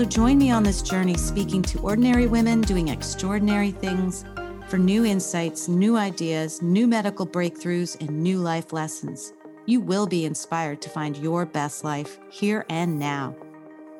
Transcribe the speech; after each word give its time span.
So 0.00 0.06
join 0.06 0.38
me 0.38 0.50
on 0.50 0.62
this 0.62 0.80
journey 0.80 1.18
speaking 1.18 1.60
to 1.60 1.78
ordinary 1.80 2.26
women 2.26 2.62
doing 2.62 2.88
extraordinary 2.88 3.70
things 3.70 4.24
for 4.68 4.78
new 4.78 5.04
insights, 5.04 5.68
new 5.68 5.98
ideas, 5.98 6.62
new 6.62 6.86
medical 6.86 7.26
breakthroughs, 7.26 8.00
and 8.00 8.22
new 8.22 8.38
life 8.38 8.72
lessons. 8.72 9.34
You 9.66 9.82
will 9.82 10.06
be 10.06 10.24
inspired 10.24 10.80
to 10.80 10.88
find 10.88 11.18
your 11.18 11.44
best 11.44 11.84
life 11.84 12.18
here 12.30 12.64
and 12.70 12.98
now. 12.98 13.36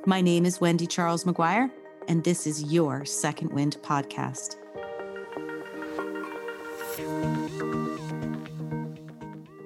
My 0.06 0.22
name 0.22 0.46
is 0.46 0.58
Wendy 0.58 0.86
Charles 0.86 1.24
McGuire, 1.24 1.70
and 2.08 2.24
this 2.24 2.46
is 2.46 2.72
your 2.72 3.04
Second 3.04 3.52
Wind 3.52 3.76
podcast. 3.82 4.56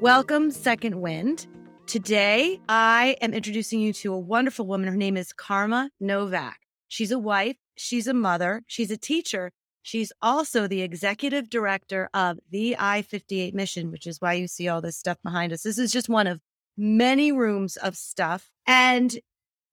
Welcome, 0.01 0.51
Second 0.51 1.01
Wind. 1.01 1.47
Today, 1.95 2.61
I 2.69 3.16
am 3.21 3.33
introducing 3.33 3.79
you 3.79 3.93
to 3.93 4.12
a 4.12 4.19
wonderful 4.19 4.66
woman. 4.66 4.89
Her 4.89 4.97
name 4.97 5.16
is 5.16 5.33
Karma 5.33 5.91
Novak. 6.01 6.59
She's 6.89 7.12
a 7.12 7.20
wife, 7.20 7.55
she's 7.77 8.09
a 8.09 8.12
mother, 8.12 8.64
she's 8.67 8.91
a 8.91 8.97
teacher. 8.97 9.53
She's 9.83 10.11
also 10.20 10.67
the 10.67 10.83
executive 10.83 11.48
director 11.48 12.11
of 12.12 12.41
the 12.51 12.75
I 12.81 13.03
58 13.03 13.55
mission, 13.55 13.92
which 13.92 14.09
is 14.09 14.20
why 14.20 14.33
you 14.33 14.48
see 14.48 14.67
all 14.67 14.81
this 14.81 14.97
stuff 14.97 15.19
behind 15.23 15.53
us. 15.53 15.62
This 15.62 15.78
is 15.78 15.92
just 15.92 16.09
one 16.09 16.27
of 16.27 16.41
many 16.77 17.31
rooms 17.31 17.77
of 17.77 17.95
stuff. 17.97 18.51
And 18.67 19.17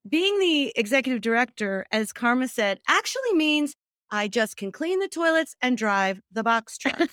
being 0.08 0.38
the 0.38 0.73
executive 0.75 1.22
director, 1.22 1.88
as 1.91 2.13
Karma 2.13 2.50
said, 2.50 2.81
actually 2.88 3.33
means 3.33 3.73
I 4.11 4.28
just 4.28 4.58
can 4.58 4.72
clean 4.72 5.00
the 5.00 5.08
toilets 5.08 5.56
and 5.59 5.75
drive 5.75 6.22
the 6.31 6.44
box 6.44 6.78
truck. 6.78 7.09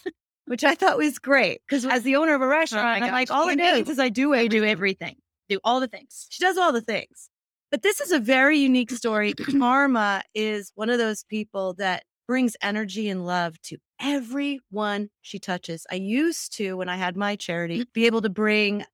Which 0.48 0.64
I 0.64 0.74
thought 0.74 0.96
was 0.96 1.18
great 1.18 1.60
because 1.66 1.84
as 1.84 2.02
the 2.02 2.16
owner 2.16 2.34
of 2.34 2.42
a 2.42 2.46
restaurant, 2.46 3.02
oh 3.02 3.06
I'm 3.06 3.12
like, 3.12 3.30
all 3.30 3.48
it 3.48 3.56
means 3.56 3.88
is 3.88 3.98
I 3.98 4.08
do 4.08 4.34
I 4.34 4.46
do 4.46 4.64
everything, 4.64 5.16
do 5.48 5.60
all 5.62 5.80
the 5.80 5.88
things. 5.88 6.27
She 6.30 6.42
does 6.42 6.56
all 6.56 6.72
the 6.72 6.80
things. 6.80 7.30
But 7.70 7.82
this 7.82 8.00
is 8.00 8.12
a 8.12 8.18
very 8.18 8.58
unique 8.58 8.91
story. 8.91 9.34
Karma 9.34 10.22
is 10.34 10.72
one 10.74 10.88
of 10.88 10.98
those 10.98 11.24
people 11.24 11.74
that 11.74 12.04
brings 12.26 12.56
energy 12.62 13.08
and 13.08 13.26
love 13.26 13.60
to 13.62 13.76
everyone 14.00 15.08
she 15.22 15.38
touches. 15.38 15.86
I 15.91 15.96
used 15.96 16.56
to, 16.56 16.74
when 16.76 16.88
I 16.88 16.96
had 16.96 17.16
my 17.16 17.36
charity, 17.36 17.84
be 17.92 18.06
able 18.06 18.22
to 18.22 18.28
bring 18.28 18.84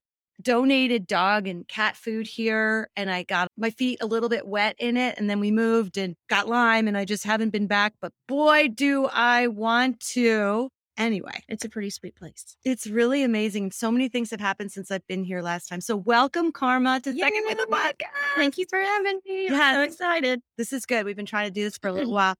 donated 0.42 1.06
dog 1.06 1.47
and 1.47 1.66
cat 1.69 1.97
food 1.97 2.27
here 2.27 2.88
and 2.97 3.10
I 3.10 3.22
got 3.22 3.48
my 3.56 3.70
feet 3.70 3.98
a 4.00 4.06
little 4.06 4.28
bit 4.28 4.47
wet 4.47 4.75
in 4.78 4.97
it 4.97 5.16
and 5.16 5.30
then 5.30 5.38
we 5.38 5.52
moved 5.52 5.97
and 5.97 6.16
got 6.28 6.48
Lyme 6.48 6.88
and 6.88 6.97
I 6.97 7.05
just 7.05 7.25
haven't 7.25 7.50
been 7.50 7.69
back 7.69 7.94
but 8.00 8.12
boy 8.27 8.66
do 8.66 9.06
I 9.06 9.47
want 9.47 10.00
to 10.14 10.70
Anyway, 10.97 11.42
it's 11.48 11.64
a 11.64 11.69
pretty 11.69 11.91
sweet 11.91 12.14
place. 12.14 12.56
It's 12.64 12.87
really 12.87 13.25
amazing. 13.25 13.73
So 13.73 13.91
many 13.91 14.09
things 14.09 14.31
have 14.31 14.41
happened 14.41 14.70
since 14.70 14.92
I've 14.92 15.06
been 15.09 15.25
here 15.25 15.42
last 15.42 15.69
time. 15.69 15.81
So 15.81 15.97
welcome, 15.97 16.53
Karma, 16.53 17.00
to 17.00 17.11
Yay! 17.11 17.19
Second 17.19 17.45
with 17.48 17.59
the 17.59 17.67
Podcast. 17.67 18.37
Thank 18.37 18.59
you 18.59 18.67
for 18.70 18.78
having 18.78 19.20
me. 19.27 19.47
Yeah, 19.47 19.61
I'm 19.61 19.75
so 19.75 19.83
excited. 19.83 20.41
This 20.56 20.72
is 20.72 20.87
good. 20.87 21.05
We've 21.05 21.17
been 21.17 21.27
trying 21.27 21.48
to 21.48 21.53
do 21.53 21.65
this 21.65 21.77
for 21.78 21.89
a 21.89 21.92
little 21.92 22.12
while. 22.12 22.37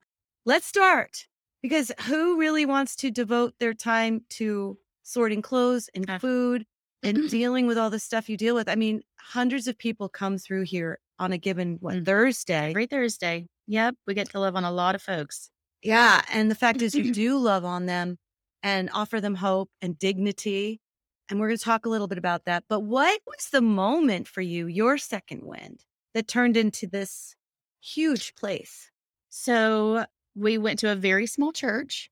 Let's 0.47 0.66
start 0.66 1.27
because 1.62 1.91
who 2.03 2.38
really 2.38 2.65
wants 2.65 2.94
to 2.97 3.10
devote 3.10 3.54
their 3.59 3.75
time 3.75 4.22
to 4.31 4.78
sorting 5.03 5.42
clothes 5.42 5.91
and 5.92 6.09
food 6.21 6.65
and 7.03 7.28
dealing 7.31 7.66
with 7.66 7.76
all 7.76 7.91
the 7.91 7.98
stuff 7.98 8.28
you 8.28 8.36
deal 8.36 8.54
with? 8.54 8.69
I 8.69 8.76
mean, 8.76 9.03
hundreds 9.19 9.66
of 9.66 9.76
people 9.76 10.09
come 10.09 10.38
through 10.38 10.62
here 10.62 11.00
on 11.19 11.32
a 11.32 11.38
given 11.38 11.78
what, 11.81 11.97
mm. 11.97 12.06
Thursday. 12.06 12.71
Every 12.71 12.86
Thursday. 12.86 13.48
Yep. 13.66 13.97
We 14.06 14.15
get 14.15 14.31
to 14.31 14.38
love 14.38 14.54
on 14.54 14.62
a 14.62 14.71
lot 14.71 14.94
of 14.94 15.03
folks. 15.03 15.50
Yeah. 15.82 16.22
And 16.32 16.50
the 16.50 16.54
fact 16.54 16.82
is, 16.82 16.94
you 16.94 17.12
do 17.12 17.36
love 17.36 17.65
on 17.65 17.86
them 17.86 18.19
and 18.64 18.88
offer 18.94 19.20
them 19.20 19.36
hope 19.36 19.70
and 19.82 19.97
dignity. 19.97 20.80
And 21.28 21.38
we're 21.38 21.48
going 21.48 21.58
to 21.58 21.64
talk 21.64 21.86
a 21.86 21.91
little 21.91 22.08
bit 22.08 22.19
about 22.19 22.47
that. 22.47 22.64
But 22.69 22.80
what 22.80 23.20
was 23.26 23.50
the 23.52 23.60
moment 23.60 24.26
for 24.26 24.41
you, 24.41 24.66
your 24.66 24.98
second 24.98 25.42
wind, 25.44 25.84
that 26.14 26.26
turned 26.26 26.56
into 26.56 26.86
this 26.86 27.36
huge 27.80 28.34
place? 28.34 28.91
So 29.28 30.06
we 30.34 30.58
went 30.58 30.80
to 30.80 30.91
a 30.91 30.97
very 30.97 31.26
small 31.26 31.53
church 31.53 32.10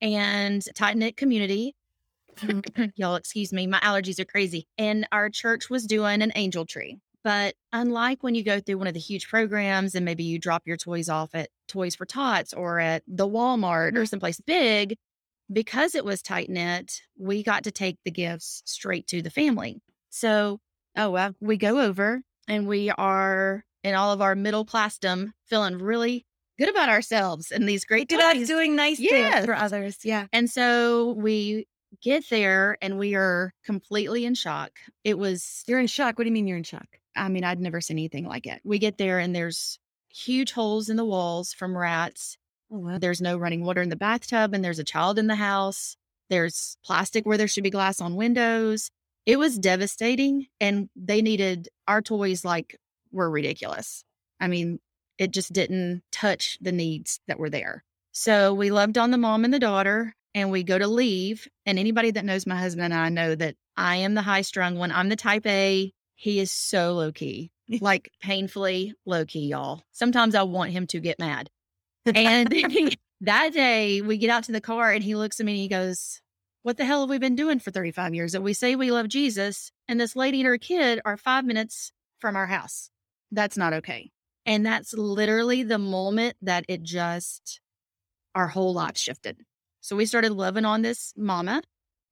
and 0.00 0.64
tight 0.74 0.96
knit 0.96 1.16
community. 1.16 1.74
Mm-hmm. 2.36 2.84
Y'all, 2.96 3.16
excuse 3.16 3.52
me, 3.52 3.66
my 3.66 3.80
allergies 3.80 4.20
are 4.20 4.24
crazy. 4.24 4.68
And 4.78 5.06
our 5.12 5.30
church 5.30 5.68
was 5.68 5.84
doing 5.84 6.22
an 6.22 6.32
angel 6.36 6.64
tree. 6.64 6.98
But 7.24 7.54
unlike 7.72 8.22
when 8.22 8.34
you 8.34 8.42
go 8.42 8.60
through 8.60 8.78
one 8.78 8.88
of 8.88 8.94
the 8.94 9.00
huge 9.00 9.28
programs 9.28 9.94
and 9.94 10.04
maybe 10.04 10.24
you 10.24 10.38
drop 10.38 10.62
your 10.66 10.76
toys 10.76 11.08
off 11.08 11.34
at 11.34 11.50
Toys 11.68 11.94
for 11.94 12.04
Tots 12.04 12.52
or 12.52 12.80
at 12.80 13.02
the 13.06 13.28
Walmart 13.28 13.96
or 13.96 14.06
someplace 14.06 14.40
big, 14.40 14.96
because 15.52 15.94
it 15.94 16.04
was 16.04 16.22
tight 16.22 16.48
knit, 16.48 17.02
we 17.18 17.42
got 17.42 17.64
to 17.64 17.70
take 17.70 17.98
the 18.04 18.10
gifts 18.10 18.62
straight 18.64 19.06
to 19.08 19.22
the 19.22 19.30
family. 19.30 19.80
So, 20.10 20.60
oh, 20.96 21.10
well, 21.10 21.34
we 21.40 21.56
go 21.56 21.80
over 21.80 22.22
and 22.48 22.66
we 22.66 22.90
are 22.90 23.64
in 23.82 23.94
all 23.94 24.12
of 24.12 24.20
our 24.20 24.34
middle 24.34 24.64
classdom 24.64 25.32
feeling 25.46 25.78
really 25.78 26.26
good 26.58 26.68
about 26.68 26.88
ourselves 26.88 27.50
and 27.50 27.68
these 27.68 27.84
great 27.84 28.08
doing 28.08 28.76
nice 28.76 29.00
yes. 29.00 29.34
things 29.34 29.46
for 29.46 29.54
others. 29.54 29.98
Yeah. 30.04 30.26
And 30.32 30.48
so 30.48 31.12
we 31.12 31.66
get 32.02 32.28
there 32.30 32.78
and 32.80 32.98
we 32.98 33.14
are 33.14 33.52
completely 33.64 34.24
in 34.24 34.34
shock. 34.34 34.72
It 35.04 35.18
was 35.18 35.64
You're 35.66 35.80
in 35.80 35.86
shock. 35.86 36.18
What 36.18 36.24
do 36.24 36.28
you 36.28 36.34
mean 36.34 36.46
you're 36.46 36.56
in 36.56 36.62
shock? 36.62 36.86
I 37.16 37.28
mean, 37.28 37.44
I'd 37.44 37.60
never 37.60 37.80
seen 37.80 37.98
anything 37.98 38.26
like 38.26 38.46
it. 38.46 38.60
We 38.64 38.78
get 38.78 38.98
there 38.98 39.18
and 39.18 39.34
there's 39.34 39.78
huge 40.08 40.52
holes 40.52 40.88
in 40.88 40.96
the 40.96 41.04
walls 41.04 41.52
from 41.52 41.76
rats 41.76 42.36
Oh, 42.72 42.78
wow. 42.78 42.98
There's 42.98 43.20
no 43.20 43.36
running 43.36 43.64
water 43.64 43.82
in 43.82 43.90
the 43.90 43.96
bathtub, 43.96 44.54
and 44.54 44.64
there's 44.64 44.78
a 44.78 44.84
child 44.84 45.18
in 45.18 45.26
the 45.26 45.34
house. 45.34 45.94
There's 46.30 46.78
plastic 46.82 47.26
where 47.26 47.36
there 47.36 47.48
should 47.48 47.64
be 47.64 47.70
glass 47.70 48.00
on 48.00 48.16
windows. 48.16 48.90
It 49.26 49.38
was 49.38 49.58
devastating, 49.58 50.46
and 50.58 50.88
they 50.96 51.20
needed 51.20 51.68
our 51.86 52.00
toys 52.00 52.46
like 52.46 52.78
were 53.12 53.28
ridiculous. 53.28 54.04
I 54.40 54.48
mean, 54.48 54.78
it 55.18 55.32
just 55.32 55.52
didn't 55.52 56.02
touch 56.10 56.56
the 56.62 56.72
needs 56.72 57.20
that 57.28 57.38
were 57.38 57.50
there. 57.50 57.84
So 58.12 58.54
we 58.54 58.70
loved 58.70 58.96
on 58.96 59.10
the 59.10 59.18
mom 59.18 59.44
and 59.44 59.52
the 59.52 59.58
daughter, 59.58 60.14
and 60.34 60.50
we 60.50 60.62
go 60.62 60.78
to 60.78 60.88
leave. 60.88 61.46
And 61.66 61.78
anybody 61.78 62.10
that 62.12 62.24
knows 62.24 62.46
my 62.46 62.56
husband 62.56 62.86
and 62.86 62.94
I 62.94 63.10
know 63.10 63.34
that 63.34 63.56
I 63.76 63.96
am 63.96 64.14
the 64.14 64.22
high 64.22 64.42
strung 64.42 64.78
one. 64.78 64.92
I'm 64.92 65.10
the 65.10 65.16
type 65.16 65.46
A. 65.46 65.92
He 66.14 66.40
is 66.40 66.50
so 66.50 66.94
low 66.94 67.12
key, 67.12 67.50
like 67.82 68.10
painfully 68.22 68.94
low 69.04 69.26
key, 69.26 69.48
y'all. 69.48 69.82
Sometimes 69.92 70.34
I 70.34 70.44
want 70.44 70.70
him 70.70 70.86
to 70.86 71.00
get 71.00 71.18
mad. 71.18 71.50
And 72.06 72.52
that 73.20 73.52
day 73.52 74.00
we 74.00 74.18
get 74.18 74.30
out 74.30 74.44
to 74.44 74.52
the 74.52 74.60
car 74.60 74.90
and 74.90 75.02
he 75.02 75.14
looks 75.14 75.40
at 75.40 75.46
me 75.46 75.52
and 75.52 75.60
he 75.60 75.68
goes, 75.68 76.20
What 76.62 76.76
the 76.76 76.84
hell 76.84 77.00
have 77.00 77.10
we 77.10 77.18
been 77.18 77.36
doing 77.36 77.58
for 77.58 77.70
35 77.70 78.14
years? 78.14 78.32
That 78.32 78.42
we 78.42 78.52
say 78.52 78.74
we 78.76 78.90
love 78.90 79.08
Jesus 79.08 79.70
and 79.88 80.00
this 80.00 80.16
lady 80.16 80.40
and 80.40 80.46
her 80.46 80.58
kid 80.58 81.00
are 81.04 81.16
five 81.16 81.44
minutes 81.44 81.92
from 82.18 82.36
our 82.36 82.46
house. 82.46 82.90
That's 83.30 83.56
not 83.56 83.72
okay. 83.72 84.10
And 84.44 84.66
that's 84.66 84.92
literally 84.92 85.62
the 85.62 85.78
moment 85.78 86.36
that 86.42 86.64
it 86.68 86.82
just, 86.82 87.60
our 88.34 88.48
whole 88.48 88.74
life 88.74 88.96
shifted. 88.96 89.38
So 89.80 89.96
we 89.96 90.06
started 90.06 90.32
loving 90.32 90.64
on 90.64 90.82
this 90.82 91.12
mama 91.16 91.62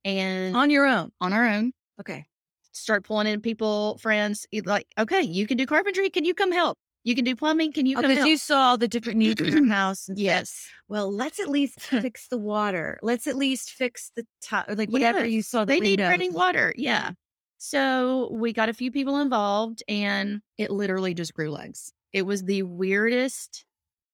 and 0.05 0.57
on 0.57 0.71
your 0.71 0.87
own, 0.87 1.11
on 1.21 1.33
our 1.33 1.49
own. 1.49 1.73
Okay. 2.01 2.27
Start 2.73 3.05
pulling 3.05 3.27
in 3.27 3.41
people, 3.41 3.99
friends, 3.99 4.47
like, 4.65 4.87
okay, 4.97 5.23
you 5.23 5.47
can 5.47 5.57
do 5.57 5.67
carpentry. 5.67 6.09
Can 6.09 6.25
you 6.25 6.35
come 6.35 6.53
help? 6.53 6.79
You 7.03 7.15
can 7.15 7.25
do 7.25 7.35
plumbing. 7.35 7.73
Can 7.73 7.87
you? 7.87 7.97
Because 7.97 8.19
oh, 8.19 8.25
you 8.27 8.37
saw 8.37 8.71
all 8.71 8.79
the 8.79 8.89
different 8.89 9.19
needs 9.19 9.41
in 9.41 9.53
your 9.53 9.67
house. 9.69 10.09
yes. 10.15 10.69
Well, 10.89 11.13
let's 11.13 11.41
at 11.41 11.49
least 11.49 11.81
fix 11.81 12.29
the 12.29 12.39
water. 12.39 12.99
Let's 13.03 13.27
at 13.27 13.37
least 13.37 13.71
fix 13.71 14.13
the 14.17 14.27
top, 14.43 14.67
like 14.69 14.91
whatever 14.91 15.21
yes. 15.21 15.31
you 15.31 15.43
saw. 15.43 15.65
They 15.65 15.81
need 15.81 16.01
running 16.01 16.33
water. 16.33 16.75
Yeah. 16.77 17.13
So 17.59 18.29
we 18.33 18.53
got 18.53 18.69
a 18.69 18.75
few 18.75 18.91
people 18.91 19.19
involved, 19.19 19.83
and 19.89 20.41
it 20.59 20.71
literally 20.71 21.15
just 21.15 21.35
grew 21.35 21.51
legs. 21.51 21.93
It 22.13 22.23
was 22.23 22.43
the 22.45 22.63
weirdest. 22.63 23.65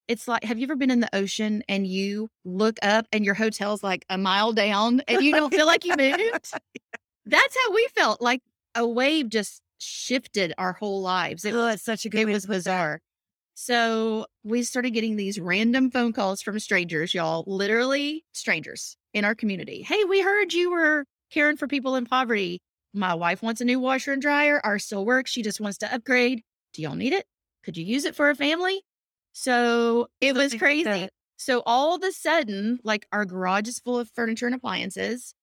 It's 0.08 0.28
like, 0.28 0.44
have 0.44 0.58
you 0.58 0.64
ever 0.66 0.76
been 0.76 0.90
in 0.90 1.00
the 1.00 1.14
ocean 1.14 1.64
and 1.68 1.86
you 1.86 2.28
look 2.44 2.78
up 2.82 3.06
and 3.12 3.24
your 3.24 3.34
hotel's 3.34 3.82
like 3.82 4.04
a 4.08 4.16
mile 4.16 4.52
down 4.52 5.02
and 5.08 5.22
you 5.22 5.32
don't 5.32 5.52
feel 5.52 5.66
like 5.66 5.84
you 5.84 5.96
moved? 5.96 6.20
That's 7.26 7.56
how 7.64 7.72
we 7.72 7.88
felt. 7.96 8.20
Like 8.20 8.40
a 8.76 8.86
wave 8.86 9.28
just 9.28 9.60
shifted 9.78 10.54
our 10.58 10.72
whole 10.74 11.02
lives. 11.02 11.44
It, 11.44 11.54
oh, 11.54 11.68
it's 11.68 11.84
such 11.84 12.04
a 12.04 12.08
good. 12.08 12.28
It 12.28 12.32
was 12.32 12.46
bizarre. 12.46 13.00
So 13.54 14.26
we 14.44 14.62
started 14.62 14.90
getting 14.90 15.16
these 15.16 15.40
random 15.40 15.90
phone 15.90 16.12
calls 16.12 16.42
from 16.42 16.58
strangers, 16.58 17.14
y'all, 17.14 17.42
literally 17.46 18.24
strangers 18.32 18.96
in 19.14 19.24
our 19.24 19.34
community. 19.34 19.82
Hey, 19.82 20.04
we 20.04 20.20
heard 20.20 20.52
you 20.52 20.70
were 20.70 21.04
caring 21.30 21.56
for 21.56 21.66
people 21.66 21.96
in 21.96 22.04
poverty. 22.04 22.60
My 22.92 23.14
wife 23.14 23.42
wants 23.42 23.60
a 23.60 23.64
new 23.64 23.80
washer 23.80 24.12
and 24.12 24.20
dryer. 24.20 24.60
Ours 24.62 24.84
still 24.84 25.06
works. 25.06 25.30
She 25.30 25.42
just 25.42 25.60
wants 25.60 25.78
to 25.78 25.94
upgrade. 25.94 26.42
Do 26.74 26.82
y'all 26.82 26.94
need 26.94 27.12
it? 27.14 27.24
Could 27.64 27.76
you 27.76 27.84
use 27.84 28.04
it 28.04 28.14
for 28.14 28.28
a 28.28 28.34
family? 28.34 28.82
So 29.32 30.08
it 30.20 30.34
was 30.34 30.54
crazy. 30.54 31.08
So 31.36 31.62
all 31.66 31.94
of 31.94 32.02
a 32.02 32.12
sudden, 32.12 32.78
like 32.84 33.06
our 33.12 33.24
garage 33.24 33.68
is 33.68 33.78
full 33.78 33.98
of 33.98 34.10
furniture 34.14 34.46
and 34.46 34.54
appliances. 34.54 35.34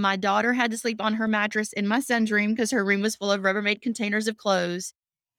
My 0.00 0.16
daughter 0.16 0.52
had 0.52 0.70
to 0.70 0.78
sleep 0.78 1.00
on 1.00 1.14
her 1.14 1.28
mattress 1.28 1.72
in 1.72 1.86
my 1.86 2.00
son's 2.00 2.32
room 2.32 2.50
because 2.50 2.70
her 2.70 2.84
room 2.84 3.00
was 3.00 3.16
full 3.16 3.32
of 3.32 3.42
Rubbermaid 3.42 3.82
containers 3.82 4.28
of 4.28 4.36
clothes. 4.36 4.92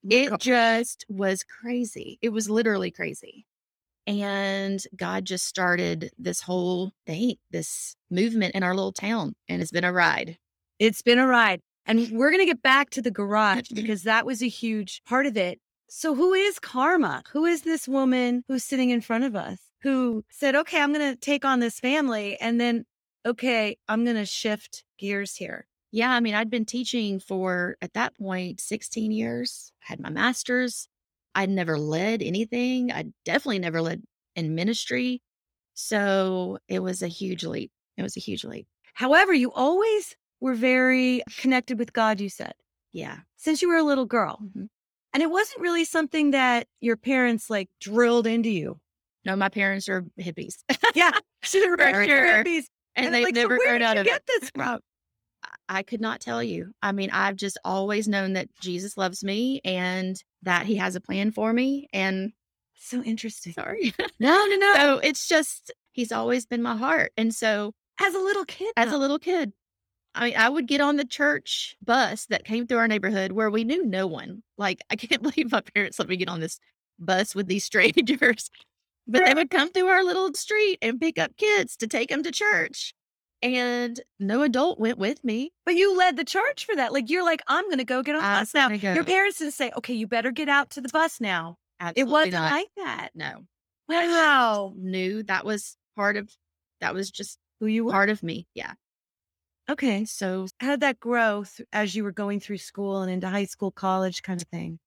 It 0.08 0.38
just 0.40 1.04
was 1.08 1.42
crazy. 1.44 2.18
It 2.22 2.30
was 2.30 2.48
literally 2.48 2.90
crazy. 2.90 3.46
And 4.06 4.82
God 4.96 5.24
just 5.24 5.44
started 5.44 6.10
this 6.18 6.40
whole 6.40 6.92
thing, 7.06 7.36
this 7.50 7.96
movement 8.10 8.54
in 8.54 8.62
our 8.62 8.74
little 8.74 8.92
town, 8.92 9.34
and 9.48 9.60
it's 9.60 9.70
been 9.70 9.84
a 9.84 9.92
ride. 9.92 10.38
It's 10.78 11.02
been 11.02 11.18
a 11.18 11.26
ride. 11.26 11.60
And 11.86 12.08
we're 12.12 12.30
going 12.30 12.42
to 12.42 12.50
get 12.50 12.62
back 12.62 12.90
to 12.90 13.02
the 13.02 13.10
garage 13.10 13.68
because 13.74 14.04
that 14.04 14.26
was 14.26 14.42
a 14.42 14.48
huge 14.48 15.02
part 15.06 15.26
of 15.26 15.36
it. 15.36 15.60
So, 15.88 16.14
who 16.14 16.34
is 16.34 16.58
Karma? 16.58 17.22
Who 17.32 17.44
is 17.44 17.62
this 17.62 17.88
woman 17.88 18.44
who's 18.48 18.64
sitting 18.64 18.90
in 18.90 19.00
front 19.00 19.24
of 19.24 19.34
us 19.34 19.58
who 19.82 20.24
said, 20.30 20.54
okay, 20.54 20.80
I'm 20.80 20.92
going 20.92 21.12
to 21.12 21.18
take 21.18 21.44
on 21.44 21.60
this 21.60 21.80
family 21.80 22.38
and 22.40 22.60
then, 22.60 22.84
okay, 23.26 23.76
I'm 23.88 24.04
going 24.04 24.16
to 24.16 24.26
shift 24.26 24.84
gears 24.98 25.36
here? 25.36 25.66
Yeah. 25.92 26.10
I 26.10 26.20
mean, 26.20 26.34
I'd 26.34 26.50
been 26.50 26.64
teaching 26.64 27.18
for, 27.20 27.76
at 27.82 27.92
that 27.94 28.16
point, 28.16 28.60
16 28.60 29.10
years. 29.12 29.72
I 29.82 29.86
had 29.92 30.00
my 30.00 30.10
master's. 30.10 30.88
I'd 31.34 31.50
never 31.50 31.78
led 31.78 32.22
anything. 32.22 32.92
I 32.92 33.04
definitely 33.24 33.58
never 33.60 33.80
led 33.82 34.02
in 34.36 34.54
ministry. 34.54 35.22
So 35.74 36.58
it 36.68 36.80
was 36.80 37.02
a 37.02 37.08
huge 37.08 37.44
leap. 37.44 37.70
It 37.96 38.02
was 38.02 38.16
a 38.16 38.20
huge 38.20 38.44
leap. 38.44 38.66
However, 38.94 39.32
you 39.32 39.52
always 39.52 40.16
were 40.40 40.54
very 40.54 41.22
connected 41.38 41.78
with 41.78 41.92
God, 41.92 42.20
you 42.20 42.28
said. 42.28 42.52
Yeah. 42.92 43.18
Since 43.36 43.62
you 43.62 43.68
were 43.68 43.76
a 43.76 43.82
little 43.84 44.06
girl. 44.06 44.38
Mhm. 44.42 44.68
And 45.12 45.22
it 45.22 45.30
wasn't 45.30 45.60
really 45.60 45.84
something 45.84 46.30
that 46.32 46.66
your 46.80 46.96
parents 46.96 47.50
like 47.50 47.68
drilled 47.80 48.26
into 48.26 48.48
you. 48.50 48.78
No, 49.24 49.36
my 49.36 49.48
parents 49.48 49.88
are 49.88 50.04
hippies. 50.18 50.54
Yeah. 50.94 51.12
Sure, 51.42 51.76
sure. 51.78 52.44
hippies. 52.44 52.64
And 52.96 53.14
they've 53.14 53.24
like, 53.24 53.34
so 53.36 53.42
never 53.42 53.56
grown 53.58 53.74
did 53.74 53.82
out 53.82 53.94
you 53.96 54.00
of 54.00 54.06
get 54.06 54.22
it. 54.26 54.40
this 54.40 54.50
from? 54.50 54.62
I- 55.44 55.78
I 55.78 55.82
could 55.84 56.00
not 56.00 56.20
tell 56.20 56.42
you. 56.42 56.72
I 56.82 56.92
mean, 56.92 57.10
I've 57.12 57.36
just 57.36 57.56
always 57.64 58.08
known 58.08 58.32
that 58.34 58.48
Jesus 58.60 58.96
loves 58.98 59.22
me 59.24 59.60
and 59.64 60.20
that 60.42 60.66
he 60.66 60.76
has 60.76 60.96
a 60.96 61.00
plan 61.00 61.30
for 61.30 61.52
me. 61.52 61.88
And 61.92 62.32
So 62.74 63.02
interesting. 63.02 63.52
sorry. 63.52 63.94
No, 64.20 64.46
no, 64.46 64.56
no. 64.56 64.74
so 64.74 64.98
it's 64.98 65.26
just, 65.28 65.72
he's 65.92 66.10
always 66.12 66.44
been 66.44 66.60
my 66.62 66.76
heart. 66.76 67.12
And 67.16 67.32
so 67.34 67.72
As 68.00 68.14
a 68.14 68.18
little 68.18 68.44
kid. 68.44 68.72
as 68.76 68.90
though. 68.90 68.96
a 68.96 68.98
little 68.98 69.18
kid, 69.20 69.52
I 70.14 70.24
mean, 70.26 70.36
I 70.36 70.48
would 70.48 70.66
get 70.66 70.80
on 70.80 70.96
the 70.96 71.04
church 71.04 71.76
bus 71.82 72.26
that 72.26 72.44
came 72.44 72.66
through 72.66 72.78
our 72.78 72.88
neighborhood 72.88 73.30
where 73.32 73.48
we 73.50 73.62
knew 73.64 73.86
no 73.86 74.06
one. 74.08 74.42
Like, 74.58 74.80
I 74.90 74.96
can't 74.96 75.22
believe 75.22 75.52
my 75.52 75.62
parents 75.74 75.98
let 76.00 76.08
me 76.08 76.16
get 76.16 76.28
on 76.28 76.40
this 76.40 76.58
bus 76.98 77.34
with 77.34 77.46
these 77.46 77.64
strangers. 77.64 78.50
But 79.06 79.24
they 79.24 79.34
would 79.34 79.50
come 79.50 79.70
through 79.72 79.88
our 79.88 80.04
little 80.04 80.32
street 80.34 80.78
and 80.82 81.00
pick 81.00 81.18
up 81.18 81.36
kids 81.36 81.76
to 81.78 81.86
take 81.88 82.10
them 82.10 82.22
to 82.22 82.30
church. 82.30 82.94
And 83.42 83.98
no 84.18 84.42
adult 84.42 84.78
went 84.78 84.98
with 84.98 85.24
me. 85.24 85.52
But 85.64 85.74
you 85.74 85.96
led 85.96 86.16
the 86.16 86.24
charge 86.24 86.64
for 86.66 86.76
that. 86.76 86.92
Like 86.92 87.08
you're 87.10 87.24
like, 87.24 87.40
I'm 87.48 87.68
gonna 87.70 87.84
go 87.84 88.02
get 88.02 88.14
on 88.14 88.22
the 88.22 88.28
bus 88.40 88.54
now. 88.54 88.68
Your 88.94 89.04
parents 89.04 89.38
didn't 89.38 89.54
say, 89.54 89.72
okay, 89.78 89.94
you 89.94 90.06
better 90.06 90.30
get 90.30 90.48
out 90.48 90.70
to 90.70 90.80
the 90.80 90.90
bus 90.90 91.20
now. 91.20 91.56
Absolutely 91.80 92.02
it 92.02 92.12
wasn't 92.12 92.32
not. 92.34 92.52
like 92.52 92.68
that. 92.76 93.08
no. 93.14 93.46
Wow. 93.88 94.74
Knew 94.76 95.22
that 95.24 95.44
was 95.44 95.76
part 95.96 96.16
of 96.16 96.30
that 96.80 96.94
was 96.94 97.10
just 97.10 97.38
Who 97.60 97.66
you 97.66 97.86
were. 97.86 97.90
part 97.92 98.10
of 98.10 98.22
me. 98.22 98.46
Yeah. 98.54 98.74
Okay. 99.68 100.04
So 100.04 100.46
How 100.60 100.70
did 100.72 100.80
that 100.80 101.00
grow 101.00 101.44
th- 101.44 101.66
as 101.72 101.94
you 101.94 102.04
were 102.04 102.12
going 102.12 102.40
through 102.40 102.58
school 102.58 103.02
and 103.02 103.10
into 103.10 103.28
high 103.28 103.46
school, 103.46 103.70
college 103.70 104.22
kind 104.22 104.40
of 104.40 104.48
thing? 104.48 104.78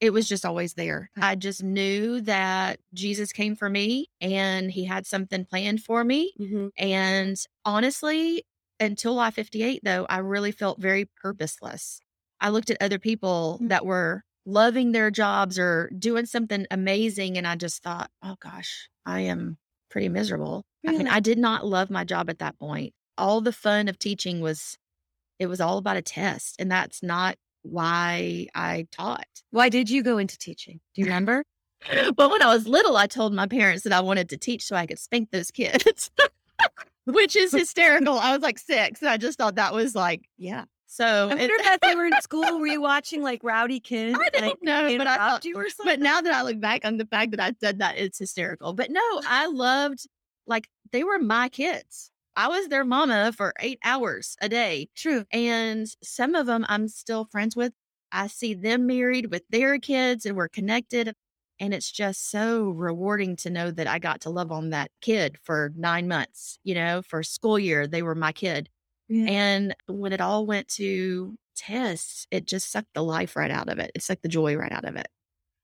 It 0.00 0.12
was 0.12 0.28
just 0.28 0.46
always 0.46 0.74
there. 0.74 1.10
I 1.20 1.34
just 1.34 1.62
knew 1.62 2.22
that 2.22 2.80
Jesus 2.94 3.32
came 3.32 3.54
for 3.54 3.68
me 3.68 4.08
and 4.20 4.70
he 4.70 4.84
had 4.84 5.06
something 5.06 5.44
planned 5.44 5.82
for 5.82 6.02
me. 6.04 6.32
Mm-hmm. 6.40 6.68
And 6.78 7.36
honestly, 7.64 8.44
until 8.78 9.18
I 9.18 9.30
58, 9.30 9.82
though, 9.84 10.06
I 10.08 10.18
really 10.18 10.52
felt 10.52 10.80
very 10.80 11.08
purposeless. 11.22 12.00
I 12.40 12.48
looked 12.48 12.70
at 12.70 12.78
other 12.80 12.98
people 12.98 13.58
Mm. 13.62 13.68
that 13.68 13.84
were 13.84 14.24
loving 14.46 14.92
their 14.92 15.10
jobs 15.10 15.58
or 15.58 15.90
doing 15.98 16.24
something 16.24 16.66
amazing. 16.70 17.36
And 17.36 17.46
I 17.46 17.56
just 17.56 17.82
thought, 17.82 18.10
oh 18.22 18.36
gosh, 18.40 18.88
I 19.04 19.20
am 19.20 19.58
pretty 19.90 20.08
miserable. 20.08 20.64
I 20.86 20.92
mean, 20.92 21.08
I 21.08 21.20
did 21.20 21.36
not 21.38 21.66
love 21.66 21.90
my 21.90 22.04
job 22.04 22.30
at 22.30 22.38
that 22.38 22.58
point. 22.58 22.94
All 23.18 23.42
the 23.42 23.52
fun 23.52 23.86
of 23.88 23.98
teaching 23.98 24.40
was, 24.40 24.78
it 25.38 25.46
was 25.46 25.60
all 25.60 25.76
about 25.76 25.98
a 25.98 26.02
test. 26.02 26.56
And 26.58 26.72
that's 26.72 27.02
not 27.02 27.36
why 27.62 28.46
I 28.54 28.86
taught. 28.92 29.26
Why 29.50 29.68
did 29.68 29.90
you 29.90 30.02
go 30.02 30.18
into 30.18 30.38
teaching? 30.38 30.80
Do 30.94 31.00
you 31.02 31.06
remember? 31.06 31.44
But 32.14 32.30
when 32.30 32.42
I 32.42 32.46
was 32.54 32.68
little, 32.68 32.96
I 32.98 33.06
told 33.06 33.32
my 33.32 33.46
parents 33.46 33.84
that 33.84 33.92
I 33.92 34.00
wanted 34.00 34.28
to 34.30 34.36
teach 34.36 34.64
so 34.64 34.76
I 34.76 34.84
could 34.86 34.98
spank 34.98 35.30
those 35.30 35.50
kids, 35.50 36.10
which 37.06 37.34
is 37.36 37.52
hysterical. 37.60 38.18
I 38.18 38.32
was 38.32 38.42
like 38.42 38.58
six, 38.58 39.00
and 39.00 39.08
I 39.08 39.16
just 39.16 39.38
thought 39.38 39.54
that 39.54 39.72
was 39.72 39.94
like, 39.94 40.28
yeah. 40.36 40.64
So 40.86 41.04
I 41.04 41.32
it- 41.34 41.38
wonder 41.38 41.54
if 41.58 41.80
they 41.80 41.94
were 41.94 42.04
in 42.06 42.20
school, 42.20 42.58
were 42.58 42.66
you 42.66 42.82
watching 42.82 43.22
like 43.22 43.42
rowdy 43.42 43.80
kids? 43.80 44.18
I 44.20 44.28
don't 44.28 44.62
know, 44.62 44.98
but 44.98 45.06
I 45.06 45.16
thought, 45.16 45.44
you 45.46 45.56
or 45.56 45.70
something. 45.70 45.86
but 45.94 46.00
now 46.00 46.20
that 46.20 46.34
I 46.34 46.42
look 46.42 46.60
back 46.60 46.84
on 46.84 46.98
the 46.98 47.06
fact 47.06 47.30
that 47.30 47.40
I 47.40 47.54
said 47.60 47.78
that, 47.78 47.96
it's 47.96 48.18
hysterical. 48.18 48.74
But 48.74 48.90
no, 48.90 49.00
I 49.26 49.46
loved 49.46 50.06
like 50.46 50.68
they 50.92 51.02
were 51.04 51.18
my 51.18 51.48
kids. 51.48 52.09
I 52.40 52.48
was 52.48 52.68
their 52.68 52.86
mama 52.86 53.32
for 53.36 53.52
eight 53.60 53.78
hours 53.84 54.34
a 54.40 54.48
day. 54.48 54.88
True. 54.96 55.26
And 55.30 55.86
some 56.02 56.34
of 56.34 56.46
them 56.46 56.64
I'm 56.70 56.88
still 56.88 57.26
friends 57.26 57.54
with. 57.54 57.74
I 58.12 58.28
see 58.28 58.54
them 58.54 58.86
married 58.86 59.30
with 59.30 59.42
their 59.50 59.78
kids 59.78 60.24
and 60.24 60.38
we're 60.38 60.48
connected. 60.48 61.12
And 61.60 61.74
it's 61.74 61.92
just 61.92 62.30
so 62.30 62.70
rewarding 62.70 63.36
to 63.36 63.50
know 63.50 63.70
that 63.70 63.86
I 63.86 63.98
got 63.98 64.22
to 64.22 64.30
love 64.30 64.50
on 64.50 64.70
that 64.70 64.90
kid 65.02 65.36
for 65.42 65.70
nine 65.76 66.08
months, 66.08 66.58
you 66.64 66.74
know, 66.74 67.02
for 67.02 67.22
school 67.22 67.58
year, 67.58 67.86
they 67.86 68.00
were 68.00 68.14
my 68.14 68.32
kid. 68.32 68.70
Yeah. 69.10 69.30
And 69.30 69.76
when 69.86 70.14
it 70.14 70.22
all 70.22 70.46
went 70.46 70.68
to 70.68 71.36
tests, 71.56 72.26
it 72.30 72.46
just 72.46 72.72
sucked 72.72 72.94
the 72.94 73.04
life 73.04 73.36
right 73.36 73.50
out 73.50 73.68
of 73.68 73.78
it. 73.78 73.90
It 73.94 74.02
sucked 74.02 74.22
the 74.22 74.28
joy 74.30 74.56
right 74.56 74.72
out 74.72 74.86
of 74.86 74.96
it. 74.96 75.08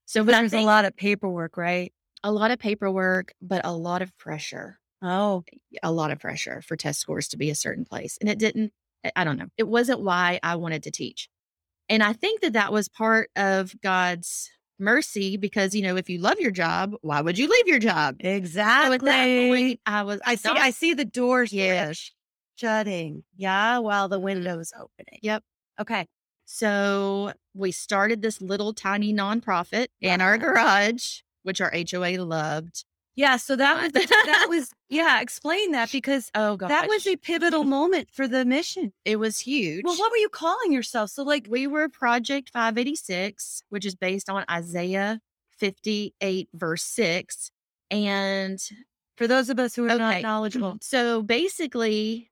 So, 0.05 0.23
but 0.23 0.33
There's 0.33 0.53
a 0.53 0.61
lot 0.61 0.85
of 0.85 0.95
paperwork, 0.95 1.57
right? 1.57 1.91
a 2.23 2.31
lot 2.31 2.51
of 2.51 2.59
paperwork, 2.59 3.33
but 3.41 3.61
a 3.63 3.71
lot 3.71 4.03
of 4.03 4.15
pressure 4.17 4.79
Oh, 5.01 5.43
a 5.83 5.91
lot 5.91 6.11
of 6.11 6.19
pressure 6.19 6.61
for 6.61 6.75
test 6.75 6.99
scores 6.99 7.27
to 7.29 7.37
be 7.37 7.49
a 7.49 7.55
certain 7.55 7.85
place. 7.85 8.17
And 8.19 8.29
it 8.29 8.39
didn't, 8.39 8.73
I- 9.15 9.23
don't 9.23 9.37
know, 9.37 9.47
it 9.57 9.67
wasn't 9.67 10.01
why 10.01 10.39
I 10.43 10.55
wanted 10.55 10.83
to 10.83 10.91
teach. 10.91 11.29
And 11.89 12.03
I 12.03 12.13
think 12.13 12.41
that 12.41 12.53
that 12.53 12.73
was 12.73 12.89
part 12.89 13.29
of 13.35 13.79
God's 13.81 14.49
mercy 14.79 15.37
because, 15.37 15.73
you 15.73 15.81
know, 15.81 15.95
if 15.95 16.09
you 16.09 16.19
love 16.19 16.39
your 16.39 16.51
job, 16.51 16.95
why 17.01 17.21
would 17.21 17.37
you 17.37 17.47
leave 17.47 17.67
your 17.67 17.79
job? 17.79 18.17
So 18.21 18.29
exactly. 18.29 18.95
at 18.95 19.01
that 19.01 19.49
point, 19.49 19.79
I 19.85 20.03
was, 20.03 20.19
I 20.25 20.35
see. 20.35 20.49
I 20.49 20.71
see 20.71 20.93
the 20.93 21.05
doors 21.05 21.53
Yes. 21.53 22.11
shutting. 22.55 23.23
Yeah, 23.35 23.79
while 23.79 24.09
the 24.09 24.19
window's 24.19 24.73
opening. 24.75 25.19
Yep. 25.21 25.43
Okay. 25.79 26.07
So 26.45 27.33
we 27.53 27.71
started 27.71 28.21
this 28.21 28.41
little 28.41 28.73
tiny 28.73 29.13
nonprofit 29.13 29.87
in 30.01 30.21
our 30.21 30.35
uh-huh. 30.35 30.45
garage, 30.45 31.21
which 31.43 31.61
our 31.61 31.71
HOA 31.71 32.17
loved. 32.23 32.85
Yeah. 33.17 33.35
So 33.35 33.57
that 33.57 33.81
was 33.81 33.91
that 33.91 34.45
was 34.49 34.71
yeah. 34.87 35.19
Explain 35.19 35.71
that 35.73 35.91
because 35.91 36.31
Oh, 36.33 36.55
God. 36.55 36.69
that 36.69 36.87
was 36.87 37.05
a 37.05 37.17
pivotal 37.17 37.63
moment 37.77 38.07
for 38.13 38.27
the 38.27 38.45
mission. 38.45 38.93
it 39.03 39.17
was 39.17 39.39
huge. 39.39 39.83
Well, 39.83 39.97
what 39.97 40.11
were 40.11 40.17
you 40.17 40.29
calling 40.29 40.71
yourself? 40.71 41.09
So 41.09 41.23
like, 41.23 41.47
we 41.49 41.67
were 41.67 41.89
Project 41.89 42.49
586, 42.53 43.63
which 43.69 43.85
is 43.85 43.95
based 43.95 44.29
on 44.29 44.45
Isaiah 44.49 45.19
58, 45.57 46.47
verse 46.53 46.83
6. 46.83 47.51
And 47.91 48.59
for 49.17 49.27
those 49.27 49.49
of 49.49 49.59
us 49.59 49.75
who 49.75 49.89
are 49.89 49.97
not 49.97 50.21
knowledgeable, 50.21 50.77
so 50.81 51.21
basically, 51.23 52.29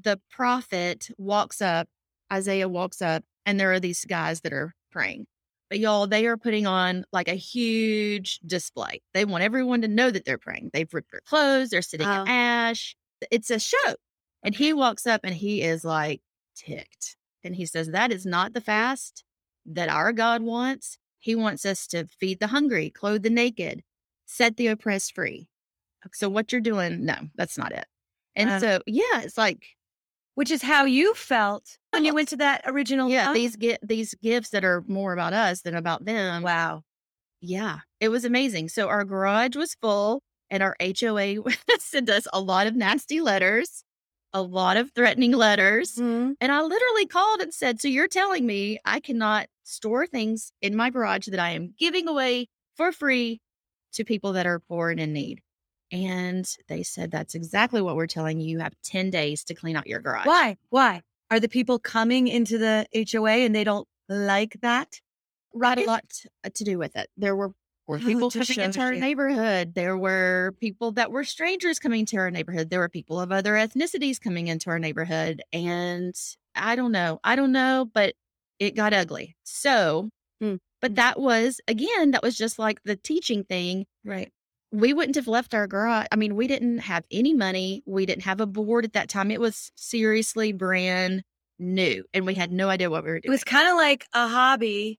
the 0.00 0.18
prophet 0.30 1.08
walks 1.18 1.60
up, 1.62 1.86
Isaiah 2.32 2.68
walks 2.68 3.02
up, 3.02 3.24
and 3.46 3.60
there 3.60 3.72
are 3.72 3.80
these 3.80 4.04
guys 4.04 4.40
that 4.40 4.52
are 4.52 4.74
praying. 4.90 5.26
But 5.74 5.80
y'all, 5.80 6.06
they 6.06 6.24
are 6.26 6.36
putting 6.36 6.68
on 6.68 7.04
like 7.12 7.26
a 7.26 7.34
huge 7.34 8.38
display. 8.46 9.02
They 9.12 9.24
want 9.24 9.42
everyone 9.42 9.82
to 9.82 9.88
know 9.88 10.08
that 10.08 10.24
they're 10.24 10.38
praying. 10.38 10.70
They've 10.72 10.94
ripped 10.94 11.10
their 11.10 11.20
clothes, 11.26 11.70
they're 11.70 11.82
sitting 11.82 12.06
Oh. 12.06 12.22
in 12.22 12.28
ash. 12.28 12.94
It's 13.32 13.50
a 13.50 13.58
show. 13.58 13.96
And 14.44 14.54
he 14.54 14.72
walks 14.72 15.04
up 15.04 15.22
and 15.24 15.34
he 15.34 15.62
is 15.62 15.84
like 15.84 16.20
ticked. 16.54 17.16
And 17.42 17.56
he 17.56 17.66
says, 17.66 17.88
That 17.88 18.12
is 18.12 18.24
not 18.24 18.52
the 18.52 18.60
fast 18.60 19.24
that 19.66 19.88
our 19.88 20.12
God 20.12 20.42
wants. 20.42 20.96
He 21.18 21.34
wants 21.34 21.66
us 21.66 21.88
to 21.88 22.06
feed 22.06 22.38
the 22.38 22.46
hungry, 22.46 22.88
clothe 22.90 23.24
the 23.24 23.30
naked, 23.30 23.82
set 24.26 24.56
the 24.56 24.68
oppressed 24.68 25.12
free. 25.12 25.48
So 26.12 26.28
what 26.28 26.52
you're 26.52 26.60
doing, 26.60 27.04
no, 27.04 27.16
that's 27.34 27.58
not 27.58 27.72
it. 27.72 27.86
And 28.36 28.48
Uh. 28.48 28.60
so, 28.60 28.80
yeah, 28.86 29.22
it's 29.22 29.36
like, 29.36 29.66
which 30.36 30.52
is 30.52 30.62
how 30.62 30.84
you 30.84 31.14
felt 31.14 31.78
when 31.94 32.04
you 32.04 32.14
went 32.14 32.28
to 32.28 32.36
that 32.36 32.62
original. 32.66 33.08
yeah, 33.08 33.32
these 33.32 33.56
get 33.56 33.78
these 33.86 34.14
gifts 34.22 34.50
that 34.50 34.64
are 34.64 34.82
more 34.86 35.12
about 35.12 35.32
us 35.32 35.62
than 35.62 35.74
about 35.74 36.04
them. 36.04 36.42
wow. 36.42 36.82
Yeah, 37.40 37.78
it 38.00 38.08
was 38.08 38.24
amazing. 38.24 38.68
So 38.70 38.88
our 38.88 39.04
garage 39.04 39.54
was 39.56 39.74
full, 39.80 40.22
and 40.50 40.62
our 40.62 40.74
HOA 40.80 41.36
sent 41.78 42.08
us 42.08 42.26
a 42.32 42.40
lot 42.40 42.66
of 42.66 42.74
nasty 42.74 43.20
letters, 43.20 43.84
a 44.32 44.40
lot 44.40 44.76
of 44.78 44.90
threatening 44.94 45.32
letters. 45.32 45.96
Mhm. 45.96 46.34
And 46.40 46.50
I 46.52 46.62
literally 46.62 47.06
called 47.06 47.40
and 47.42 47.52
said, 47.52 47.80
So 47.80 47.88
you're 47.88 48.08
telling 48.08 48.46
me 48.46 48.78
I 48.84 49.00
cannot 49.00 49.48
store 49.62 50.06
things 50.06 50.52
in 50.62 50.74
my 50.74 50.88
garage 50.90 51.26
that 51.28 51.38
I 51.40 51.50
am 51.50 51.74
giving 51.78 52.08
away 52.08 52.48
for 52.76 52.92
free 52.92 53.40
to 53.92 54.04
people 54.04 54.32
that 54.32 54.46
are 54.46 54.58
poor 54.60 54.90
and 54.90 54.98
in 55.00 55.12
need? 55.12 55.40
And 55.92 56.46
they 56.68 56.82
said, 56.82 57.10
That's 57.10 57.34
exactly 57.34 57.82
what 57.82 57.94
we're 57.96 58.06
telling 58.06 58.40
you. 58.40 58.48
You 58.48 58.58
have 58.60 58.72
10 58.84 59.10
days 59.10 59.44
to 59.44 59.54
clean 59.54 59.76
out 59.76 59.86
your 59.86 60.00
garage. 60.00 60.26
Why? 60.26 60.56
Why? 60.70 61.02
Are 61.30 61.40
the 61.40 61.48
people 61.48 61.78
coming 61.78 62.28
into 62.28 62.58
the 62.58 62.86
HOA 62.94 63.30
and 63.30 63.54
they 63.54 63.64
don't 63.64 63.88
like 64.08 64.56
that? 64.62 65.00
Right. 65.52 65.78
A 65.78 65.84
lot 65.84 66.04
uh, 66.44 66.50
to 66.54 66.64
do 66.64 66.78
with 66.78 66.96
it. 66.96 67.08
There 67.16 67.34
were, 67.36 67.52
were 67.86 67.96
Oh, 67.96 68.00
people 68.00 68.30
coming 68.30 68.58
into 68.60 68.80
our 68.80 68.92
you. 68.92 69.00
neighborhood. 69.00 69.74
There 69.74 69.96
were 69.96 70.54
people 70.60 70.92
that 70.92 71.10
were 71.10 71.24
strangers 71.24 71.78
coming 71.78 72.06
to 72.06 72.16
our 72.16 72.30
neighborhood. 72.30 72.70
There 72.70 72.80
were 72.80 72.88
people 72.88 73.20
of 73.20 73.30
other 73.32 73.54
ethnicities 73.54 74.20
coming 74.20 74.48
into 74.48 74.70
our 74.70 74.78
neighborhood. 74.78 75.42
And 75.52 76.14
I 76.54 76.76
don't 76.76 76.92
know. 76.92 77.20
I 77.24 77.36
don't 77.36 77.52
know, 77.52 77.88
but 77.92 78.14
it 78.58 78.74
got 78.76 78.92
ugly. 78.92 79.36
So, 79.44 80.10
Hmm. 80.40 80.56
but 80.80 80.96
that 80.96 81.20
was, 81.20 81.60
again, 81.68 82.10
that 82.12 82.22
was 82.22 82.36
just 82.36 82.58
like 82.58 82.80
the 82.84 82.96
teaching 82.96 83.44
thing. 83.44 83.86
Right. 84.04 84.32
We 84.74 84.92
wouldn't 84.92 85.16
have 85.16 85.28
left 85.28 85.54
our 85.54 85.66
garage. 85.66 86.06
I 86.12 86.16
mean, 86.16 86.34
we 86.36 86.46
didn't 86.46 86.78
have 86.80 87.04
any 87.10 87.32
money. 87.34 87.82
We 87.86 88.06
didn't 88.06 88.24
have 88.24 88.40
a 88.40 88.46
board 88.46 88.84
at 88.84 88.92
that 88.94 89.08
time. 89.08 89.30
It 89.30 89.40
was 89.40 89.70
seriously 89.76 90.52
brand 90.52 91.22
new, 91.58 92.04
and 92.12 92.26
we 92.26 92.34
had 92.34 92.50
no 92.52 92.68
idea 92.68 92.90
what 92.90 93.04
we 93.04 93.10
were 93.10 93.20
doing. 93.20 93.30
It 93.30 93.30
was 93.30 93.44
kind 93.44 93.68
of 93.68 93.76
like 93.76 94.06
a 94.12 94.26
hobby 94.28 94.98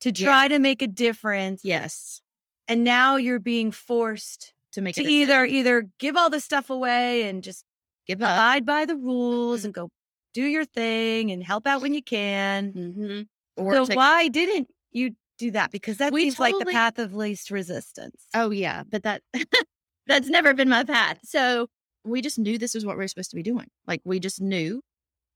to 0.00 0.10
Yeah. 0.10 0.26
try 0.26 0.48
to 0.48 0.58
make 0.58 0.82
a 0.82 0.86
difference. 0.86 1.62
yes, 1.64 2.20
And 2.68 2.84
now 2.84 3.16
you're 3.16 3.38
being 3.38 3.72
forced 3.72 4.52
to 4.72 4.80
make 4.82 4.94
to 4.96 5.02
either 5.02 5.44
either 5.44 5.88
give 5.98 6.16
all 6.16 6.28
the 6.30 6.40
stuff 6.40 6.68
away 6.70 7.22
and 7.28 7.42
just 7.42 7.64
give 8.06 8.20
up. 8.22 8.30
abide 8.36 8.66
by 8.66 8.84
the 8.84 8.96
rules 8.96 9.64
and 9.64 9.72
go 9.72 9.90
do 10.34 10.42
your 10.44 10.64
thing 10.64 11.30
and 11.30 11.42
help 11.44 11.66
out 11.66 11.80
when 11.80 11.94
you 11.94 12.02
can. 12.02 12.72
Mm-hmm. 12.72 13.22
Or 13.64 13.74
So 13.74 13.86
take- 13.86 13.96
why 13.96 14.28
didn't 14.28 14.68
you 14.92 15.14
do 15.38 15.50
that? 15.52 15.70
Because 15.70 15.98
that 15.98 16.12
We 16.12 16.22
seems 16.24 16.38
like 16.40 16.54
the 16.58 16.66
path 16.66 16.98
of 16.98 17.14
least 17.14 17.50
resistance. 17.50 18.26
oh 18.34 18.50
yeah, 18.50 18.82
but 18.88 19.02
that 19.04 19.22
that's 20.06 20.28
never 20.28 20.54
been 20.54 20.68
my 20.68 20.84
path. 20.84 21.18
So 21.24 21.68
we 22.04 22.20
just 22.22 22.38
knew 22.38 22.58
this 22.58 22.74
was 22.74 22.84
what 22.84 22.96
we 22.96 23.04
were 23.04 23.08
supposed 23.08 23.30
to 23.30 23.36
be 23.36 23.42
doing. 23.42 23.66
Like 23.86 24.00
we 24.04 24.20
just 24.20 24.40
knew 24.40 24.80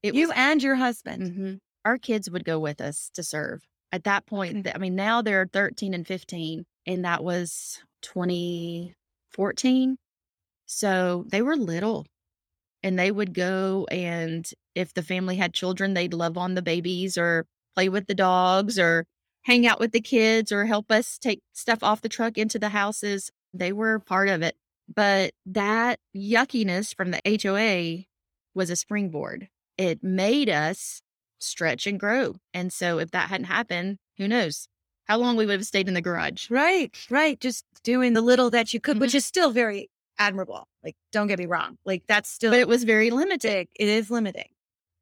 it 0.02 0.14
you 0.14 0.28
was. 0.28 0.36
and 0.36 0.62
your 0.62 0.74
husband. 0.76 1.22
Mhm. 1.22 1.58
Our 1.84 1.96
kids 1.98 2.28
would 2.30 2.44
go 2.44 2.58
with 2.58 2.80
us 2.80 3.10
to 3.14 3.22
serve. 3.22 3.62
At 3.92 4.04
that 4.04 4.26
point, 4.26 4.68
I 4.74 4.76
mean, 4.78 4.94
now 4.94 5.22
they're 5.22 5.48
13 5.50 5.94
and 5.94 6.06
15, 6.06 6.64
and 6.86 7.04
that 7.06 7.24
was 7.24 7.80
2014. 8.02 9.96
So 10.66 11.24
they 11.28 11.40
were 11.42 11.56
little 11.56 12.04
and 12.82 12.98
they 12.98 13.10
would 13.10 13.32
go. 13.34 13.86
And 13.90 14.48
if 14.74 14.92
the 14.94 15.02
family 15.02 15.36
had 15.36 15.54
children, 15.54 15.94
they'd 15.94 16.12
love 16.14 16.36
on 16.36 16.54
the 16.54 16.62
babies 16.62 17.16
or 17.16 17.46
play 17.74 17.88
with 17.88 18.06
the 18.06 18.14
dogs 18.14 18.78
or 18.78 19.06
hang 19.42 19.66
out 19.66 19.80
with 19.80 19.92
the 19.92 20.00
kids 20.00 20.52
or 20.52 20.66
help 20.66 20.90
us 20.90 21.18
take 21.18 21.42
stuff 21.52 21.82
off 21.82 22.00
the 22.02 22.08
truck 22.08 22.36
into 22.38 22.58
the 22.58 22.68
houses. 22.70 23.30
They 23.54 23.72
were 23.72 23.98
part 23.98 24.28
of 24.28 24.42
it. 24.42 24.56
But 24.94 25.32
that 25.46 26.00
yuckiness 26.16 26.94
from 26.94 27.10
the 27.10 27.20
HOA 27.42 28.04
was 28.54 28.70
a 28.70 28.76
springboard. 28.76 29.48
It 29.76 30.02
made 30.02 30.48
us 30.48 31.02
stretch 31.38 31.86
and 31.86 32.00
grow. 32.00 32.36
And 32.52 32.72
so 32.72 32.98
if 32.98 33.10
that 33.12 33.28
hadn't 33.28 33.46
happened, 33.46 33.98
who 34.16 34.26
knows 34.28 34.66
how 35.04 35.18
long 35.18 35.36
we 35.36 35.46
would 35.46 35.58
have 35.60 35.66
stayed 35.66 35.88
in 35.88 35.94
the 35.94 36.00
garage. 36.00 36.50
Right, 36.50 36.94
right. 37.10 37.38
Just 37.38 37.64
doing 37.82 38.12
the 38.14 38.20
little 38.22 38.50
that 38.50 38.74
you 38.74 38.80
could, 38.80 38.94
Mm-hmm. 38.96 39.00
which 39.02 39.14
is 39.14 39.24
still 39.24 39.50
very 39.50 39.88
admirable. 40.18 40.66
Like, 40.82 40.96
don't 41.12 41.28
get 41.28 41.38
me 41.38 41.46
wrong. 41.46 41.78
Like, 41.84 42.02
that's 42.08 42.28
still 42.28 42.50
But 42.50 42.60
it 42.60 42.68
was 42.68 42.84
very 42.84 43.10
limiting. 43.10 43.68
It 43.78 43.88
is 43.88 44.10
limiting. 44.10 44.48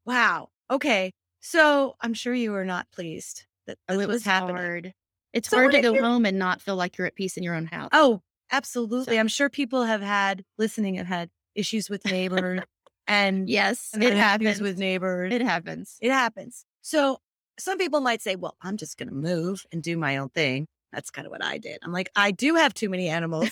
Wow. 0.05 0.49
Okay. 0.69 1.11
So 1.41 1.95
I'm 2.01 2.13
sure 2.13 2.33
you 2.33 2.51
were 2.51 2.65
not 2.65 2.87
pleased 2.91 3.45
that 3.67 3.77
Oh, 3.89 3.99
it 3.99 4.07
was 4.07 4.23
happening. 4.23 4.55
hard. 4.55 4.93
It's 5.33 5.49
So 5.49 5.57
hard 5.57 5.71
to 5.73 5.81
go 5.81 5.99
home 6.01 6.25
and 6.25 6.39
not 6.39 6.61
feel 6.61 6.75
like 6.75 6.97
you're 6.97 7.07
at 7.07 7.15
peace 7.15 7.37
in 7.37 7.43
your 7.43 7.53
own 7.55 7.65
house. 7.65 7.89
Oh, 7.91 8.21
absolutely. 8.51 9.13
So- 9.15 9.19
I'm 9.19 9.27
sure 9.27 9.49
people 9.49 9.83
have 9.83 10.01
had 10.01 10.43
listening 10.57 10.95
have 10.95 11.07
had 11.07 11.29
issues 11.55 11.89
with 11.89 12.05
neighbors 12.05 12.61
and 13.07 13.49
yes, 13.49 13.89
and 13.93 14.03
it 14.03 14.15
happens. 14.15 14.59
with 14.61 14.77
neighbors. 14.77 15.31
It 15.33 15.41
happens. 15.41 15.97
It 16.01 16.11
happens. 16.11 16.65
So 16.81 17.19
some 17.59 17.77
people 17.77 18.01
might 18.01 18.21
say, 18.21 18.35
well, 18.35 18.55
I'm 18.61 18.77
just 18.77 18.97
going 18.97 19.09
to 19.09 19.15
move 19.15 19.65
and 19.71 19.81
do 19.83 19.97
my 19.97 20.17
own 20.17 20.29
thing. 20.29 20.67
That's 20.93 21.09
kind 21.09 21.25
of 21.25 21.31
what 21.31 21.43
I 21.43 21.57
did. 21.57 21.79
I'm 21.83 21.91
like, 21.91 22.09
I 22.15 22.31
do 22.31 22.55
have 22.55 22.73
too 22.73 22.89
many 22.89 23.09
animals. 23.09 23.49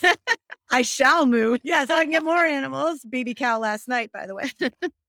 I 0.71 0.81
shall 0.83 1.25
move. 1.25 1.59
Yes, 1.63 1.89
I 1.89 2.03
can 2.03 2.11
get 2.11 2.23
more 2.23 2.43
animals. 2.45 3.01
Baby 3.09 3.33
cow 3.33 3.59
last 3.59 3.87
night, 3.87 4.11
by 4.11 4.25
the 4.27 4.35
way. 4.35 4.49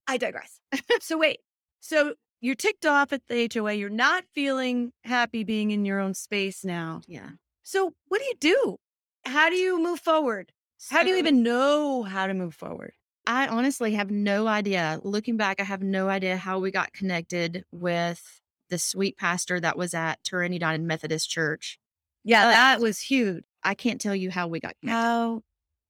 I 0.07 0.17
digress. 0.17 0.59
So 1.01 1.17
wait. 1.17 1.39
So 1.79 2.15
you're 2.41 2.55
ticked 2.55 2.85
off 2.85 3.11
at 3.13 3.21
the 3.27 3.49
HOA. 3.53 3.73
You're 3.73 3.89
not 3.89 4.23
feeling 4.33 4.93
happy 5.03 5.43
being 5.43 5.71
in 5.71 5.85
your 5.85 5.99
own 5.99 6.13
space 6.13 6.63
now. 6.63 7.01
yeah. 7.07 7.29
So 7.63 7.93
what 8.07 8.19
do 8.19 8.25
you 8.25 8.35
do? 8.39 8.77
How 9.25 9.49
do 9.49 9.55
you 9.55 9.81
move 9.83 9.99
forward? 9.99 10.51
How 10.89 11.03
do 11.03 11.09
you 11.09 11.17
even 11.17 11.43
know 11.43 12.03
how 12.03 12.27
to 12.27 12.33
move 12.33 12.53
forward? 12.55 12.93
I 13.25 13.47
honestly 13.47 13.93
have 13.95 14.09
no 14.09 14.47
idea. 14.47 15.01
Looking 15.03 15.35
back, 15.35 15.59
I 15.59 15.63
have 15.65 15.81
no 15.81 16.07
idea 16.07 16.37
how 16.37 16.59
we 16.59 16.71
got 16.71 16.93
connected 16.93 17.65
with 17.71 18.41
the 18.69 18.77
sweet 18.79 19.17
pastor 19.17 19.59
that 19.59 19.77
was 19.77 19.93
at 19.93 20.23
Turin 20.23 20.53
United 20.53 20.81
Methodist 20.81 21.29
Church. 21.29 21.77
Yeah, 22.23 22.47
Uh, 22.47 22.51
that 22.51 22.79
was 22.79 23.01
huge. 23.01 23.43
I 23.63 23.73
can't 23.73 23.99
tell 23.99 24.15
you 24.15 24.31
how 24.31 24.47
we 24.47 24.59
got 24.61 24.75
connected. 24.79 24.97
How? 24.97 25.41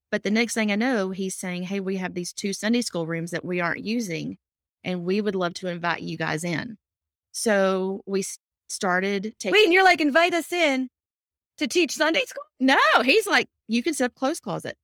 But 0.10 0.24
the 0.24 0.32
next 0.32 0.54
thing 0.56 0.72
I 0.72 0.76
know, 0.76 1.12
he's 1.12 1.36
saying, 1.36 1.64
Hey, 1.64 1.80
we 1.80 1.98
have 1.98 2.16
these 2.16 2.34
two 2.34 2.54
Sunday 2.54 2.82
school 2.82 3.06
rooms 3.06 3.30
that 3.32 3.46
we 3.46 3.60
aren't 3.60 3.84
using, 3.84 4.38
and 4.88 5.04
we 5.04 5.22
would 5.22 5.36
love 5.36 5.54
to 5.56 5.68
invite 5.68 6.02
you 6.02 6.18
guys 6.18 6.44
in. 6.44 6.78
So 7.32 8.02
we 8.08 8.24
started 8.70 9.36
taking. 9.40 9.54
Wait, 9.54 9.66
and 9.66 9.74
you're 9.74 9.84
like, 9.84 10.02
invite 10.02 10.34
us 10.34 10.52
in 10.52 10.90
to 11.58 11.68
teach 11.68 11.92
Sunday 11.92 12.24
school? 12.26 12.44
no, 12.60 12.78
he's 13.04 13.28
like, 13.28 13.48
You 13.68 13.84
can 13.84 13.94
set 13.94 14.06
up 14.06 14.16
clothes 14.16 14.40
closet. 14.40 14.76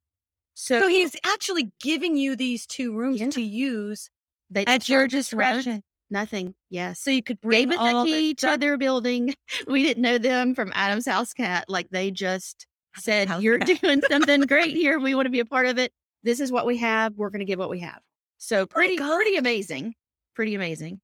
So, 0.53 0.81
So 0.81 0.88
he's 0.88 1.15
actually 1.25 1.72
giving 1.81 2.15
you 2.15 2.36
these 2.36 2.67
two 2.67 2.93
rooms 2.95 3.19
Yeah. 3.19 3.29
to 3.31 3.41
use 3.41 4.10
they 4.51 4.65
at 4.65 4.88
your 4.88 5.05
us 5.05 5.12
discretion. 5.12 5.81
Nothing. 6.12 6.53
Yes. 6.69 7.00
So 7.00 7.10
you 7.10 7.24
could 7.24 7.41
bring 7.41 7.69
gave 7.69 7.79
us 7.79 7.79
all 7.79 8.03
a 8.03 8.05
key 8.05 8.36
to 8.36 8.57
their 8.60 8.77
building. 8.77 9.33
We 9.67 9.81
didn't 9.81 10.03
know 10.03 10.19
them 10.19 10.53
from 10.53 10.72
Adam's 10.75 11.07
House 11.07 11.33
Cat. 11.33 11.65
Like 11.69 11.89
they 11.89 12.12
just 12.12 12.67
said, 12.98 13.27
House 13.29 13.41
You're 13.41 13.57
Cat. 13.65 13.81
doing 13.81 14.01
something 14.10 14.41
great 14.41 14.75
here. 14.77 15.00
We 15.00 15.15
want 15.15 15.25
to 15.25 15.31
be 15.31 15.39
a 15.39 15.45
part 15.45 15.65
of 15.65 15.79
it. 15.79 15.91
This 16.22 16.39
is 16.39 16.51
what 16.51 16.67
we 16.67 16.77
have. 16.77 17.13
We're 17.15 17.31
going 17.31 17.39
to 17.39 17.45
give 17.45 17.57
what 17.57 17.69
we 17.72 17.79
have. 17.79 18.00
So 18.43 18.63
oh 18.63 18.65
pretty, 18.65 18.97
God. 18.97 19.15
pretty 19.15 19.38
amazing. 19.38 19.93
Pretty 20.35 20.53
amazing. 20.53 21.00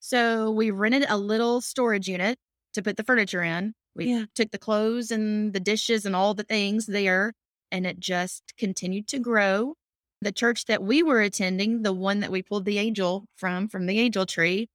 So 0.00 0.50
we 0.50 0.72
rented 0.72 1.06
a 1.08 1.16
little 1.16 1.60
storage 1.60 2.08
unit 2.08 2.36
to 2.74 2.82
put 2.82 2.96
the 2.96 3.04
furniture 3.04 3.44
in. 3.44 3.74
We 3.94 4.06
Yeah. 4.06 4.24
took 4.34 4.50
the 4.50 4.58
clothes 4.58 5.12
and 5.12 5.52
the 5.52 5.60
dishes 5.60 6.04
and 6.04 6.16
all 6.16 6.34
the 6.34 6.42
things 6.42 6.86
there, 6.86 7.32
and 7.70 7.86
it 7.86 8.00
just 8.00 8.54
continued 8.58 9.06
to 9.08 9.20
grow. 9.20 9.74
The 10.20 10.32
church 10.32 10.64
that 10.64 10.82
we 10.82 11.04
were 11.04 11.20
attending, 11.20 11.82
the 11.82 11.92
one 11.92 12.20
that 12.20 12.32
we 12.32 12.42
pulled 12.42 12.64
the 12.64 12.78
angel 12.78 13.26
from, 13.36 13.68
from 13.68 13.86
the 13.86 14.00
angel 14.00 14.26
tree, 14.26 14.68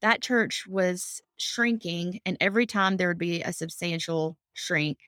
that 0.00 0.22
church 0.22 0.64
was 0.66 1.20
shrinking. 1.36 2.20
And 2.24 2.38
every 2.40 2.64
time 2.66 2.96
there 2.96 3.08
would 3.08 3.18
be 3.18 3.42
a 3.42 3.52
substantial 3.52 4.38
shrink, 4.54 5.00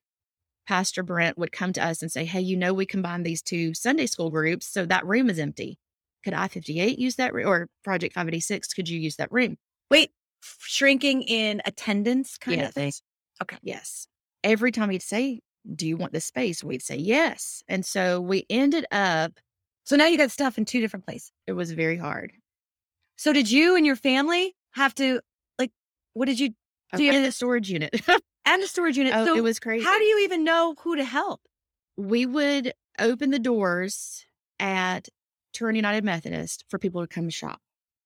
Pastor 0.66 1.02
Brent 1.02 1.38
would 1.38 1.52
come 1.52 1.72
to 1.72 1.82
us 1.84 2.02
and 2.02 2.12
say, 2.12 2.26
Hey, 2.26 2.42
you 2.42 2.56
know, 2.58 2.74
we 2.74 2.84
combined 2.84 3.24
these 3.24 3.40
two 3.42 3.72
Sunday 3.72 4.06
school 4.06 4.30
groups. 4.30 4.66
So 4.66 4.84
that 4.84 5.06
room 5.06 5.30
is 5.30 5.38
empty. 5.38 5.78
Could 6.24 6.34
I 6.34 6.48
58 6.48 6.98
use 6.98 7.16
that 7.16 7.32
room? 7.34 7.46
Or 7.48 7.68
Project 7.84 8.14
586, 8.14 8.72
could 8.74 8.88
you 8.88 8.98
use 9.00 9.16
that 9.16 9.32
room? 9.32 9.56
Wait, 9.90 10.10
f- 10.42 10.58
shrinking 10.60 11.22
in 11.22 11.62
attendance 11.64 12.36
kind 12.38 12.60
of 12.62 12.74
thing. 12.74 12.92
Okay. 13.42 13.56
Yes. 13.62 14.06
Every 14.44 14.70
time 14.72 14.90
he'd 14.90 15.02
say, 15.02 15.40
Do 15.74 15.86
you 15.86 15.96
want 15.96 16.12
this 16.12 16.24
space? 16.26 16.62
We'd 16.64 16.82
say 16.82 16.96
yes. 16.96 17.62
And 17.68 17.84
so 17.86 18.20
we 18.20 18.44
ended 18.50 18.84
up, 18.92 19.32
So 19.84 19.96
now 19.96 20.06
you 20.06 20.18
got 20.18 20.30
stuff 20.30 20.58
in 20.58 20.64
two 20.64 20.80
different 20.80 21.06
places. 21.06 21.32
it 21.46 21.52
was 21.52 21.72
very 21.72 21.96
hard. 21.96 22.32
So 23.16 23.32
did 23.32 23.50
you 23.50 23.76
and 23.76 23.84
your 23.84 23.96
family 23.96 24.54
have 24.72 24.94
to 24.96 25.20
like 25.58 25.70
what 26.14 26.26
did 26.26 26.38
you 26.40 26.50
Do 26.96 27.02
you 27.04 27.12
in 27.12 27.22
the 27.22 27.32
storage 27.32 27.70
unit. 27.70 27.94
and 28.46 28.62
the 28.62 28.66
storage 28.68 28.96
unit? 28.96 29.12
oh, 29.14 29.24
so 29.26 29.36
it 29.36 29.42
was 29.42 29.58
crazy. 29.60 29.84
how 29.84 29.98
do 29.98 30.04
you 30.04 30.20
even 30.24 30.44
know 30.44 30.74
who 30.80 30.96
to 30.96 31.04
help? 31.04 31.40
we 31.96 32.24
would 32.24 32.72
open 32.98 33.30
the 33.30 33.38
doors 33.38 34.24
at 34.58 35.08
Turin 35.52 35.76
United 35.76 36.04
Methodist 36.04 36.64
for 36.68 36.78
people 36.78 37.00
to 37.00 37.06
come 37.06 37.28
shop. 37.30 37.60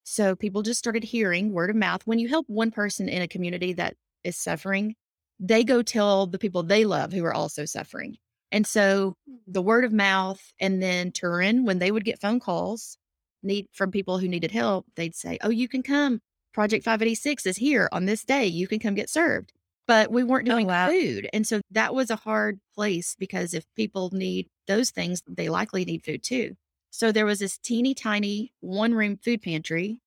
So 0.04 0.36
people 0.36 0.62
just 0.62 0.78
started 0.78 1.02
hearing 1.02 1.52
word 1.52 1.70
of 1.70 1.76
mouth. 1.76 2.02
When 2.06 2.18
you 2.18 2.28
help 2.28 2.46
one 2.48 2.70
person 2.70 3.08
in 3.08 3.22
a 3.22 3.28
community 3.28 3.72
that 3.74 3.94
is 4.22 4.36
suffering, 4.36 4.94
they 5.40 5.64
go 5.64 5.82
tell 5.82 6.26
the 6.26 6.38
people 6.38 6.62
they 6.62 6.84
love 6.84 7.12
who 7.12 7.24
are 7.24 7.34
also 7.34 7.64
suffering. 7.64 8.16
And 8.52 8.66
so 8.66 9.16
the 9.46 9.62
mm. 9.62 9.64
word 9.64 9.84
of 9.84 9.92
mouth, 9.92 10.40
and 10.60 10.82
then 10.82 11.10
Turin, 11.10 11.64
when 11.64 11.78
they 11.78 11.90
would 11.90 12.04
get 12.04 12.20
phone 12.20 12.38
calls 12.38 12.96
need 13.42 13.66
from 13.72 13.90
people 13.90 14.18
who 14.18 14.28
needed 14.28 14.52
help, 14.52 14.86
they'd 14.94 15.14
say, 15.14 15.38
"Oh, 15.42 15.50
you 15.50 15.68
can 15.68 15.82
come. 15.82 16.20
Project 16.52 16.84
586 16.84 17.46
is 17.46 17.56
here 17.56 17.88
on 17.92 18.04
this 18.06 18.24
day. 18.24 18.46
You 18.46 18.68
can 18.68 18.78
come 18.78 18.94
get 18.94 19.10
served." 19.10 19.52
But 19.86 20.10
we 20.10 20.22
weren't 20.22 20.48
Oh, 20.48 20.52
doing 20.52 20.66
wow. 20.68 20.88
food, 20.88 21.28
and 21.32 21.46
so 21.46 21.60
that 21.72 21.94
was 21.94 22.10
a 22.10 22.16
hard 22.16 22.60
place 22.74 23.16
because 23.18 23.54
if 23.54 23.64
people 23.74 24.10
need 24.12 24.48
those 24.66 24.90
things, 24.90 25.22
they 25.26 25.48
likely 25.48 25.84
need 25.84 26.04
food 26.04 26.22
too. 26.22 26.56
So 26.96 27.10
there 27.10 27.26
was 27.26 27.40
this 27.40 27.58
teeny 27.58 27.92
tiny 27.92 28.52
one 28.60 28.94
room 28.94 29.16
food 29.16 29.42
pantry 29.42 29.98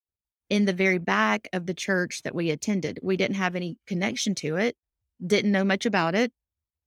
in 0.49 0.63
the 0.63 0.71
very 0.71 0.99
back 0.99 1.49
of 1.51 1.65
the 1.65 1.73
church 1.73 2.21
that 2.23 2.33
we 2.33 2.49
attended. 2.49 2.97
We 3.03 3.17
didn't 3.17 3.35
have 3.35 3.57
any 3.57 3.77
connection 3.85 4.33
to 4.35 4.55
it, 4.55 4.77
didn't 5.25 5.51
know 5.51 5.65
much 5.65 5.85
about 5.85 6.15
it, 6.15 6.31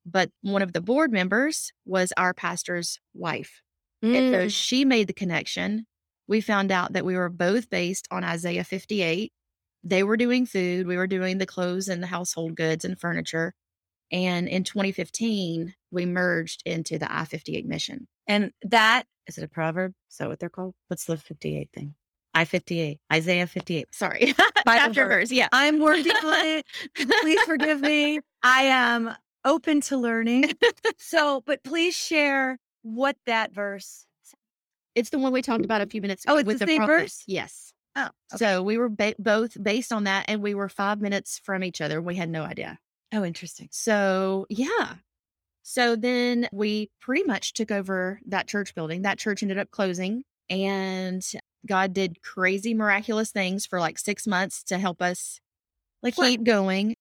but 0.06 0.30
one 0.40 0.62
of 0.62 0.72
the 0.72 0.80
board 0.80 1.12
members 1.12 1.70
was 1.84 2.14
our 2.16 2.32
pastor's 2.32 2.98
wife. 3.12 3.60
And 4.02 4.32
so 4.32 4.46
Mm. 4.46 4.50
she 4.50 4.86
made 4.86 5.06
the 5.06 5.12
connection. 5.12 5.86
We 6.26 6.40
found 6.40 6.72
out 6.72 6.94
that 6.94 7.04
we 7.04 7.14
were 7.14 7.28
both 7.28 7.68
based 7.68 8.08
on 8.10 8.24
Isaiah 8.24 8.64
58. 8.64 9.34
They 9.84 10.02
were 10.02 10.16
doing 10.16 10.46
food, 10.46 10.86
we 10.86 10.96
were 10.96 11.06
doing 11.06 11.36
the 11.36 11.44
clothes 11.44 11.88
and 11.88 12.02
the 12.02 12.06
household 12.06 12.54
goods 12.54 12.86
and 12.86 12.98
furniture. 12.98 13.52
And 14.10 14.48
in 14.48 14.64
2015, 14.64 15.74
we 15.90 16.06
merged 16.06 16.62
into 16.64 16.98
the 16.98 17.14
I 17.14 17.26
58 17.26 17.66
mission. 17.66 18.08
And 18.30 18.52
that 18.62 19.06
is 19.26 19.38
it 19.38 19.44
a 19.44 19.48
proverb? 19.48 19.92
Is 20.10 20.16
that 20.18 20.28
what 20.28 20.38
they're 20.38 20.48
called? 20.48 20.74
What's 20.88 21.04
the 21.04 21.16
58 21.16 21.68
thing? 21.74 21.94
I 22.32 22.44
58, 22.44 22.98
Isaiah 23.12 23.46
58. 23.48 23.86
Sorry, 23.92 24.34
Bible 24.64 24.84
chapter 24.94 25.06
verse. 25.08 25.32
Yeah. 25.32 25.48
I'm 25.52 25.80
working 25.80 26.12
on 26.12 26.46
it. 26.46 26.66
Please 27.22 27.40
forgive 27.42 27.80
me. 27.80 28.20
I 28.42 28.62
am 28.62 29.12
open 29.44 29.80
to 29.82 29.96
learning. 29.96 30.52
So, 30.98 31.42
but 31.44 31.64
please 31.64 31.96
share 31.96 32.58
what 32.82 33.16
that 33.26 33.52
verse. 33.52 34.06
It's 34.94 35.10
the 35.10 35.18
one 35.18 35.32
we 35.32 35.42
talked 35.42 35.64
about 35.64 35.80
a 35.80 35.86
few 35.86 36.00
minutes 36.00 36.24
ago. 36.24 36.34
Oh, 36.34 36.38
it's 36.38 36.52
the 36.60 36.66
same 36.66 36.76
prophet. 36.78 36.92
verse? 37.02 37.24
Yes. 37.26 37.72
Oh, 37.96 38.08
So 38.36 38.62
we 38.62 38.78
were 38.78 38.88
ba- 38.88 39.14
both 39.18 39.60
based 39.60 39.92
on 39.92 40.04
that, 40.04 40.26
and 40.28 40.40
we 40.40 40.54
were 40.54 40.68
five 40.68 41.00
minutes 41.00 41.40
from 41.42 41.64
each 41.64 41.80
other. 41.80 42.00
We 42.00 42.14
had 42.14 42.28
no 42.30 42.42
idea. 42.44 42.78
oh, 43.12 43.24
interesting. 43.24 43.68
So, 43.72 44.46
yeah. 44.48 44.94
So 45.72 45.94
then 45.94 46.48
we 46.50 46.90
pretty 47.00 47.22
much 47.22 47.52
took 47.52 47.70
over 47.70 48.18
that 48.26 48.48
church 48.48 48.74
building. 48.74 49.02
That 49.02 49.18
church 49.20 49.40
ended 49.44 49.56
up 49.56 49.70
closing, 49.70 50.24
and 50.48 51.24
God 51.64 51.92
did 51.92 52.20
crazy, 52.22 52.74
miraculous 52.74 53.30
things 53.30 53.66
for 53.66 53.78
like 53.78 53.96
six 53.96 54.26
months 54.26 54.64
to 54.64 54.78
help 54.78 55.00
us 55.00 55.38
Like 56.02 56.18
what? 56.18 56.26
keep 56.26 56.42
going. 56.42 56.96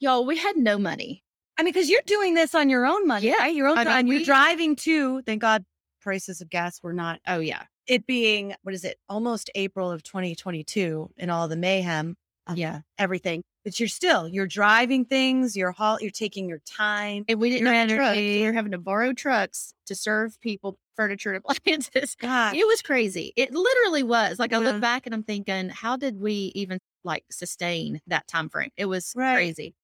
Y'all, 0.00 0.24
we 0.24 0.38
had 0.38 0.56
no 0.56 0.78
money. 0.78 1.22
I 1.58 1.62
mean, 1.62 1.74
because 1.74 1.90
you're 1.90 2.00
doing 2.06 2.32
this 2.32 2.54
on 2.54 2.70
your 2.70 2.86
own 2.86 3.06
money, 3.06 3.26
Yeah. 3.26 3.34
right? 3.36 3.54
Your 3.54 3.68
own 3.68 3.76
time. 3.76 4.06
You're 4.06 4.20
we- 4.20 4.24
driving 4.24 4.76
to. 4.76 5.20
Thank 5.20 5.42
God, 5.42 5.66
prices 6.00 6.40
of 6.40 6.48
gas 6.48 6.82
were 6.82 6.94
not. 6.94 7.20
Oh, 7.26 7.40
yeah. 7.40 7.64
It 7.86 8.06
being 8.06 8.54
what 8.62 8.74
is 8.74 8.84
it? 8.84 8.96
Almost 9.10 9.50
April 9.54 9.90
of 9.92 10.02
2022, 10.02 11.10
and 11.18 11.30
all 11.30 11.48
the 11.48 11.56
mayhem. 11.56 12.16
of 12.46 12.56
Yeah. 12.56 12.80
everything. 12.96 13.42
But 13.66 13.80
you're 13.80 13.88
still 13.88 14.28
you're 14.28 14.46
driving 14.46 15.04
things. 15.04 15.56
You're 15.56 15.72
haul. 15.72 15.98
You're 16.00 16.12
taking 16.12 16.48
your 16.48 16.60
time. 16.60 17.24
And 17.26 17.40
we 17.40 17.50
didn't 17.50 17.66
have 17.66 17.88
trucks. 17.90 18.16
We 18.16 18.44
were 18.44 18.52
having 18.52 18.70
to 18.70 18.78
borrow 18.78 19.12
trucks 19.12 19.74
to 19.86 19.96
serve 19.96 20.40
people 20.40 20.78
furniture 20.94 21.32
and 21.34 21.42
appliances. 21.48 22.14
God, 22.14 22.54
It 22.54 22.64
was 22.64 22.80
crazy. 22.80 23.32
It 23.34 23.52
literally 23.52 24.04
was. 24.04 24.38
Like 24.38 24.52
I 24.52 24.60
Yeah. 24.60 24.70
look 24.70 24.80
back 24.80 25.04
and 25.04 25.12
I'm 25.12 25.24
thinking, 25.24 25.68
how 25.68 25.96
did 25.96 26.20
we 26.20 26.52
even 26.54 26.78
like 27.02 27.24
sustain 27.28 28.00
that 28.06 28.28
time 28.28 28.48
frame? 28.48 28.70
It 28.76 28.84
was 28.84 29.12
Right. 29.16 29.34
crazy. 29.34 29.74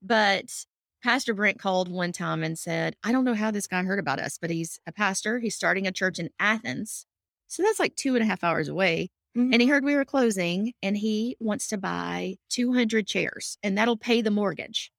But 0.00 0.64
Pastor 1.02 1.34
Brent 1.34 1.58
called 1.58 1.90
one 1.90 2.12
time 2.12 2.44
and 2.44 2.56
said, 2.56 2.94
I 3.02 3.10
don't 3.10 3.24
know 3.24 3.34
how 3.34 3.50
this 3.50 3.66
guy 3.66 3.82
heard 3.82 3.98
about 3.98 4.20
us, 4.20 4.38
but 4.40 4.50
he's 4.50 4.78
a 4.86 4.92
pastor. 4.92 5.40
He's 5.40 5.56
starting 5.56 5.86
a 5.88 5.92
church 5.92 6.20
in 6.20 6.30
Athens. 6.38 7.06
So 7.48 7.64
that's 7.64 7.80
like 7.80 7.96
two 7.96 8.14
and 8.14 8.22
a 8.22 8.26
half 8.26 8.44
hours 8.44 8.68
away. 8.68 9.10
Mhm. 9.36 9.52
And 9.52 9.60
he 9.62 9.68
heard 9.68 9.84
we 9.84 9.94
were 9.94 10.04
closing 10.04 10.72
and 10.82 10.96
he 10.96 11.36
wants 11.40 11.68
to 11.68 11.76
buy 11.78 12.36
200 12.48 13.06
chairs 13.06 13.58
and 13.62 13.76
that'll 13.76 13.96
pay 13.98 14.22
the 14.22 14.30
mortgage 14.30 14.90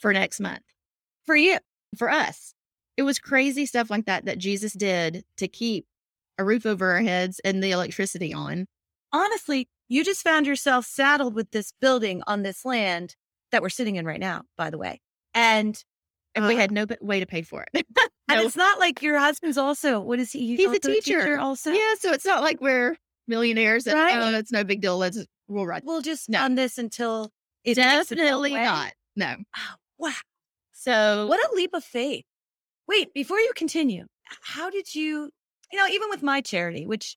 for 0.00 0.12
next 0.12 0.40
month 0.40 0.62
for 1.26 1.34
you. 1.36 1.58
for 1.96 2.10
us. 2.10 2.54
It 2.98 3.02
was 3.04 3.18
crazy 3.18 3.64
stuff 3.64 3.88
like 3.90 4.04
that 4.06 4.26
that 4.26 4.38
Jesus 4.38 4.72
did 4.74 5.24
to 5.38 5.48
keep 5.48 5.86
a 6.36 6.44
roof 6.44 6.66
over 6.66 6.90
our 6.92 7.00
heads 7.00 7.40
and 7.44 7.62
the 7.62 7.70
electricity 7.70 8.32
on. 8.34 8.66
honestly, 9.12 9.68
you 9.88 10.04
just 10.04 10.22
found 10.22 10.46
yourself 10.46 10.84
saddled 10.84 11.34
with 11.34 11.50
this 11.50 11.72
building 11.80 12.22
on 12.26 12.42
this 12.42 12.64
land 12.66 13.16
that 13.52 13.62
we're 13.62 13.70
sitting 13.70 13.96
in 13.96 14.04
right 14.04 14.20
now, 14.20 14.42
by 14.58 14.68
the 14.68 14.76
way. 14.76 15.00
And 15.32 15.82
And 16.34 16.46
we 16.46 16.54
Uh, 16.54 16.58
had 16.58 16.70
no 16.70 16.84
b- 16.84 16.96
way 17.00 17.18
to 17.20 17.26
pay 17.26 17.40
for 17.40 17.64
it. 17.72 17.86
and 18.28 18.40
it's 18.42 18.54
not 18.54 18.78
like 18.78 19.00
your 19.02 19.18
husband's 19.18 19.56
also 19.56 19.98
what 19.98 20.20
is 20.20 20.30
he? 20.32 20.56
He's 20.56 20.66
a 20.66 20.68
also 20.68 20.78
teacher. 20.92 21.38
also. 21.38 21.72
yeah, 21.72 21.94
so 21.98 22.12
it's 22.12 22.26
not 22.26 22.42
like 22.42 22.60
we're 22.60 22.98
millionaires. 23.28 23.86
And, 23.86 23.94
Right. 23.96 24.14
Oh, 24.16 24.36
it's 24.38 24.52
no 24.52 24.64
big 24.64 24.80
deal. 24.80 24.98
Let's 24.98 25.24
we'll 25.48 25.66
ride. 25.66 25.82
We'll 25.84 26.02
just 26.02 26.28
No. 26.28 26.42
on 26.44 26.54
this 26.54 26.78
until 26.78 27.30
it 27.64 27.78
its 27.78 28.08
Definitely 28.08 28.54
not. 28.54 28.92
No. 29.16 29.36
Oh, 29.56 29.74
wow. 29.98 30.12
So 30.72 31.26
What 31.26 31.40
a 31.50 31.54
leap 31.54 31.74
of 31.74 31.84
faith. 31.84 32.24
Wait, 32.86 33.12
before 33.12 33.38
you 33.38 33.52
continue, 33.54 34.06
how 34.42 34.70
did 34.70 34.94
you, 34.94 35.30
you 35.72 35.78
know, 35.78 35.86
even 35.88 36.08
with 36.08 36.22
my 36.22 36.40
charity, 36.40 36.86
which, 36.86 37.16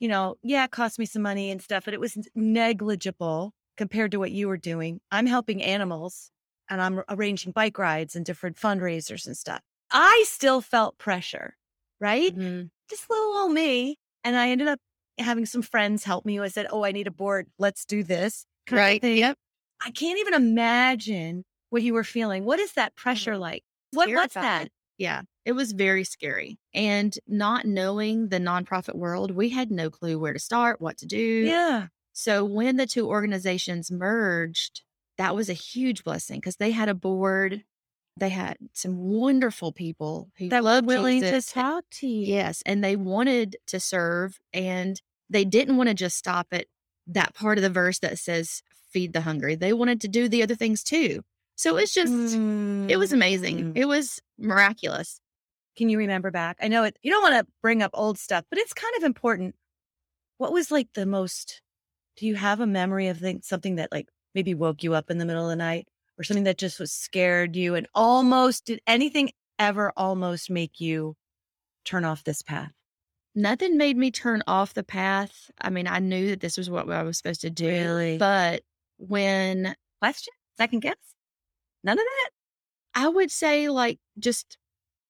you 0.00 0.08
know, 0.08 0.36
yeah, 0.42 0.64
it 0.64 0.70
cost 0.72 0.98
me 0.98 1.06
some 1.06 1.22
money 1.22 1.50
and 1.50 1.62
stuff, 1.62 1.84
but 1.86 1.94
it 1.94 2.00
was 2.00 2.16
negligible 2.34 3.52
compared 3.76 4.10
to 4.10 4.18
what 4.18 4.30
you 4.32 4.48
were 4.48 4.56
doing. 4.58 5.00
I'm 5.10 5.26
helping 5.26 5.62
animals 5.62 6.30
and 6.68 6.80
I'm 6.82 7.02
arranging 7.08 7.52
bike 7.52 7.78
rides 7.78 8.16
and 8.16 8.24
different 8.26 8.56
fundraisers 8.56 9.26
and 9.26 9.36
stuff. 9.36 9.60
I 9.90 10.24
still 10.26 10.60
felt 10.60 10.98
pressure, 10.98 11.56
right? 12.00 12.34
Mhm. 12.36 12.70
Just 12.90 13.08
little 13.08 13.36
old 13.38 13.52
me. 13.52 13.98
And 14.24 14.36
I 14.36 14.48
ended 14.48 14.66
up 14.66 14.80
having 15.18 15.46
some 15.46 15.62
friends 15.62 16.04
help 16.04 16.24
me. 16.24 16.38
I 16.38 16.48
said, 16.48 16.66
Oh, 16.70 16.84
I 16.84 16.92
need 16.92 17.06
a 17.06 17.12
board. 17.12 17.46
Let's 17.58 17.84
do 17.84 18.02
this. 18.02 18.46
right. 18.70 19.02
Yep. 19.02 19.36
I 19.84 19.90
can't 19.90 20.18
even 20.18 20.34
imagine 20.34 21.44
what 21.70 21.82
you 21.82 21.94
were 21.94 22.04
feeling. 22.04 22.44
What 22.44 22.60
is 22.60 22.72
that 22.74 22.92
mm. 22.92 22.96
pressure 22.96 23.36
like? 23.36 23.62
What, 23.92 24.08
what's 24.10 24.34
that? 24.34 24.68
Yeah, 24.98 25.22
it 25.44 25.52
was 25.52 25.72
very 25.72 26.04
scary. 26.04 26.58
And 26.74 27.16
not 27.26 27.66
knowing 27.66 28.28
the 28.28 28.40
nonprofit 28.40 28.94
world, 28.94 29.30
we 29.30 29.50
had 29.50 29.70
no 29.70 29.90
clue 29.90 30.18
where 30.18 30.32
to 30.32 30.38
start, 30.38 30.80
what 30.80 30.96
to 30.98 31.06
do. 31.06 31.18
Yeah. 31.18 31.88
So 32.12 32.44
when 32.44 32.76
the 32.76 32.86
two 32.86 33.06
organizations 33.06 33.90
merged, 33.90 34.82
that 35.18 35.34
was 35.34 35.50
a 35.50 35.54
huge 35.54 36.02
blessing 36.02 36.40
because 36.40 36.56
they 36.56 36.70
had 36.70 36.88
a 36.88 36.94
board. 36.94 37.64
They 38.18 38.30
had 38.30 38.56
some 38.72 38.96
wonderful 38.96 39.72
people 39.72 40.30
who 40.38 40.48
That 40.48 40.62
were 40.62 40.70
loved 40.70 40.86
willing 40.86 41.20
to 41.20 41.42
talk 41.42 41.84
to 41.92 42.06
you. 42.06 42.34
Yes, 42.34 42.62
and 42.64 42.82
they 42.82 42.96
wanted 42.96 43.56
to 43.66 43.78
serve, 43.78 44.40
and 44.54 45.00
they 45.28 45.44
didn't 45.44 45.76
want 45.76 45.88
to 45.88 45.94
just 45.94 46.16
stop 46.16 46.46
at 46.52 46.66
that 47.06 47.34
part 47.34 47.58
of 47.58 47.62
the 47.62 47.70
verse 47.70 47.98
that 47.98 48.18
says 48.18 48.62
"feed 48.90 49.12
the 49.12 49.20
hungry." 49.20 49.54
They 49.54 49.72
wanted 49.72 50.00
to 50.00 50.08
do 50.08 50.28
the 50.28 50.42
other 50.42 50.54
things 50.54 50.82
too. 50.82 51.22
So 51.56 51.76
it's 51.76 51.94
just, 51.94 52.12
it 52.12 52.98
was 52.98 53.12
amazing. 53.12 53.72
Mm. 53.72 53.76
It 53.78 53.86
was 53.86 54.20
miraculous. 54.38 55.20
Can 55.76 55.88
you 55.88 55.96
remember 55.98 56.30
back? 56.30 56.58
I 56.60 56.68
know 56.68 56.84
it. 56.84 56.98
You 57.02 57.10
don't 57.10 57.22
want 57.22 57.34
to 57.34 57.52
bring 57.62 57.82
up 57.82 57.90
old 57.94 58.18
stuff, 58.18 58.44
but 58.50 58.58
it's 58.58 58.74
kind 58.74 58.94
of 58.96 59.04
important. 59.04 59.54
What 60.38 60.52
was 60.52 60.70
like 60.70 60.88
the 60.94 61.06
most? 61.06 61.62
Do 62.16 62.26
you 62.26 62.34
have 62.34 62.60
a 62.60 62.66
memory 62.66 63.08
of 63.08 63.18
thing, 63.18 63.40
something 63.42 63.76
that 63.76 63.92
like 63.92 64.08
maybe 64.34 64.54
woke 64.54 64.82
you 64.82 64.94
up 64.94 65.10
in 65.10 65.18
the 65.18 65.24
middle 65.24 65.44
of 65.44 65.50
the 65.50 65.56
night, 65.56 65.88
or 66.18 66.24
something 66.24 66.44
that 66.44 66.58
just 66.58 66.80
was 66.80 66.92
scared 66.92 67.56
you 67.56 67.74
and 67.74 67.86
almost 67.94 68.64
did 68.66 68.80
anything 68.86 69.30
ever 69.58 69.92
almost 69.96 70.50
make 70.50 70.80
you 70.80 71.14
turn 71.84 72.04
off 72.04 72.24
this 72.24 72.42
path? 72.42 72.72
Nothing 73.34 73.76
made 73.76 73.96
me 73.98 74.10
turn 74.10 74.42
off 74.46 74.74
the 74.74 74.82
path. 74.82 75.50
I 75.60 75.68
mean, 75.70 75.86
I 75.86 75.98
knew 75.98 76.28
that 76.30 76.40
this 76.40 76.56
was 76.56 76.70
what 76.70 76.88
I 76.90 77.02
was 77.02 77.18
supposed 77.18 77.42
to 77.42 77.50
do. 77.50 77.66
Really? 77.68 78.18
But 78.18 78.62
when 78.98 79.74
Question? 80.00 80.32
Second 80.56 80.80
guess? 80.80 80.96
None 81.84 81.98
of 81.98 82.04
that. 82.04 82.30
I 82.94 83.08
would 83.08 83.30
say 83.30 83.68
like 83.68 83.98
just 84.18 84.58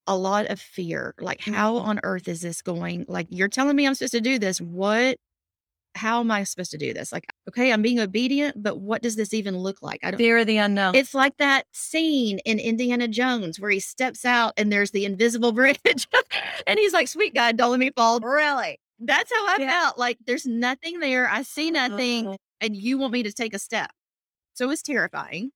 a 0.06 0.16
lot 0.16 0.46
of 0.46 0.60
fear. 0.60 1.14
Like 1.18 1.40
how 1.40 1.74
Mhm. 1.74 1.84
on 1.84 2.00
earth 2.04 2.28
is 2.28 2.40
this 2.40 2.62
going? 2.62 3.04
Like 3.08 3.28
you're 3.30 3.48
telling 3.48 3.76
me 3.76 3.86
I'm 3.86 3.94
supposed 3.94 4.12
to 4.12 4.20
do 4.20 4.38
this. 4.38 4.60
What 4.60 5.18
how 5.94 6.20
am 6.20 6.30
I 6.30 6.44
supposed 6.44 6.70
to 6.72 6.78
do 6.78 6.92
this? 6.92 7.12
Like, 7.12 7.26
okay, 7.48 7.72
I'm 7.72 7.82
being 7.82 8.00
obedient, 8.00 8.62
but 8.62 8.78
what 8.80 9.02
does 9.02 9.16
this 9.16 9.32
even 9.34 9.56
look 9.58 9.80
like? 9.82 10.00
I 10.02 10.10
don't 10.10 10.18
Fear 10.18 10.38
of 10.38 10.46
the 10.46 10.56
unknown. 10.58 10.94
it's 10.94 11.14
like 11.14 11.36
that 11.38 11.66
scene 11.72 12.38
in 12.40 12.58
Indiana 12.58 13.06
Jones 13.08 13.60
where 13.60 13.70
he 13.70 13.80
steps 13.80 14.24
out 14.24 14.52
and 14.56 14.72
there's 14.72 14.90
the 14.90 15.04
invisible 15.04 15.52
bridge. 15.60 16.08
and 16.66 16.78
he's 16.78 16.92
like, 16.92 17.08
Sweet 17.08 17.34
God, 17.34 17.56
don't 17.56 17.70
let 17.70 17.80
me 17.80 17.90
fall. 17.94 18.20
really 18.20 18.78
That's 18.98 19.30
how 19.32 19.46
I 19.46 19.56
Yeah. 19.60 19.70
felt. 19.70 19.98
Like 19.98 20.18
there's 20.26 20.46
nothing 20.46 21.00
there. 21.00 21.28
I 21.28 21.42
see 21.42 21.70
nothing, 21.70 22.24
Mhm. 22.26 22.36
and 22.60 22.76
you 22.76 22.98
want 22.98 23.12
me 23.12 23.22
to 23.22 23.32
take 23.32 23.54
a 23.54 23.58
step. 23.58 23.90
So 24.54 24.64
it 24.64 24.68
was 24.68 24.82
terrifying. 24.82 25.50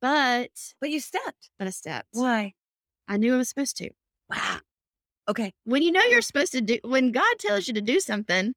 But 0.00 0.50
But 0.80 0.90
you 0.90 1.00
stepped. 1.00 1.50
but 1.58 1.66
a 1.68 1.72
step. 1.72 2.06
Why? 2.12 2.52
I 3.08 3.16
knew 3.16 3.34
I 3.34 3.38
was 3.38 3.48
supposed 3.48 3.76
to. 3.78 3.90
Wow. 4.28 4.60
Okay. 5.28 5.52
when 5.64 5.82
you 5.82 5.92
know 5.92 6.02
you're 6.02 6.20
supposed 6.20 6.52
to 6.52 6.60
do 6.60 6.78
when 6.82 7.12
God 7.12 7.38
tells 7.38 7.68
you 7.68 7.74
to 7.74 7.80
do 7.80 8.00
something, 8.00 8.54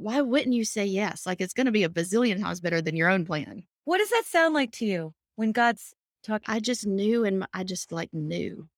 why 0.00 0.20
wouldn't 0.20 0.54
you 0.54 0.64
say 0.64 0.86
yes? 0.86 1.26
Like 1.26 1.40
it's 1.40 1.52
going 1.54 1.66
to 1.66 1.72
be 1.72 1.84
a 1.84 1.88
bazillion 1.88 2.40
times 2.40 2.60
better 2.60 2.80
than 2.80 2.96
your 2.96 3.08
own 3.10 3.24
plan. 3.26 3.64
What 3.84 3.98
does 3.98 4.10
that 4.10 4.24
sound 4.26 4.54
like 4.54 4.72
to 4.72 4.86
you 4.86 5.14
when 5.36 5.52
God's 5.52 5.94
talking? 6.24 6.44
I 6.48 6.60
just 6.60 6.86
knew, 6.86 7.24
and 7.24 7.46
I 7.52 7.64
just 7.64 7.92
like 7.92 8.12
knew, 8.12 8.68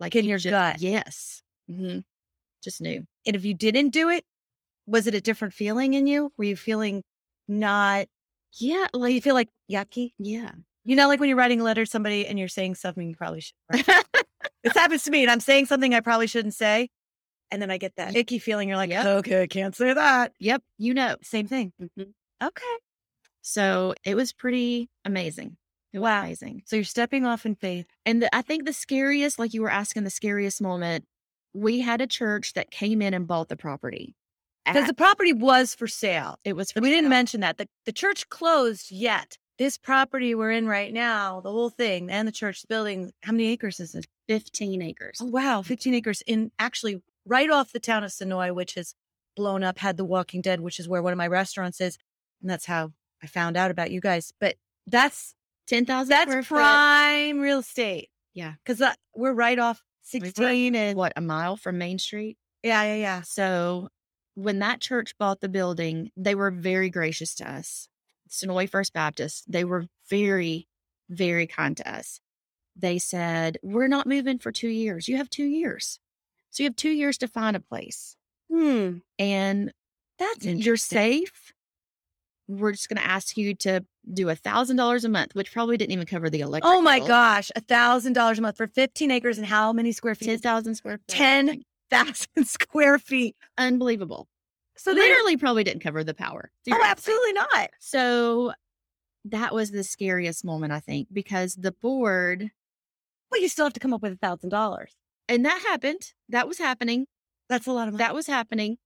like 0.00 0.14
In 0.14 0.24
your 0.24 0.38
just- 0.38 0.50
gut. 0.52 0.80
Yes, 0.80 1.42
hmm 1.68 1.98
just 2.62 2.80
knew. 2.80 3.04
And 3.26 3.36
if 3.36 3.44
you 3.44 3.54
didn't 3.54 3.90
do 3.90 4.08
it, 4.08 4.24
was 4.86 5.06
it 5.06 5.14
a 5.14 5.20
different 5.20 5.54
feeling 5.54 5.94
in 5.94 6.06
you? 6.08 6.32
Were 6.36 6.44
you 6.44 6.56
feeling 6.56 7.02
not, 7.46 8.06
Yeah, 8.58 8.86
like, 8.92 9.14
you 9.14 9.20
feel 9.20 9.34
like 9.34 9.48
yucky? 9.70 10.12
yeah. 10.18 10.50
You 10.84 10.96
know, 10.96 11.06
like 11.06 11.20
when 11.20 11.28
you're 11.28 11.38
writing 11.38 11.60
a 11.60 11.64
letter 11.64 11.84
to 11.84 11.90
somebody 11.90 12.26
and 12.26 12.38
you're 12.38 12.48
saying 12.48 12.74
something 12.76 13.08
you 13.08 13.14
probably 13.14 13.40
should. 13.42 13.54
Right? 13.72 13.84
this 14.64 14.74
happens 14.74 15.02
to 15.04 15.10
me, 15.10 15.22
and 15.22 15.30
I'm 15.30 15.40
saying 15.40 15.66
something 15.66 15.94
I 15.94 16.00
probably 16.00 16.26
shouldn't 16.26 16.54
say. 16.54 16.88
And 17.50 17.60
then 17.62 17.70
I 17.70 17.78
get 17.78 17.96
that 17.96 18.14
icky 18.16 18.38
feeling. 18.38 18.68
You're 18.68 18.76
like, 18.76 18.90
Yep. 18.90 19.06
okay, 19.06 19.42
I 19.42 19.46
can't 19.46 19.74
say 19.74 19.92
that. 19.92 20.32
yep, 20.38 20.62
you 20.78 20.94
know. 20.94 21.16
Same 21.22 21.46
thing. 21.46 21.72
Mhm. 21.80 22.12
Okay. 22.42 22.76
So 23.42 23.94
it 24.04 24.14
was 24.14 24.32
pretty 24.32 24.88
amazing. 25.04 25.56
It 25.92 25.98
was 25.98 26.02
Wow. 26.04 26.20
amazing. 26.24 26.62
So 26.66 26.76
you're 26.76 26.84
stepping 26.84 27.24
off 27.24 27.46
in 27.46 27.54
faith. 27.54 27.86
And 28.04 28.22
the, 28.22 28.34
I 28.34 28.42
think 28.42 28.64
the 28.66 28.72
scariest, 28.72 29.38
like 29.38 29.54
you 29.54 29.62
were 29.62 29.70
asking, 29.70 30.04
the 30.04 30.10
scariest 30.10 30.60
moment 30.60 31.06
we 31.54 31.80
had 31.80 32.00
a 32.02 32.06
church 32.06 32.52
that 32.52 32.70
came 32.70 33.00
in 33.00 33.14
and 33.14 33.26
bought 33.26 33.48
the 33.48 33.56
property. 33.56 34.14
Because 34.66 34.86
the 34.86 34.92
property 34.94 35.32
was 35.32 35.74
for 35.74 35.86
sale. 35.86 36.38
it 36.44 36.52
was 36.54 36.70
for 36.70 36.80
We 36.80 36.90
didn't 36.90 37.08
mention 37.08 37.40
that. 37.40 37.56
The, 37.56 37.66
the 37.86 37.92
church 37.92 38.28
closed 38.28 38.90
yet. 38.90 39.38
This 39.56 39.78
property 39.78 40.34
we're 40.34 40.50
in 40.52 40.68
right 40.68 40.92
now, 40.92 41.40
the 41.40 41.50
whole 41.50 41.70
thing 41.70 42.10
and 42.10 42.28
the 42.28 42.32
church 42.32 42.64
building, 42.68 43.12
how 43.22 43.32
many 43.32 43.46
acres 43.48 43.80
is 43.80 43.94
it? 43.94 44.06
15 44.28 44.82
acres. 44.82 45.18
Oh, 45.22 45.24
wow. 45.24 45.62
15 45.62 45.94
acres 45.94 46.22
in 46.26 46.52
actually 46.58 47.02
right 47.28 47.50
off 47.50 47.72
the 47.72 47.80
town 47.80 48.02
of 48.04 48.10
Senoia, 48.10 48.54
which 48.54 48.74
has 48.74 48.94
blown 49.36 49.62
up, 49.62 49.78
had 49.78 49.96
The 49.96 50.04
Walking 50.04 50.40
Dead, 50.40 50.60
which 50.60 50.80
is 50.80 50.88
where 50.88 51.02
one 51.02 51.12
of 51.12 51.16
my 51.18 51.26
restaurants 51.28 51.80
is. 51.80 51.96
And 52.40 52.50
that's 52.50 52.66
how 52.66 52.92
I 53.22 53.26
found 53.26 53.56
out 53.56 53.70
about 53.70 53.90
you 53.90 54.00
guys. 54.00 54.32
But 54.40 54.56
that's 54.86 55.34
10,000 55.68 56.08
that's 56.08 56.22
square 56.30 56.42
foot. 56.42 56.56
prime 56.56 57.38
real 57.40 57.58
estate. 57.60 58.08
Yeah. 58.34 58.54
Because 58.64 58.80
uh, 58.80 58.94
we're 59.14 59.32
right 59.34 59.58
off 59.58 59.82
16 60.02 60.74
and 60.74 60.96
What, 60.96 61.12
a 61.16 61.20
mile 61.20 61.56
from 61.56 61.78
Main 61.78 61.98
Street? 61.98 62.38
yeah, 62.62 62.82
yeah, 62.82 62.94
yeah. 62.96 63.22
So 63.22 63.88
when 64.34 64.58
that 64.60 64.80
church 64.80 65.16
bought 65.18 65.40
the 65.40 65.48
building, 65.48 66.10
they 66.16 66.34
were 66.34 66.50
very 66.50 66.90
gracious 66.90 67.34
to 67.36 67.50
us. 67.50 67.88
Senoia 68.30 68.68
First 68.68 68.92
Baptist, 68.92 69.44
they 69.50 69.64
were 69.64 69.86
very, 70.08 70.68
very 71.08 71.46
kind 71.46 71.76
to 71.76 71.90
us. 71.92 72.20
They 72.76 72.98
said, 72.98 73.58
We're 73.62 73.88
not 73.88 74.06
moving 74.06 74.38
for 74.38 74.52
two 74.52 74.68
years. 74.68 75.08
You 75.08 75.16
have 75.16 75.28
two 75.30 75.44
years. 75.46 75.98
So 76.50 76.62
you 76.62 76.68
have 76.68 76.76
two 76.76 76.90
years 76.90 77.18
to 77.18 77.28
find 77.28 77.56
a 77.56 77.60
place. 77.60 78.16
Hmm. 78.50 78.98
And 79.18 79.72
That's 80.18 80.44
you're 80.44 80.76
safe. 80.76 81.52
We're 82.48 82.72
just 82.72 82.88
going 82.88 83.00
to 83.00 83.06
ask 83.06 83.36
you 83.36 83.54
to 83.56 83.84
do 84.12 84.30
a 84.30 84.34
thousand 84.34 84.76
dollars 84.76 85.04
a 85.04 85.08
month, 85.08 85.34
which 85.34 85.52
probably 85.52 85.76
didn't 85.76 85.92
even 85.92 86.06
cover 86.06 86.30
the 86.30 86.40
electric. 86.40 86.72
Oh 86.72 86.80
my 86.80 86.98
bill. 86.98 87.08
gosh. 87.08 87.50
A 87.54 87.60
thousand 87.60 88.14
dollars 88.14 88.38
a 88.38 88.42
month 88.42 88.56
for 88.56 88.66
15 88.66 89.10
acres 89.10 89.36
and 89.36 89.46
how 89.46 89.72
many 89.72 89.92
square 89.92 90.14
feet? 90.14 90.26
10,000 90.26 90.74
square 90.74 90.98
feet. 90.98 91.08
10 91.08 91.62
thousand 91.90 92.44
square 92.46 92.98
feet. 92.98 93.36
Unbelievable. 93.58 94.28
So 94.76 94.94
they 94.94 95.00
Literally 95.00 95.36
probably 95.36 95.64
didn't 95.64 95.82
cover 95.82 96.04
the 96.04 96.14
power. 96.14 96.50
Oh, 96.70 96.82
absolutely 96.84 97.32
not. 97.32 97.70
So 97.80 98.52
that 99.24 99.52
was 99.54 99.70
the 99.72 99.82
scariest 99.82 100.44
moment, 100.44 100.72
I 100.72 100.80
think, 100.80 101.08
because 101.12 101.54
the 101.54 101.72
board, 101.72 102.50
Well, 103.30 103.40
you 103.40 103.48
still 103.48 103.66
have 103.66 103.72
to 103.72 103.80
come 103.80 103.92
up 103.92 104.02
with 104.02 104.12
a 104.12 104.16
thousand 104.16 104.50
dollars. 104.50 104.94
And 105.28 105.44
that 105.44 105.62
happened. 105.62 106.12
That 106.28 106.48
was 106.48 106.58
happening. 106.58 107.06
That's 107.48 107.66
a 107.66 107.72
lot 107.72 107.88
of 107.88 107.94
money. 107.94 108.04
That 108.04 108.14
was 108.14 108.26
happening. 108.26 108.76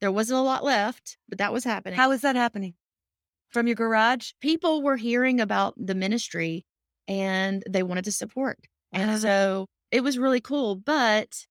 There 0.00 0.12
wasn't 0.12 0.38
a 0.38 0.42
lot 0.42 0.64
left, 0.64 1.18
but 1.28 1.38
that 1.38 1.52
was 1.52 1.64
happening. 1.64 1.96
How 1.96 2.12
is 2.12 2.20
that 2.22 2.36
happening? 2.36 2.74
From 3.50 3.66
your 3.66 3.76
garage? 3.76 4.32
people 4.40 4.82
were 4.82 4.96
hearing 4.96 5.40
about 5.40 5.74
the 5.76 5.94
ministry 5.94 6.64
and 7.08 7.62
they 7.68 7.82
wanted 7.82 8.04
to 8.04 8.12
support. 8.12 8.58
And 8.92 9.10
Uh-huh. 9.10 9.18
so 9.18 9.66
it 9.90 10.02
was 10.02 10.18
really 10.18 10.40
cool. 10.40 10.76
But 10.76 11.46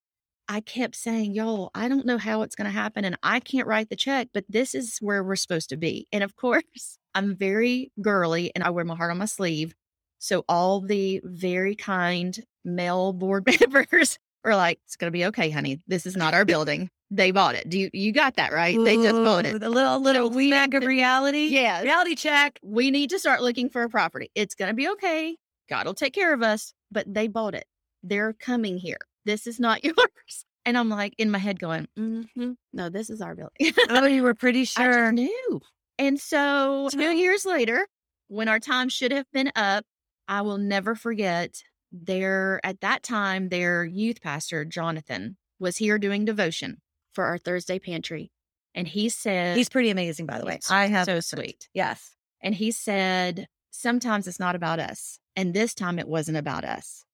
I 0.48 0.62
kept 0.62 0.96
saying, 0.96 1.34
y'all, 1.34 1.72
I 1.76 1.90
don't 1.90 2.06
know 2.06 2.18
how 2.18 2.42
it's 2.44 2.56
going 2.56 2.66
to 2.72 2.72
happen 2.72 3.04
and 3.04 3.18
I 3.22 3.40
can't 3.42 3.68
write 3.68 3.90
the 3.90 3.96
check, 3.98 4.30
but 4.34 4.46
this 4.48 4.74
is 4.74 4.98
where 5.02 5.24
we're 5.24 5.36
supposed 5.36 5.70
to 5.70 5.78
be. 5.78 6.08
And 6.14 6.24
of 6.24 6.36
course, 6.36 6.98
I'm 7.16 7.36
very 7.36 7.92
girly 8.02 8.52
and 8.56 8.64
I 8.64 8.70
wear 8.70 8.86
my 8.86 8.96
heart 8.96 9.12
on 9.12 9.18
my 9.18 9.26
sleeve. 9.26 9.74
So 10.20 10.46
all 10.48 10.80
the 10.82 11.20
very 11.24 11.76
kind 11.76 12.40
male 12.68 13.14
board 13.14 13.48
members 13.62 14.20
were 14.44 14.56
like, 14.56 14.80
it's 14.86 14.96
going 14.96 15.08
to 15.08 15.18
be 15.18 15.26
okay, 15.26 15.50
honey. 15.50 15.80
This 15.88 16.06
is 16.06 16.16
not 16.16 16.34
our 16.34 16.46
building. 16.54 16.90
They 17.10 17.32
bought 17.32 17.56
it. 17.56 17.70
Do 17.70 17.80
you, 17.80 17.90
you 17.94 18.12
got 18.12 18.36
that 18.36 18.52
right? 18.52 18.78
They 18.84 18.98
just 18.98 19.16
bought 19.16 19.46
Ooh, 19.46 19.56
it. 19.56 19.64
A 19.64 19.70
little 19.70 20.02
little 20.02 20.32
smack 20.32 20.74
of 20.74 20.84
reality. 20.84 21.48
Yeah. 21.48 21.82
Reality 21.82 22.16
check. 22.16 22.60
we 22.62 22.92
need 22.92 23.10
to 23.12 23.20
start 23.20 23.42
looking 23.42 23.70
for 23.70 23.84
a 23.84 23.90
property. 23.90 24.30
It's 24.36 24.56
going 24.56 24.68
to 24.68 24.76
be 24.76 24.90
okay. 24.90 25.38
God 25.70 25.86
will 25.86 25.94
take 25.94 26.14
care 26.14 26.34
of 26.34 26.44
us. 26.44 26.74
But 26.92 27.14
they 27.14 27.28
bought 27.30 27.56
it. 27.56 27.66
They're 28.04 28.34
coming 28.34 28.78
here. 28.78 29.00
This 29.26 29.48
is 29.48 29.58
not 29.60 29.84
yours. 29.86 30.46
And 30.66 30.78
I'm 30.78 30.90
like 30.90 31.14
in 31.18 31.32
my 31.32 31.38
head 31.38 31.60
going, 31.60 31.88
mm-hmm, 31.98 32.52
no, 32.74 32.90
this 32.90 33.10
is 33.10 33.22
our 33.22 33.36
building. 33.36 33.74
Oh, 33.90 34.06
you 34.06 34.22
were 34.22 34.34
pretty 34.34 34.62
I 34.62 34.66
sure. 34.66 35.12
just 35.12 35.14
knew. 35.14 35.62
And 35.98 36.20
so 36.20 36.90
two 36.92 37.16
years 37.16 37.46
later, 37.46 37.88
when 38.28 38.50
our 38.50 38.60
time 38.60 38.90
should 38.90 39.14
have 39.14 39.26
been 39.32 39.52
up, 39.56 39.86
I 40.28 40.42
will 40.42 40.58
never 40.58 40.94
forget 40.94 41.64
their, 41.92 42.60
at 42.64 42.82
that 42.82 43.04
time, 43.04 43.50
their 43.50 43.86
youth 43.86 44.22
pastor, 44.22 44.66
Jonathan, 44.66 45.38
was 45.60 45.78
here 45.78 45.98
doing 45.98 46.26
devotion 46.26 46.82
for 47.14 47.26
our 47.26 47.38
Thursday 47.38 47.80
pantry. 47.80 48.32
And 48.76 48.88
he 48.88 49.10
said, 49.10 49.58
He's 49.58 49.70
pretty 49.70 49.90
amazing, 49.90 50.26
by 50.28 50.38
the 50.40 50.46
way. 50.46 50.60
I 50.70 50.86
have 50.88 51.06
so 51.06 51.20
sweet. 51.20 51.68
Yes. 51.74 52.16
And 52.42 52.54
he 52.56 52.72
said, 52.72 53.48
Sometimes 53.72 54.28
it's 54.28 54.40
not 54.40 54.56
about 54.56 54.80
us. 54.80 55.20
And 55.36 55.54
this 55.54 55.74
time 55.74 55.98
it 56.00 56.08
wasn't 56.08 56.38
about 56.38 56.64
us. 56.64 57.06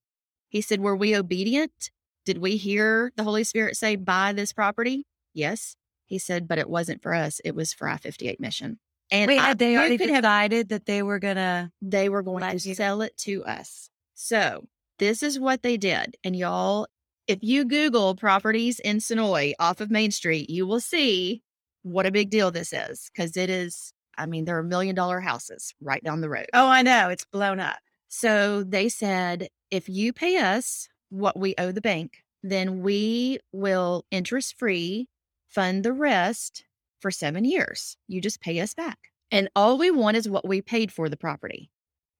He 0.50 0.62
said, 0.62 0.82
Were 0.82 0.96
we 0.96 1.16
obedient? 1.16 1.90
Did 2.26 2.38
we 2.40 2.58
hear 2.58 3.12
the 3.16 3.24
Holy 3.24 3.44
Spirit 3.44 3.76
say, 3.78 3.96
Buy 3.96 4.34
this 4.34 4.52
property? 4.54 5.06
Yes. 5.34 5.76
He 6.06 6.20
said, 6.20 6.48
But 6.48 6.58
it 6.58 6.70
wasn't 6.70 7.02
for 7.02 7.14
us. 7.14 7.40
It 7.46 7.56
was 7.56 7.74
for 7.74 7.88
I 7.88 7.98
58 7.98 8.40
mission. 8.42 8.80
And 9.10 9.30
Wait, 9.30 9.40
I- 9.40 9.48
had 9.50 9.60
they 9.60 9.78
already 9.78 9.98
could 9.98 10.10
have- 10.10 10.24
decided 10.24 10.70
that 10.70 10.86
they 10.86 11.02
were 11.02 11.20
gonna 11.20 11.72
they 11.82 12.10
were 12.10 12.24
going 12.24 12.42
to 12.42 12.68
you- 12.70 12.76
sell 12.76 13.02
it 13.02 13.16
to 13.20 13.44
us. 13.46 13.90
So 14.14 14.66
this 15.00 15.24
is 15.24 15.40
what 15.40 15.64
they 15.64 15.78
did. 15.78 16.16
And 16.24 16.36
y'all, 16.36 16.88
if 17.28 17.40
you 17.42 17.66
Google 17.66 18.16
properties 18.16 18.80
in 18.80 18.98
Senoia 18.98 19.54
off 19.60 19.82
of 19.82 19.90
Main 19.90 20.12
Street, 20.12 20.50
you 20.50 20.68
will 20.68 20.80
see 20.80 21.42
what 21.84 22.06
a 22.06 22.12
big 22.12 22.30
deal 22.30 22.52
this 22.52 22.74
is 22.74 23.10
because 23.14 23.36
it 23.38 23.50
is, 23.50 23.94
I 24.18 24.26
mean, 24.26 24.46
there 24.46 24.58
are 24.58 24.64
million 24.64 24.96
dollar 24.96 25.20
houses 25.20 25.74
right 25.82 26.04
down 26.04 26.22
the 26.22 26.30
road. 26.30 26.48
Oh, 26.54 26.68
I 26.68 26.82
know. 26.82 27.10
It's 27.10 27.26
blown 27.26 27.60
up. 27.60 27.80
So 28.08 28.64
they 28.64 28.90
said, 28.90 29.48
if 29.72 29.90
you 29.90 30.14
pay 30.14 30.38
us 30.38 30.88
what 31.10 31.38
we 31.38 31.56
owe 31.58 31.72
the 31.72 31.82
bank, 31.82 32.24
then 32.44 32.82
we 32.82 33.40
will 33.52 34.06
interest 34.12 34.58
free 34.58 35.08
fund 35.50 35.84
the 35.84 35.94
rest 35.94 36.66
for 37.00 37.12
seven 37.12 37.46
years. 37.46 37.98
You 38.08 38.22
just 38.22 38.42
pay 38.42 38.60
us 38.60 38.74
back. 38.74 38.98
And 39.32 39.50
all 39.56 39.78
we 39.78 39.92
want 39.92 40.18
is 40.18 40.30
what 40.30 40.48
we 40.48 40.62
paid 40.62 40.92
for 40.92 41.10
the 41.10 41.18
property, 41.18 41.72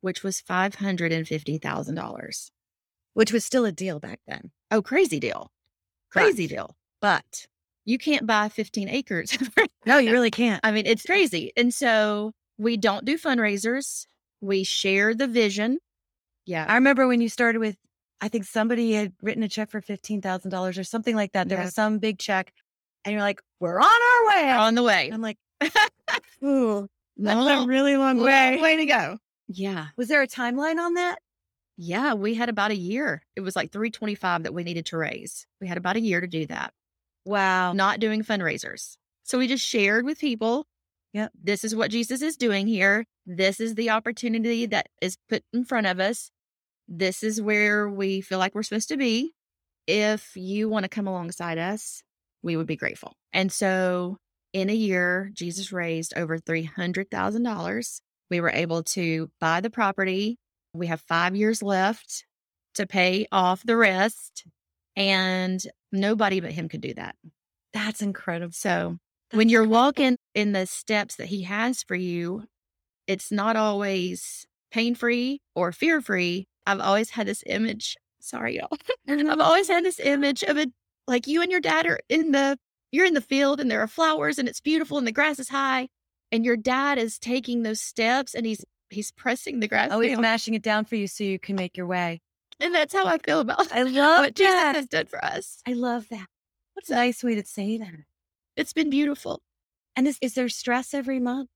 which 0.04 0.22
was 0.22 0.42
$550,000. 0.42 2.52
Which 3.14 3.32
was 3.32 3.46
still 3.46 3.66
a 3.66 3.72
deal 3.72 4.00
back 4.00 4.20
then. 4.28 4.52
Oh, 4.72 4.82
crazy 4.82 5.20
deal. 5.20 5.52
Crazy 6.12 6.48
deal. 6.48 6.76
But 7.02 7.46
You 7.86 7.98
can't 7.98 8.26
buy 8.28 8.50
15 8.50 8.90
acres. 8.90 9.38
no, 9.86 9.98
you 10.00 10.12
really 10.12 10.32
can't. 10.32 10.60
I 10.64 10.72
mean, 10.72 10.86
it's 10.86 11.04
crazy. 11.04 11.52
And 11.58 11.74
so 11.74 12.32
we 12.58 12.78
don't 12.78 13.06
do 13.06 13.18
fundraisers. 13.18 14.06
We 14.42 14.64
share 14.64 15.14
the 15.14 15.28
vision. 15.28 15.80
Yeah. 16.46 16.66
I 16.68 16.76
remember 16.76 17.08
when 17.08 17.22
you 17.22 17.30
started 17.30 17.60
with, 17.60 17.78
I 18.22 18.28
think 18.30 18.46
somebody 18.46 18.94
had 18.94 19.14
written 19.22 19.44
a 19.44 19.50
check 19.50 19.70
for 19.70 19.82
fifteen 19.82 20.22
thousand 20.22 20.52
dollars 20.52 20.78
or 20.78 20.84
something 20.84 21.16
like 21.16 21.34
that. 21.34 21.50
There 21.50 21.58
Yeah. 21.58 21.66
was 21.66 21.74
some 21.76 22.00
big 22.00 22.20
check, 22.20 22.54
and 23.04 23.12
you're 23.14 23.22
like, 23.22 23.42
"We're 23.60 23.80
on 23.80 23.86
our 23.86 24.28
way." 24.28 24.52
On 24.52 24.76
the 24.76 24.84
way. 24.84 25.10
I'm 25.12 25.22
like, 25.22 25.38
"Ooh, 26.44 26.88
that's 27.18 27.36
No. 27.46 27.64
a 27.64 27.68
really 27.68 27.98
long 27.98 28.20
way." 28.22 28.60
Way 28.62 28.78
to 28.78 28.86
go. 28.86 29.18
Yeah. 29.56 29.88
Was 29.98 30.08
there 30.08 30.22
a 30.22 30.28
timeline 30.28 30.78
on 30.78 30.96
that? 30.96 31.20
Yeah. 31.78 32.14
We 32.14 32.34
had 32.36 32.50
about 32.50 32.72
a 32.72 32.76
year. 32.76 33.24
It 33.36 33.42
was 33.42 33.56
like 33.56 33.72
325 33.72 34.44
that 34.44 34.54
we 34.54 34.64
needed 34.64 34.86
to 34.88 34.98
raise. 34.98 35.46
We 35.62 35.68
had 35.68 35.78
about 35.78 35.96
a 35.96 36.02
year 36.02 36.22
to 36.22 36.28
do 36.28 36.46
that. 36.48 36.74
Wow. 37.26 37.74
Not 37.74 38.00
doing 38.00 38.24
fundraisers. 38.24 38.98
So 39.24 39.38
we 39.38 39.48
just 39.48 39.66
shared 39.66 40.06
with 40.06 40.20
people. 40.20 40.66
Yep. 41.14 41.32
This 41.42 41.64
is 41.64 41.76
what 41.76 41.92
Jesus 41.92 42.22
is 42.22 42.38
doing 42.38 42.68
here. 42.68 43.06
This 43.26 43.60
is 43.60 43.76
the 43.76 43.92
opportunity 43.92 44.66
that 44.66 44.88
is 45.02 45.18
put 45.30 45.44
in 45.54 45.64
front 45.64 45.88
of 45.88 46.00
us. 46.00 46.30
This 46.88 47.24
is 47.24 47.42
where 47.42 47.88
we 47.90 48.22
feel 48.22 48.40
like 48.40 48.54
we're 48.56 48.64
supposed 48.64 48.90
to 48.90 48.98
be. 48.98 49.34
If 49.88 50.36
you 50.36 50.70
want 50.70 50.84
to 50.84 50.90
come 50.90 51.08
alongside 51.08 51.58
us, 51.58 52.04
we 52.42 52.58
would 52.58 52.68
be 52.68 52.76
grateful. 52.76 53.14
And 53.32 53.52
so 53.52 54.18
in 54.52 54.70
a 54.70 54.76
year, 54.76 55.30
Jesus 55.34 55.72
raised 55.72 56.14
over 56.16 56.38
$300,000. 56.40 58.02
We 58.34 58.42
were 58.42 58.50
able 58.50 58.82
to 58.82 59.30
buy 59.40 59.62
the 59.62 59.70
property. 59.70 60.40
We 60.74 60.88
have 60.88 61.02
five 61.02 61.36
years 61.36 61.62
left 61.62 62.26
to 62.74 62.88
pay 62.88 63.28
off 63.32 63.62
the 63.62 63.78
rest. 63.78 64.48
And 64.96 65.62
nobody 65.92 66.40
but 66.40 66.52
him 66.52 66.68
could 66.68 66.82
do 66.82 66.96
that. 66.96 67.16
That's 67.74 68.02
incredible. 68.02 68.52
So 68.52 68.98
when 69.34 69.50
you're 69.50 69.68
walking 69.68 70.18
in 70.34 70.52
the 70.52 70.66
steps 70.66 71.18
that 71.18 71.28
he 71.28 71.44
has 71.44 71.84
for 71.84 71.94
you, 71.94 72.46
it's 73.06 73.32
not 73.32 73.56
always 73.56 74.48
pain 74.72 74.96
free 74.96 75.40
or 75.54 75.72
fear 75.72 76.02
free. 76.02 76.48
I've 76.66 76.80
always 76.80 77.12
had 77.12 77.28
this 77.28 77.44
image. 77.46 77.96
Sorry, 78.20 78.56
y'all. 78.56 78.76
I've 79.08 79.40
always 79.42 79.68
had 79.68 79.86
this 79.86 80.00
image 80.00 80.42
of 80.42 80.58
it 80.58 80.72
like 81.08 81.28
you 81.28 81.44
and 81.44 81.52
your 81.52 81.62
dad 81.62 81.86
are 81.86 82.00
in 82.10 82.32
the 82.32 82.58
you're 82.92 83.06
in 83.06 83.14
the 83.14 83.22
field 83.22 83.60
and 83.60 83.70
there 83.70 83.82
are 83.82 83.88
flowers 83.88 84.40
and 84.40 84.50
it's 84.50 84.60
beautiful 84.60 84.98
and 84.98 85.06
the 85.06 85.12
grass 85.12 85.38
is 85.38 85.50
high 85.50 85.88
and 86.34 86.44
your 86.44 86.58
dad 86.58 86.98
is 86.98 87.18
taking 87.20 87.64
those 87.64 87.80
steps 87.80 88.34
and 88.36 88.46
he's 88.46 88.66
he's 88.90 89.12
pressing 89.12 89.62
the 89.62 89.68
grass 89.70 89.90
Oh, 89.92 90.02
he's 90.02 90.14
down. 90.14 90.22
mashing 90.22 90.54
it 90.56 90.62
down 90.62 90.84
for 90.84 90.96
you 90.98 91.08
so 91.08 91.24
you 91.24 91.40
can 91.40 91.56
make 91.56 91.78
your 91.78 91.88
way. 91.88 92.22
and 92.60 92.76
that's 92.76 92.94
how 92.94 93.06
I 93.06 93.18
feel 93.20 93.40
about 93.40 93.72
I 93.72 93.84
love 94.02 94.26
what 94.26 94.36
Jesus 94.36 94.54
that. 94.54 94.76
has 94.76 94.88
done 94.88 95.06
for 95.06 95.24
us. 95.24 95.62
I 95.66 95.74
love 95.74 96.10
that. 96.10 96.28
What's 96.74 96.90
a 96.90 96.96
nice 96.96 97.24
way 97.24 97.36
to 97.36 97.46
say 97.46 97.78
that? 97.78 97.94
It's 98.58 98.74
been 98.74 98.90
beautiful. 98.90 99.42
And 99.96 100.08
is, 100.08 100.18
is 100.22 100.34
there 100.34 100.50
stress 100.50 100.94
every 100.94 101.20
month 101.20 101.50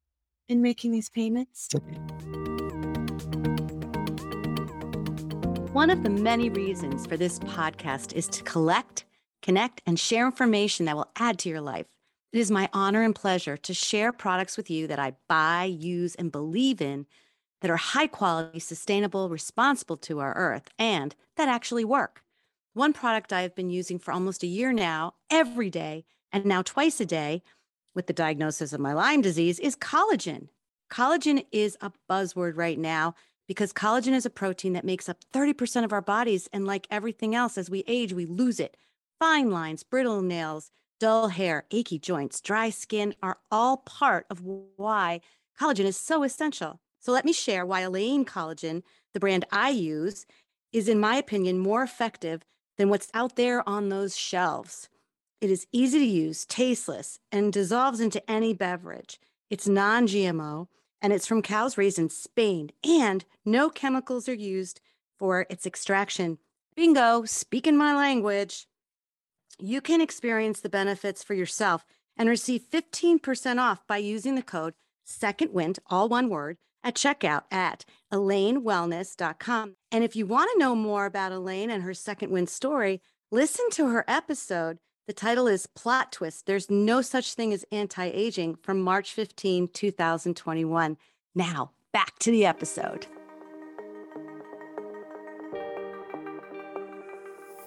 in 0.47 0.61
making 0.61 0.91
these 0.91 1.09
payments? 1.09 1.67
One 5.73 5.89
of 5.91 6.01
the 6.03 6.09
many 6.09 6.49
reasons 6.49 7.05
for 7.05 7.17
this 7.17 7.37
podcast 7.39 8.13
is 8.13 8.27
to 8.29 8.43
collect 8.43 9.05
connect, 9.43 9.81
and 9.85 9.99
share 9.99 10.25
information 10.25 10.85
that 10.87 10.95
will 10.95 11.09
add 11.15 11.37
to 11.39 11.47
your 11.49 11.61
life. 11.61 11.85
It 12.33 12.39
is 12.39 12.51
my 12.51 12.69
honor 12.73 13.03
and 13.03 13.15
pleasure 13.15 13.55
to 13.57 13.73
share 13.73 14.11
products 14.11 14.57
with 14.57 14.69
you 14.69 14.87
that 14.87 14.99
I 14.99 15.13
buy, 15.29 15.63
use, 15.63 16.13
and 16.15 16.31
believe 16.31 16.81
in 16.81 17.05
that 17.61 17.71
are 17.71 17.77
high 17.77 18.07
quality, 18.07 18.59
sustainable, 18.59 19.29
responsible 19.29 19.97
to 19.97 20.19
our 20.19 20.35
earth, 20.35 20.69
and 20.77 21.15
that 21.37 21.47
actually 21.47 21.85
work. 21.85 22.23
One 22.73 22.93
product 22.93 23.33
I 23.33 23.41
have 23.41 23.55
been 23.55 23.69
using 23.69 23.97
for 23.97 24.11
almost 24.11 24.43
a 24.43 24.47
year 24.47 24.71
now, 24.71 25.15
every 25.31 25.69
day, 25.69 26.05
and 26.31 26.45
now 26.45 26.61
twice 26.61 26.99
a 26.99 27.05
day 27.05 27.41
with 27.95 28.07
the 28.07 28.13
diagnosis 28.13 28.73
of 28.73 28.79
my 28.79 28.93
Lyme 28.93 29.21
disease 29.21 29.57
is 29.59 29.75
collagen. 29.75 30.49
Collagen 30.91 31.45
is 31.51 31.77
a 31.81 31.91
buzzword 32.09 32.55
right 32.55 32.77
now 32.77 33.15
because 33.47 33.73
collagen 33.73 34.13
is 34.13 34.25
a 34.25 34.29
protein 34.29 34.73
that 34.73 34.85
makes 34.85 35.09
up 35.09 35.17
30% 35.33 35.83
of 35.83 35.93
our 35.93 36.01
bodies. 36.01 36.47
And 36.53 36.67
like 36.67 36.85
everything 36.91 37.33
else, 37.33 37.57
as 37.57 37.69
we 37.69 37.83
age, 37.87 38.13
we 38.13 38.25
lose 38.25 38.59
it. 38.59 38.77
Fine 39.19 39.49
lines, 39.49 39.83
brittle 39.83 40.21
nails, 40.21 40.69
dull 40.99 41.29
hair, 41.29 41.65
achy 41.71 41.99
joints, 41.99 42.41
dry 42.41 42.69
skin 42.69 43.15
are 43.21 43.39
all 43.51 43.77
part 43.77 44.25
of 44.29 44.41
why 44.41 45.21
collagen 45.59 45.85
is 45.85 45.97
so 45.97 46.23
essential. 46.23 46.79
So 46.99 47.11
let 47.11 47.25
me 47.25 47.33
share 47.33 47.65
why 47.65 47.81
Elaine 47.81 48.25
Collagen, 48.25 48.83
the 49.13 49.19
brand 49.19 49.45
I 49.51 49.69
use, 49.69 50.25
is, 50.73 50.89
in 50.89 50.99
my 50.99 51.15
opinion, 51.15 51.59
more 51.59 51.83
effective 51.83 52.43
than 52.77 52.89
what's 52.89 53.09
out 53.13 53.35
there 53.35 53.67
on 53.67 53.89
those 53.89 54.17
shelves. 54.17 54.89
It 55.39 55.49
is 55.49 55.67
easy 55.71 55.99
to 55.99 56.05
use, 56.05 56.45
tasteless, 56.45 57.19
and 57.31 57.53
dissolves 57.53 57.99
into 57.99 58.27
any 58.29 58.53
beverage. 58.53 59.19
It's 59.49 59.67
non 59.67 60.07
GMO 60.07 60.67
and 61.01 61.13
it's 61.13 61.27
from 61.27 61.41
cows 61.41 61.77
raised 61.77 61.99
in 61.99 62.09
Spain, 62.09 62.71
and 62.83 63.23
no 63.45 63.69
chemicals 63.69 64.27
are 64.27 64.33
used 64.33 64.81
for 65.17 65.45
its 65.49 65.65
extraction. 65.65 66.39
Bingo, 66.75 67.23
speaking 67.25 67.77
my 67.77 67.95
language. 67.95 68.67
You 69.59 69.81
can 69.81 70.01
experience 70.01 70.59
the 70.59 70.69
benefits 70.69 71.23
for 71.23 71.33
yourself 71.33 71.85
and 72.17 72.29
receive 72.29 72.63
15% 72.71 73.59
off 73.59 73.85
by 73.87 73.97
using 73.97 74.35
the 74.35 74.41
code 74.41 74.73
Second 75.03 75.53
Wind, 75.53 75.79
all 75.87 76.09
one 76.09 76.29
word, 76.29 76.57
at 76.83 76.95
checkout 76.95 77.43
at 77.49 77.85
elainewellness.com. 78.11 79.75
And 79.91 80.03
if 80.03 80.15
you 80.15 80.25
want 80.25 80.49
to 80.53 80.59
know 80.59 80.75
more 80.75 81.05
about 81.05 81.31
Elaine 81.31 81.71
and 81.71 81.83
her 81.83 81.93
Second 81.93 82.31
Wind 82.31 82.49
story, 82.49 83.01
listen 83.31 83.69
to 83.71 83.87
her 83.87 84.03
episode 84.07 84.79
the 85.07 85.13
title 85.13 85.47
is 85.47 85.67
Plot 85.67 86.11
Twist 86.11 86.47
There's 86.47 86.69
No 86.69 87.01
Such 87.01 87.33
Thing 87.33 87.53
as 87.53 87.63
Anti 87.71 88.07
Aging 88.07 88.55
from 88.55 88.81
March 88.81 89.13
15, 89.13 89.69
2021. 89.69 90.97
Now, 91.33 91.71
back 91.93 92.19
to 92.19 92.31
the 92.31 92.45
episode. 92.45 93.07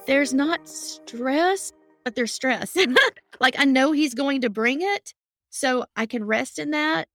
There's 0.06 0.34
not 0.34 0.68
stress, 0.68 1.72
but 2.04 2.14
there's 2.14 2.32
stress. 2.32 2.74
Mm-hmm. 2.74 2.94
like 3.40 3.56
I 3.58 3.64
know 3.64 3.92
he's 3.92 4.14
going 4.14 4.40
to 4.42 4.50
bring 4.50 4.80
it, 4.82 5.14
so 5.50 5.84
I 5.96 6.06
can 6.06 6.24
rest 6.24 6.58
in 6.58 6.70
that. 6.70 7.08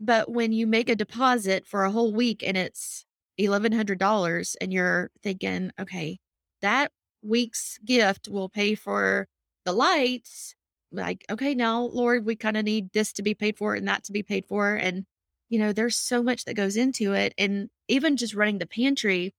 But 0.00 0.30
when 0.30 0.52
you 0.52 0.66
make 0.66 0.88
a 0.88 0.96
deposit 0.96 1.66
for 1.66 1.84
a 1.84 1.90
whole 1.90 2.12
week 2.12 2.42
and 2.44 2.56
it's 2.56 3.04
$1,100 3.38 4.56
and 4.60 4.72
you're 4.72 5.10
thinking, 5.22 5.70
okay, 5.80 6.18
that 6.60 6.90
week's 7.22 7.78
gift 7.84 8.28
will 8.28 8.48
pay 8.48 8.74
for 8.74 9.28
the 9.64 9.72
lights, 9.72 10.56
like, 10.90 11.24
okay, 11.30 11.54
now, 11.54 11.82
Lord, 11.82 12.26
we 12.26 12.34
kind 12.34 12.56
of 12.56 12.64
need 12.64 12.92
this 12.92 13.12
to 13.14 13.22
be 13.22 13.34
paid 13.34 13.56
for 13.56 13.74
and 13.74 13.86
that 13.86 14.04
to 14.04 14.12
be 14.12 14.22
paid 14.24 14.44
for. 14.46 14.74
And, 14.74 15.06
you 15.48 15.58
know, 15.58 15.72
there's 15.72 15.96
so 15.96 16.22
much 16.22 16.44
that 16.44 16.54
goes 16.54 16.76
into 16.76 17.12
it. 17.12 17.32
And 17.38 17.70
even 17.88 18.16
just 18.16 18.34
running 18.34 18.58
the 18.58 18.66
pantry, 18.66 19.34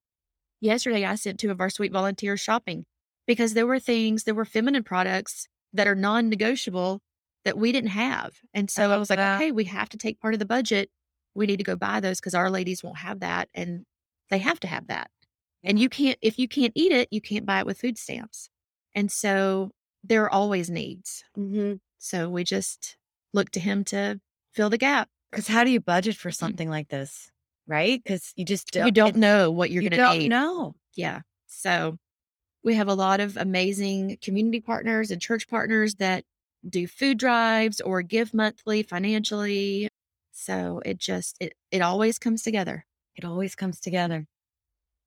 yesterday 0.61 1.05
I 1.05 1.15
sent 1.15 1.39
two 1.39 1.51
of 1.51 1.59
our 1.59 1.69
sweet 1.69 1.91
volunteers 1.91 2.39
shopping 2.39 2.85
because 3.27 3.53
there 3.53 3.67
were 3.67 3.79
things, 3.79 4.23
there 4.23 4.33
were 4.33 4.45
feminine 4.45 4.83
products 4.83 5.47
that 5.73 5.87
are 5.87 5.95
non 5.95 6.29
negotiable 6.29 7.01
that 7.45 7.57
we 7.57 7.71
didn't 7.71 7.89
have. 7.89 8.33
And 8.53 8.69
so 8.69 8.91
I, 8.91 8.95
I 8.95 8.97
was 8.97 9.09
like, 9.09 9.17
that. 9.17 9.41
okay, 9.41 9.51
we 9.51 9.65
have 9.65 9.89
to 9.89 9.97
take 9.97 10.19
part 10.19 10.33
of 10.33 10.39
the 10.39 10.45
budget. 10.45 10.89
We 11.35 11.45
need 11.45 11.57
to 11.57 11.63
go 11.63 11.75
buy 11.75 11.99
those 11.99 12.19
because 12.19 12.35
our 12.35 12.49
ladies 12.49 12.83
won't 12.83 12.97
have 12.97 13.19
that. 13.21 13.49
And 13.53 13.85
they 14.29 14.37
have 14.37 14.59
to 14.61 14.67
have 14.67 14.87
that. 14.87 15.09
And 15.63 15.79
you 15.79 15.89
can't, 15.89 16.17
if 16.21 16.37
you 16.37 16.47
can't 16.47 16.73
eat 16.75 16.91
it, 16.91 17.07
you 17.11 17.21
can't 17.21 17.45
buy 17.45 17.59
it 17.59 17.65
with 17.65 17.79
food 17.79 17.97
stamps. 17.97 18.49
And 18.93 19.11
so 19.11 19.71
there 20.03 20.23
are 20.23 20.31
always 20.31 20.69
needs. 20.69 21.23
Mm-hmm. 21.37 21.75
So 21.99 22.29
we 22.29 22.43
just 22.43 22.97
look 23.33 23.49
to 23.51 23.59
him 23.59 23.83
to 23.85 24.19
fill 24.53 24.69
the 24.69 24.77
gap. 24.77 25.09
Because 25.31 25.47
how 25.47 25.63
do 25.63 25.71
you 25.71 25.79
budget 25.79 26.15
for 26.15 26.31
something 26.31 26.69
like 26.69 26.89
this? 26.89 27.31
Right? 27.65 28.01
Because 28.03 28.33
you 28.35 28.45
just 28.45 28.71
don't, 28.71 28.85
you 28.85 28.91
don't 28.91 29.15
know 29.15 29.49
what 29.49 29.71
you're 29.71 29.81
you 29.81 29.89
going 29.89 30.19
to 30.19 30.25
eat. 30.25 30.27
No. 30.27 30.75
Yeah. 30.95 31.21
So 31.47 31.97
we 32.63 32.75
have 32.75 32.87
a 32.87 32.93
lot 32.93 33.19
of 33.19 33.37
amazing 33.37 34.17
community 34.21 34.61
partners 34.61 35.11
and 35.11 35.21
church 35.21 35.47
partners 35.49 35.95
that 35.95 36.23
do 36.67 36.87
food 36.87 37.17
drives 37.17 37.81
or 37.81 38.01
give 38.01 38.33
monthly 38.33 38.83
financially. 38.83 39.89
So 40.31 40.81
it 40.85 40.97
just 40.97 41.37
it 41.39 41.53
it 41.71 41.81
always 41.81 42.19
comes 42.19 42.41
together. 42.41 42.85
It 43.15 43.25
always 43.25 43.55
comes 43.55 43.79
together. 43.79 44.25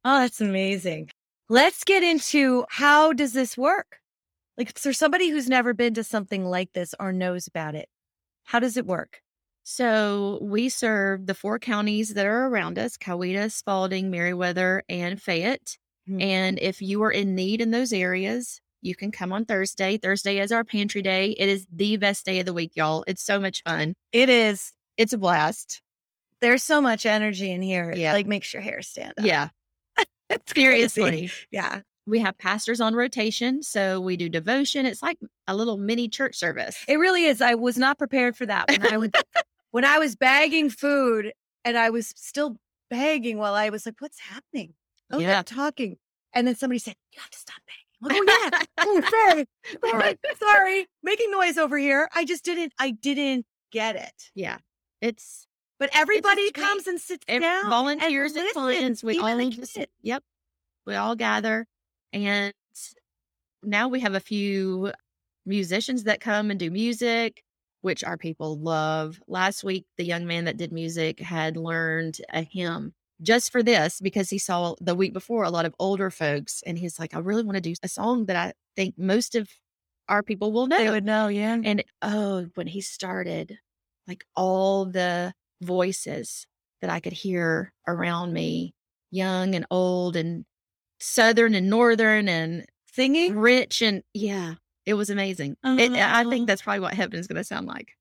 Oh, 0.05 0.21
that's 0.21 0.41
amazing. 0.41 1.11
Let's 1.49 1.85
get 1.85 2.03
into 2.03 2.65
how 2.69 3.13
does 3.13 3.33
this 3.33 3.57
work? 3.57 4.01
Like, 4.59 4.79
for 4.79 4.93
somebody 4.93 5.31
who's 5.31 5.49
never 5.49 5.75
been 5.75 5.95
to 5.95 6.05
something 6.05 6.45
like 6.45 6.73
this 6.73 6.95
or 6.99 7.13
knows 7.13 7.47
about 7.47 7.75
it, 7.75 7.89
how 8.45 8.59
does 8.59 8.77
it 8.77 8.87
work? 8.87 9.21
So 9.65 10.39
we 10.41 10.69
serve 10.69 11.27
the 11.27 11.35
four 11.35 11.59
counties 11.59 12.15
that 12.15 12.25
are 12.27 12.47
around 12.47 12.79
us 12.79 12.97
Coweta, 12.97 13.51
Spalding, 13.51 14.11
Meriwether, 14.11 14.85
and 14.89 15.21
Fayette. 15.21 15.77
Mm-hmm. 16.09 16.21
And 16.21 16.59
if 16.61 16.83
you 16.83 17.03
are 17.03 17.11
in 17.11 17.35
need 17.35 17.61
in 17.61 17.71
those 17.71 17.93
areas, 17.93 18.61
you 18.83 18.95
can 18.95 19.11
come 19.11 19.33
on 19.33 19.45
Thursday. 19.45 19.99
Thursday 19.99 20.39
is 20.39 20.53
our 20.53 20.65
pantry 20.65 21.03
day. 21.03 21.31
It 21.31 21.49
is 21.49 21.67
the 21.73 21.97
best 21.97 22.25
day 22.25 22.41
of 22.41 22.47
the 22.47 22.53
week, 22.53 22.73
y'all. 22.75 23.05
It's 23.07 23.25
so 23.25 23.41
much 23.41 23.63
fun. 23.63 23.95
It 24.13 24.29
is. 24.29 24.73
It's 24.97 25.13
a 25.13 25.19
blast. 25.19 25.83
There's 26.41 26.63
so 26.63 26.81
much 26.81 27.07
energy 27.07 27.51
in 27.51 27.63
here. 27.63 27.93
Yeah. 27.97 28.13
Like 28.13 28.27
makes 28.27 28.53
your 28.53 28.63
hair 28.63 28.83
stand 28.83 29.15
up. 29.19 29.25
Yeah. 29.25 29.49
Seriously. 30.55 31.31
Yeah 31.51 31.81
we 32.07 32.21
have 32.21 32.39
pastors 32.39 32.81
on 32.81 32.95
rotation. 32.95 33.63
So 33.63 34.01
we 34.01 34.17
do 34.17 34.29
devotion. 34.29 34.87
It's 34.87 35.03
like 35.03 35.19
a 35.49 35.57
little 35.57 35.77
mini 35.77 36.09
church 36.09 36.37
service. 36.37 36.85
It 36.89 36.97
really 36.97 37.25
is. 37.25 37.43
I 37.43 37.55
was 37.55 37.77
not 37.77 37.99
prepared 37.99 38.37
for 38.37 38.47
that 38.47 38.71
when 38.71 38.93
I 38.93 38.97
was 38.97 39.11
when 39.73 39.85
I 39.85 39.99
was 39.99 40.15
bagging 40.15 40.71
food 40.71 41.33
and 41.65 41.77
I 41.77 41.91
was 41.91 42.13
still 42.17 42.57
bagging 42.89 43.39
while 43.39 43.55
I 43.55 43.71
was 43.71 43.85
like, 43.85 43.97
what's 43.99 44.21
happening? 44.21 44.75
Oh, 45.11 45.19
yeah. 45.19 45.43
talking. 45.43 45.97
And 46.35 46.47
then 46.47 46.55
somebody 46.55 46.79
said, 46.79 46.95
You 47.13 47.21
have 47.21 47.31
to 47.31 47.39
stop 47.39 47.57
bagging. 47.67 47.87
Like, 48.01 48.13
oh 48.19 48.51
yeah. 48.53 48.61
oh, 48.79 49.01
sorry. 49.11 49.47
Sorry. 49.91 50.19
sorry. 50.39 50.87
Making 51.03 51.31
noise 51.31 51.57
over 51.57 51.79
here. 51.79 52.09
I 52.15 52.25
just 52.25 52.45
didn't 52.45 52.73
I 52.79 52.91
didn't 52.91 53.47
get 53.73 53.97
it. 53.97 54.31
Yeah. 54.35 54.59
It's 55.01 55.47
but 55.79 55.91
everybody 55.95 56.51
comes 56.53 56.87
and 56.87 57.01
sits 57.01 57.25
down. 57.27 57.69
Volunteers 57.69 58.35
and, 58.35 58.49
and 58.57 59.01
We 59.03 59.19
all 59.19 59.51
just, 59.51 59.79
yep. 60.03 60.23
We 60.87 60.95
all 60.95 61.17
gather 61.17 61.67
and 62.13 62.53
now 63.63 63.89
we 63.89 64.01
have 64.01 64.15
a 64.15 64.21
few 64.21 64.93
musicians 65.45 66.05
that 66.05 66.21
come 66.21 66.51
and 66.51 66.59
do 66.59 66.71
music, 66.71 67.43
which 67.81 68.05
our 68.05 68.17
people 68.17 68.59
love. 68.59 69.21
Last 69.27 69.65
week, 69.65 69.85
the 69.97 70.05
young 70.05 70.27
man 70.27 70.45
that 70.45 70.57
did 70.57 70.73
music 70.73 71.21
had 71.21 71.57
learned 71.57 72.19
a 72.33 72.43
hymn 72.43 72.95
just 73.23 73.51
for 73.51 73.63
this 73.63 74.01
because 74.01 74.31
he 74.31 74.39
saw 74.39 74.75
the 74.81 74.95
week 74.95 75.13
before 75.13 75.45
a 75.45 75.51
lot 75.51 75.65
of 75.65 75.75
older 75.79 76.11
folks 76.11 76.63
and 76.67 76.79
he's 76.79 76.99
like, 76.99 77.15
I 77.15 77.19
really 77.19 77.43
want 77.43 77.57
to 77.57 77.61
do 77.61 77.75
a 77.83 77.89
song 77.89 78.27
that 78.27 78.37
I 78.37 78.53
think 78.75 78.99
most 78.99 79.35
of 79.35 79.49
our 80.09 80.23
people 80.23 80.53
will 80.53 80.67
know. 80.67 80.79
They 80.79 80.91
would 80.91 81.05
know, 81.05 81.29
yeah. 81.29 81.57
And 81.63 81.83
oh, 82.03 82.47
when 82.55 82.67
he 82.67 82.81
started, 82.81 83.59
like 84.07 84.25
all 84.37 84.85
the 84.85 85.33
voices 85.61 86.47
that 86.81 86.91
I 86.91 87.01
could 87.01 87.15
hear 87.15 87.73
around 87.89 88.33
me, 88.33 88.75
young 89.11 89.55
and 89.55 89.67
old 89.71 90.17
and 90.17 90.45
southern 91.01 91.55
and 91.55 91.69
northern 91.69 92.29
and 92.29 92.65
singing 92.93 93.37
rich 93.37 93.83
and 93.83 94.03
yeah 94.15 94.55
it 94.87 94.95
was 94.95 95.11
amazing 95.11 95.57
uh-huh. 95.63 95.77
it, 95.79 95.93
i 95.93 96.25
think 96.25 96.47
that's 96.47 96.63
probably 96.63 96.81
what 96.81 96.95
heaven 96.95 97.19
is 97.19 97.27
going 97.27 97.37
to 97.37 97.45
sound 97.45 97.67
like 97.67 97.93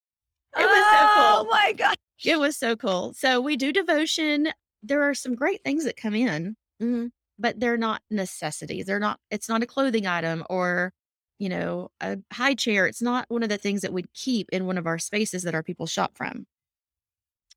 it 0.58 0.62
was 0.62 0.67
oh, 0.69 0.91
so 0.91 1.21
cool 1.21 1.45
oh 1.45 1.47
my 1.51 1.73
gosh 1.73 1.95
it 2.23 2.39
was 2.39 2.56
so 2.56 2.75
cool 2.75 3.13
so 3.13 3.41
we 3.41 3.58
do 3.58 3.73
devotion 3.73 4.47
there 4.88 5.04
are 5.04 5.13
some 5.13 5.36
great 5.36 5.63
things 5.63 5.86
that 5.86 5.98
come 5.98 6.15
in 6.15 6.56
mm-hmm. 6.82 7.08
but 7.39 7.60
they're 7.60 7.78
not 7.78 8.02
necessities 8.10 8.86
they're 8.86 9.00
not 9.00 9.19
it's 9.32 9.50
not 9.50 9.63
a 9.63 9.67
clothing 9.67 10.08
item 10.08 10.43
or 10.50 10.93
you 11.39 11.50
know 11.50 11.89
a 12.02 12.17
high 12.34 12.56
chair 12.56 12.88
it's 12.88 13.02
not 13.02 13.26
one 13.30 13.43
of 13.43 13.50
the 13.50 13.58
things 13.58 13.82
that 13.82 13.93
we'd 13.93 14.13
keep 14.13 14.50
in 14.52 14.65
one 14.65 14.78
of 14.78 14.88
our 14.88 15.00
spaces 15.00 15.43
that 15.43 15.56
our 15.56 15.63
people 15.63 15.86
shop 15.86 16.12
from 16.15 16.45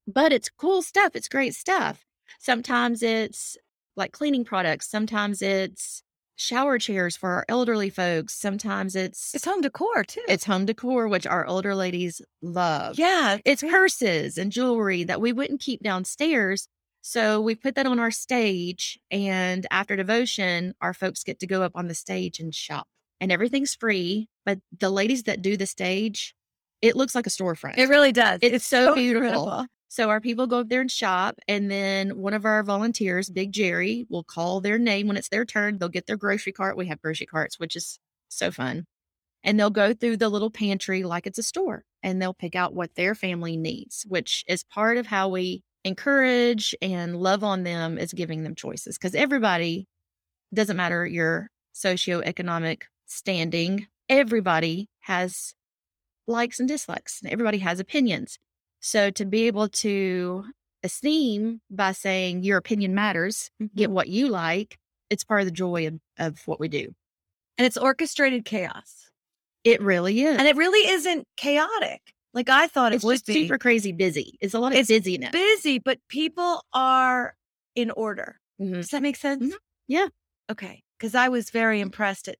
but 0.07 0.33
it's 0.33 0.49
cool 0.49 0.83
stuff 0.83 1.15
it's 1.15 1.29
great 1.29 1.55
stuff 1.55 2.05
sometimes 2.39 3.03
it's 3.03 3.57
like 3.99 4.13
cleaning 4.13 4.45
products. 4.45 4.89
Sometimes 4.89 5.43
it's 5.43 6.03
shower 6.37 6.79
chairs 6.79 7.17
for 7.17 7.31
our 7.31 7.45
elderly 7.49 7.91
folks. 7.91 8.33
Sometimes 8.33 8.97
it's 8.97 9.35
it's 9.35 9.45
home 9.45 9.61
decor 9.61 10.05
too. 10.05 10.23
It's 10.29 10.45
home 10.45 10.65
decor, 10.65 11.09
which 11.09 11.27
our 11.27 11.45
older 11.47 11.75
ladies 11.75 12.23
love. 12.41 12.99
Yeah. 12.99 13.39
It's 13.45 13.63
purses 13.63 14.39
and 14.39 14.51
jewelry 14.51 15.05
that 15.05 15.21
we 15.21 15.33
wouldn't 15.33 15.61
keep 15.61 15.83
downstairs. 15.83 16.69
So 17.01 17.41
we 17.41 17.55
put 17.55 17.75
that 17.77 17.87
on 17.87 17.99
our 17.99 18.11
stage. 18.11 18.99
And 19.11 19.67
after 19.71 19.97
devotion, 19.97 20.75
our 20.81 20.93
folks 20.95 21.25
get 21.25 21.39
to 21.41 21.47
go 21.47 21.63
up 21.63 21.73
on 21.75 21.89
the 21.89 21.95
stage 21.95 22.39
and 22.41 22.55
shop. 22.55 22.87
and 23.21 23.33
everything's 23.33 23.75
free. 23.75 24.29
But 24.45 24.59
the 24.79 24.91
ladies 24.91 25.25
that 25.25 25.43
do 25.43 25.57
the 25.57 25.67
stage, 25.67 26.35
it 26.83 26.97
looks 26.97 27.15
like 27.15 27.27
a 27.27 27.31
storefront. 27.31 27.79
It 27.79 27.89
really 27.89 28.13
does. 28.13 28.41
It's 28.43 28.67
so 28.67 28.95
beautiful. 28.95 29.67
So 29.89 30.11
our 30.11 30.21
people 30.21 30.47
go 30.47 30.61
up 30.61 30.69
there 30.69 30.83
and 30.83 30.91
shop, 30.91 31.39
and 31.49 31.71
then 31.71 32.19
one 32.19 32.35
of 32.35 32.45
our 32.45 32.63
volunteers, 32.63 33.31
Big 33.31 33.53
Jerry, 33.53 34.07
will 34.11 34.23
call 34.23 34.61
their 34.61 34.79
name 34.79 35.09
when 35.09 35.17
it's 35.17 35.31
their 35.31 35.47
turn. 35.47 35.79
They'll 35.79 35.89
get 35.89 36.07
their 36.07 36.19
grocery 36.19 36.53
cart. 36.53 36.77
We 36.77 36.87
have 36.89 37.01
grocery 37.01 37.27
carts, 37.27 37.59
which 37.59 37.75
is 37.75 37.99
so 38.29 38.51
fun. 38.51 38.85
And 39.43 39.59
they'll 39.59 39.71
go 39.71 39.95
through 39.95 40.19
the 40.19 40.29
little 40.29 40.51
pantry 40.51 41.05
like 41.05 41.27
it's 41.27 41.39
a 41.39 41.43
store 41.43 41.85
and 42.03 42.21
they'll 42.21 42.35
pick 42.35 42.55
out 42.55 42.75
what 42.75 42.97
their 42.97 43.15
family 43.15 43.57
needs, 43.57 44.05
which 44.09 44.45
is 44.47 44.63
part 44.65 44.99
of 44.99 45.07
how 45.07 45.29
we 45.29 45.63
encourage 45.85 46.75
and 46.83 47.17
love 47.17 47.45
on 47.45 47.63
them 47.63 47.99
is 47.99 48.13
giving 48.13 48.43
them 48.43 48.55
choices 48.55 48.99
because 48.99 49.15
everybody 49.15 49.87
doesn't 50.53 50.77
matter 50.77 51.07
your 51.07 51.49
socioeconomic 51.75 52.83
standing, 53.07 53.87
everybody 54.09 54.89
has 55.01 55.55
likes 56.27 56.61
and 56.61 56.69
dislikes. 56.69 57.23
Everybody 57.27 57.59
has 57.59 57.81
opinions. 57.81 58.39
So 58.81 59.11
to 59.11 59.25
be 59.25 59.47
able 59.47 59.69
to 59.69 60.45
esteem 60.83 61.61
by 61.71 61.93
saying 61.93 62.45
your 62.45 62.59
opinion 62.59 62.95
matters, 62.95 63.51
mm-hmm. 63.61 63.77
get 63.77 63.91
what 63.91 64.09
you 64.09 64.29
like, 64.29 64.79
it's 65.11 65.25
part 65.25 65.41
of 65.41 65.47
the 65.47 65.53
joy 65.53 65.87
of, 65.87 65.99
of 66.19 66.41
what 66.47 66.61
we 66.61 66.69
do. 66.69 66.95
And 67.57 67.67
it's 67.67 67.77
orchestrated 67.77 68.45
chaos. 68.45 69.11
It 69.65 69.83
really 69.83 70.23
is. 70.23 70.39
And 70.39 70.47
it 70.47 70.57
really 70.57 70.89
isn't 70.89 71.27
chaotic. 71.37 72.01
Like 72.35 72.49
I 72.49 72.67
thought 72.69 72.93
it's 72.93 73.05
it 73.05 73.09
just 73.11 73.27
super 73.27 73.59
crazy 73.59 73.93
busy. 73.93 74.37
It's 74.41 74.55
a 74.55 74.59
lot 74.61 74.73
of 74.73 74.79
It's 74.79 74.89
busyness. 74.89 75.31
busy, 75.33 75.79
but 75.79 75.99
people 76.09 76.63
are 76.73 77.37
in 77.75 77.91
order. 77.91 78.39
Mhm. 78.61 78.75
Does 78.75 78.89
that 78.91 79.03
make 79.03 79.17
sense? 79.17 79.45
Mhm. 79.45 79.57
Yeah. 79.87 80.09
Okay. 80.51 80.83
Because 80.99 81.15
I 81.15 81.29
was 81.29 81.51
very 81.51 81.81
impressed 81.81 82.29
at 82.29 82.37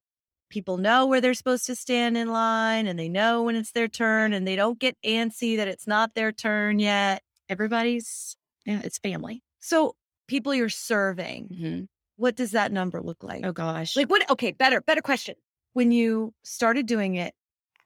people 0.51 0.79
know 0.79 1.07
where 1.07 1.21
they're 1.21 1.35
supposed 1.35 1.67
to 1.67 1.75
stand 1.75 2.17
in 2.17 2.29
line 2.29 2.87
and 2.87 2.99
they 2.99 3.09
know 3.09 3.43
when 3.43 3.55
it's 3.57 3.73
their 3.73 3.89
turn 3.89 4.33
and 4.33 4.47
they 4.47 4.57
don't 4.57 4.79
get 4.79 4.97
antsy 5.05 5.57
that 5.57 5.69
it's 5.69 5.87
not 5.87 6.15
their 6.15 6.33
turn 6.33 6.79
yet. 6.79 7.23
Everybody's, 7.49 8.37
yeah, 8.65 8.81
it's 8.83 8.99
family. 8.99 9.43
So 9.61 9.95
people 10.27 10.55
you're 10.55 10.69
serving, 10.71 11.49
Mhm. 11.49 11.89
what 12.17 12.35
does 12.35 12.53
that 12.53 12.73
number 12.73 13.01
look 13.03 13.23
like? 13.23 13.45
Oh 13.45 13.53
gosh. 13.53 13.95
Like 13.97 14.09
what? 14.11 14.29
Okay, 14.31 14.53
better, 14.53 14.81
better 14.81 15.03
question. 15.03 15.35
When 15.75 15.91
you 15.93 16.33
started 16.45 16.87
doing 16.87 17.15
it, 17.17 17.35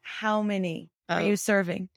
how 0.03 0.41
many 0.43 0.91
are 1.09 1.21
Oh. 1.21 1.25
you 1.25 1.37
serving? 1.37 1.89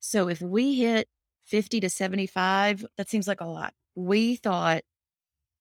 So 0.00 0.28
if 0.28 0.40
we 0.40 0.76
hit 0.76 1.08
50 1.46 1.80
to 1.80 1.90
75, 1.90 2.84
That 2.96 3.08
seems 3.08 3.26
like 3.28 3.40
a 3.40 3.46
lot. 3.46 3.74
we 3.94 4.36
thought 4.36 4.82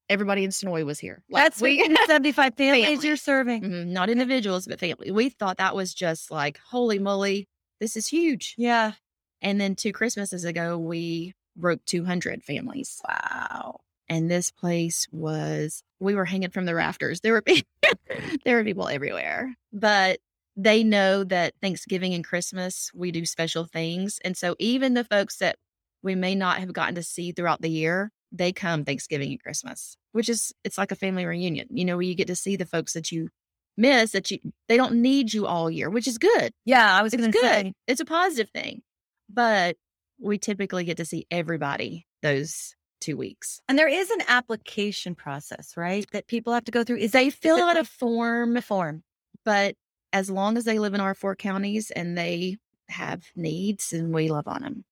everybody 0.09 0.43
in 0.43 0.49
Senoia 0.51 0.85
was 0.85 0.99
here. 0.99 1.23
Like, 1.29 1.43
That's 1.45 1.61
we, 1.61 1.77
75 2.07 2.53
families 2.57 2.85
Family. 2.85 3.07
you're 3.07 3.15
serving. 3.17 3.61
Mhm, 3.63 3.87
not 3.87 4.09
individuals, 4.09 4.65
but 4.67 4.79
family. 4.79 5.11
We 5.11 5.29
thought 5.29 5.57
that 5.57 5.75
was 5.75 5.93
just 5.93 6.31
like, 6.31 6.57
holy 6.69 6.99
moly, 6.99 7.47
this 7.79 7.95
is 7.95 8.07
huge. 8.07 8.55
Yeah. 8.57 8.93
And 9.41 9.59
then 9.61 9.75
two 9.75 9.91
Christmases 9.93 10.43
ago, 10.45 10.77
we 10.77 11.33
broke 11.55 11.83
200 11.85 12.43
families. 12.43 13.01
Wow. 13.07 13.79
And 14.07 14.29
this 14.31 14.49
place 14.51 15.07
was, 15.11 15.83
we 15.99 16.15
were 16.15 16.25
hanging 16.25 16.49
from 16.49 16.65
the 16.65 16.73
rafters. 16.75 17.21
There 17.21 17.33
were, 17.33 17.43
there 18.45 18.55
were 18.57 18.63
people 18.63 18.87
everywhere, 18.87 19.55
but 19.71 20.19
they 20.61 20.83
know 20.83 21.23
that 21.23 21.53
Thanksgiving 21.61 22.13
and 22.13 22.23
Christmas, 22.23 22.91
we 22.93 23.11
do 23.11 23.25
special 23.25 23.65
things. 23.65 24.19
And 24.25 24.35
so 24.35 24.55
even 24.59 24.93
the 24.93 25.05
folks 25.05 25.37
that 25.37 25.55
we 26.03 26.15
may 26.15 26.35
not 26.35 26.57
have 26.59 26.73
gotten 26.73 26.95
to 26.95 27.03
see 27.03 27.31
throughout 27.31 27.61
the 27.61 27.69
year, 27.69 28.11
they 28.31 28.51
come 28.51 28.83
Thanksgiving 28.83 29.31
and 29.31 29.41
Christmas, 29.41 29.95
which 30.11 30.27
is, 30.27 30.51
it's 30.65 30.77
like 30.77 30.91
a 30.91 30.95
family 30.95 31.25
reunion, 31.25 31.67
you 31.71 31.85
know, 31.85 31.95
where 31.95 32.03
you 32.03 32.13
get 32.13 32.27
to 32.27 32.35
see 32.35 32.57
the 32.57 32.65
folks 32.65 32.91
that 32.93 33.09
you 33.09 33.29
miss 33.77 34.11
that 34.11 34.29
you, 34.29 34.39
they 34.67 34.75
don't 34.75 34.95
need 34.95 35.33
you 35.33 35.47
all 35.47 35.71
year, 35.71 35.89
which 35.89 36.07
is 36.07 36.17
good. 36.17 36.51
Yeah, 36.65 36.93
I 36.93 37.01
was 37.03 37.13
It's 37.13 37.21
going 37.21 37.31
good. 37.31 37.41
to 37.41 37.47
say. 37.47 37.73
It's 37.87 38.01
a 38.01 38.05
positive 38.05 38.49
thing. 38.49 38.81
But 39.29 39.77
we 40.19 40.37
typically 40.37 40.83
get 40.83 40.97
to 40.97 41.05
see 41.05 41.25
everybody 41.31 42.05
those 42.21 42.75
two 42.99 43.15
weeks. 43.15 43.61
And 43.69 43.79
there 43.79 43.87
is 43.87 44.09
an 44.09 44.23
application 44.27 45.15
process, 45.15 45.77
right? 45.77 46.05
That 46.11 46.27
people 46.27 46.51
have 46.53 46.65
to 46.65 46.71
go 46.71 46.83
through. 46.83 46.97
Is 46.97 47.11
They 47.13 47.29
fill 47.29 47.59
out 47.63 47.77
a 47.77 47.85
form, 47.85 48.59
form. 48.61 49.03
but 49.45 49.75
as 50.13 50.29
long 50.29 50.57
as 50.57 50.63
they 50.65 50.79
live 50.79 50.93
in 50.93 51.01
our 51.01 51.13
four 51.15 51.35
counties 51.35 51.91
and 51.91 52.17
they 52.17 52.57
have 52.89 53.23
needs 53.35 53.93
and 53.93 54.13
we 54.13 54.29
love 54.29 54.47
on 54.47 54.61
them. 54.61 54.85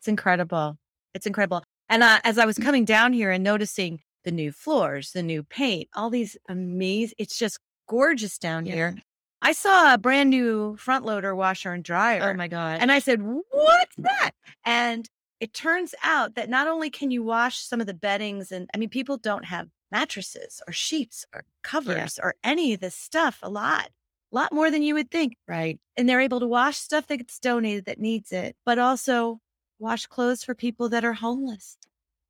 It's 0.00 0.08
incredible. 0.08 0.78
It's 1.14 1.26
incredible. 1.26 1.62
And 1.88 2.02
uh, 2.02 2.20
as 2.24 2.38
I 2.38 2.46
was 2.46 2.56
coming 2.58 2.84
down 2.84 3.12
here 3.12 3.30
and 3.30 3.44
noticing 3.44 4.00
the 4.24 4.30
new 4.32 4.50
floors, 4.52 5.12
the 5.12 5.22
new 5.22 5.42
paint, 5.42 5.88
all 5.94 6.08
these 6.10 6.36
amazing, 6.48 7.14
it's 7.18 7.36
just 7.38 7.58
gorgeous 7.88 8.38
down 8.38 8.64
Yeah. 8.66 8.74
here. 8.74 8.96
I 9.42 9.52
saw 9.52 9.92
a 9.92 9.98
brand 9.98 10.30
new 10.30 10.76
front 10.76 11.04
loader 11.04 11.34
washer 11.34 11.72
and 11.72 11.82
dryer. 11.82 12.30
Oh 12.30 12.34
my 12.34 12.46
God. 12.48 12.78
And 12.80 12.92
I 12.92 13.00
said, 13.00 13.20
What's 13.20 13.96
that? 13.98 14.30
And 14.64 15.08
it 15.40 15.52
turns 15.52 15.94
out 16.04 16.36
that 16.36 16.48
not 16.48 16.68
only 16.68 16.88
can 16.88 17.10
you 17.10 17.24
wash 17.24 17.58
some 17.58 17.80
of 17.80 17.88
the 17.88 17.94
beddings, 17.94 18.52
and 18.52 18.70
I 18.72 18.78
mean, 18.78 18.88
people 18.88 19.16
don't 19.16 19.44
have 19.46 19.66
mattresses 19.90 20.62
or 20.66 20.72
sheets 20.72 21.26
or 21.34 21.44
covers 21.64 22.18
or 22.22 22.36
any 22.44 22.72
of 22.72 22.80
this 22.80 22.94
stuff 22.94 23.40
a 23.42 23.50
lot, 23.50 23.88
a 24.32 24.34
lot 24.36 24.52
more 24.52 24.70
than 24.70 24.82
you 24.82 24.94
would 24.94 25.10
think. 25.10 25.34
right. 25.46 25.78
And 25.96 26.08
they're 26.08 26.20
able 26.20 26.40
to 26.40 26.46
wash 26.46 26.78
stuff 26.78 27.06
that 27.08 27.18
gets 27.18 27.38
donated 27.38 27.84
that 27.84 27.98
needs 28.00 28.32
it, 28.32 28.56
but 28.64 28.78
also 28.78 29.40
wash 29.78 30.06
clothes 30.06 30.42
for 30.42 30.54
people 30.54 30.88
that 30.90 31.04
are 31.04 31.12
homeless. 31.12 31.76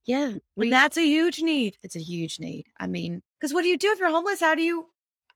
Yeah. 0.04 0.32
We, 0.56 0.66
And 0.66 0.72
that's 0.72 0.96
a 0.96 1.06
huge 1.06 1.42
need. 1.42 1.76
it's 1.82 1.94
a 1.94 2.00
huge 2.00 2.40
need. 2.40 2.66
I 2.80 2.86
mean, 2.88 3.22
Because 3.40 3.54
what 3.54 3.62
do 3.62 3.68
you 3.68 3.78
do 3.78 3.92
if 3.92 3.98
you're 4.00 4.10
homeless? 4.10 4.40
How 4.40 4.54
do 4.54 4.62
you? 4.62 4.86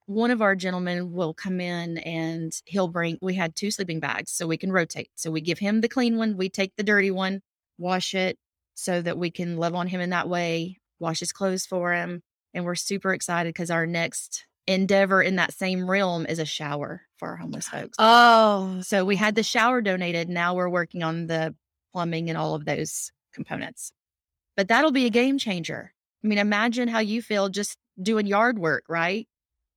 one 0.08 0.30
of 0.30 0.40
our 0.40 0.54
gentlemen 0.54 1.12
will 1.12 1.34
come 1.34 1.60
in 1.60 1.98
and 1.98 2.52
he'll 2.64 2.86
bring 2.86 3.18
we 3.20 3.34
had 3.34 3.56
two 3.56 3.72
sleeping 3.72 3.98
bags 3.98 4.30
so 4.30 4.46
we 4.46 4.56
can 4.56 4.70
rotate 4.70 5.10
so 5.16 5.32
we 5.32 5.40
give 5.40 5.58
him 5.58 5.80
the 5.80 5.88
clean 5.88 6.16
one 6.16 6.36
we 6.36 6.48
take 6.48 6.72
the 6.76 6.84
dirty 6.84 7.10
one 7.10 7.42
wash 7.76 8.14
it 8.14 8.38
so 8.74 9.02
that 9.02 9.18
we 9.18 9.32
can 9.32 9.56
love 9.56 9.74
on 9.74 9.88
him 9.88 10.00
in 10.00 10.10
that 10.10 10.28
way 10.28 10.78
wash 11.00 11.18
his 11.18 11.32
clothes 11.32 11.66
for 11.66 11.92
him 11.92 12.22
and 12.54 12.64
we're 12.64 12.76
super 12.76 13.12
excited 13.12 13.52
because 13.52 13.68
our 13.68 13.84
next 13.84 14.46
endeavor 14.66 15.22
in 15.22 15.36
that 15.36 15.52
same 15.52 15.88
realm 15.88 16.26
is 16.26 16.38
a 16.38 16.44
shower 16.44 17.02
for 17.18 17.28
our 17.28 17.36
homeless 17.36 17.68
folks. 17.68 17.96
Oh, 17.98 18.80
so 18.82 19.04
we 19.04 19.16
had 19.16 19.34
the 19.34 19.42
shower 19.42 19.80
donated 19.80 20.28
now 20.28 20.54
we're 20.54 20.68
working 20.68 21.02
on 21.02 21.26
the 21.26 21.54
plumbing 21.92 22.28
and 22.28 22.38
all 22.38 22.54
of 22.54 22.64
those 22.64 23.12
components. 23.32 23.92
But 24.56 24.68
that'll 24.68 24.92
be 24.92 25.06
a 25.06 25.10
game 25.10 25.38
changer. 25.38 25.92
I 26.24 26.26
mean 26.26 26.38
imagine 26.38 26.88
how 26.88 26.98
you 26.98 27.22
feel 27.22 27.48
just 27.48 27.78
doing 28.00 28.26
yard 28.26 28.58
work 28.58 28.84
right? 28.88 29.28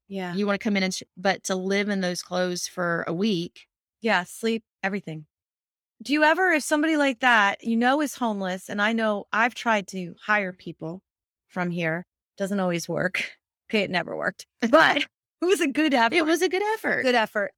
Yeah. 0.07 0.33
you 0.33 0.47
want 0.47 0.59
to 0.59 0.63
come 0.63 0.75
in 0.75 0.83
and 0.83 0.93
sh- 0.93 1.03
but 1.15 1.43
to 1.45 1.55
live 1.55 1.87
in 1.87 2.01
those 2.01 2.23
clothes 2.23 2.67
for 2.67 3.05
a 3.07 3.13
week. 3.13 3.67
Yeah, 4.01 4.23
sleep, 4.23 4.63
everything. 4.83 5.27
Do 6.01 6.13
you 6.13 6.23
ever, 6.23 6.51
if 6.51 6.63
somebody 6.63 6.97
like 6.97 7.19
that, 7.19 7.63
you 7.63 7.75
know, 7.75 8.01
is 8.01 8.15
homeless, 8.15 8.69
and 8.69 8.81
I 8.81 8.93
know 8.93 9.27
I've 9.33 9.53
tried 9.53 9.87
to 9.89 10.15
hire 10.25 10.53
people 10.53 11.03
from 11.49 11.69
here, 11.69 12.05
doesn't 12.37 12.59
always 12.59 12.87
work. 12.87 13.37
Okay, 13.69 13.83
it 13.83 13.91
never 13.91 14.15
worked, 14.17 14.45
but 14.69 14.97
it 15.41 15.45
was 15.45 15.61
a 15.61 15.67
good 15.67 15.93
effort. 15.93 16.15
it 16.15 16.25
was 16.25 16.41
a 16.41 16.49
good 16.49 16.63
effort 16.73 17.03
good 17.03 17.15
effort. 17.15 17.51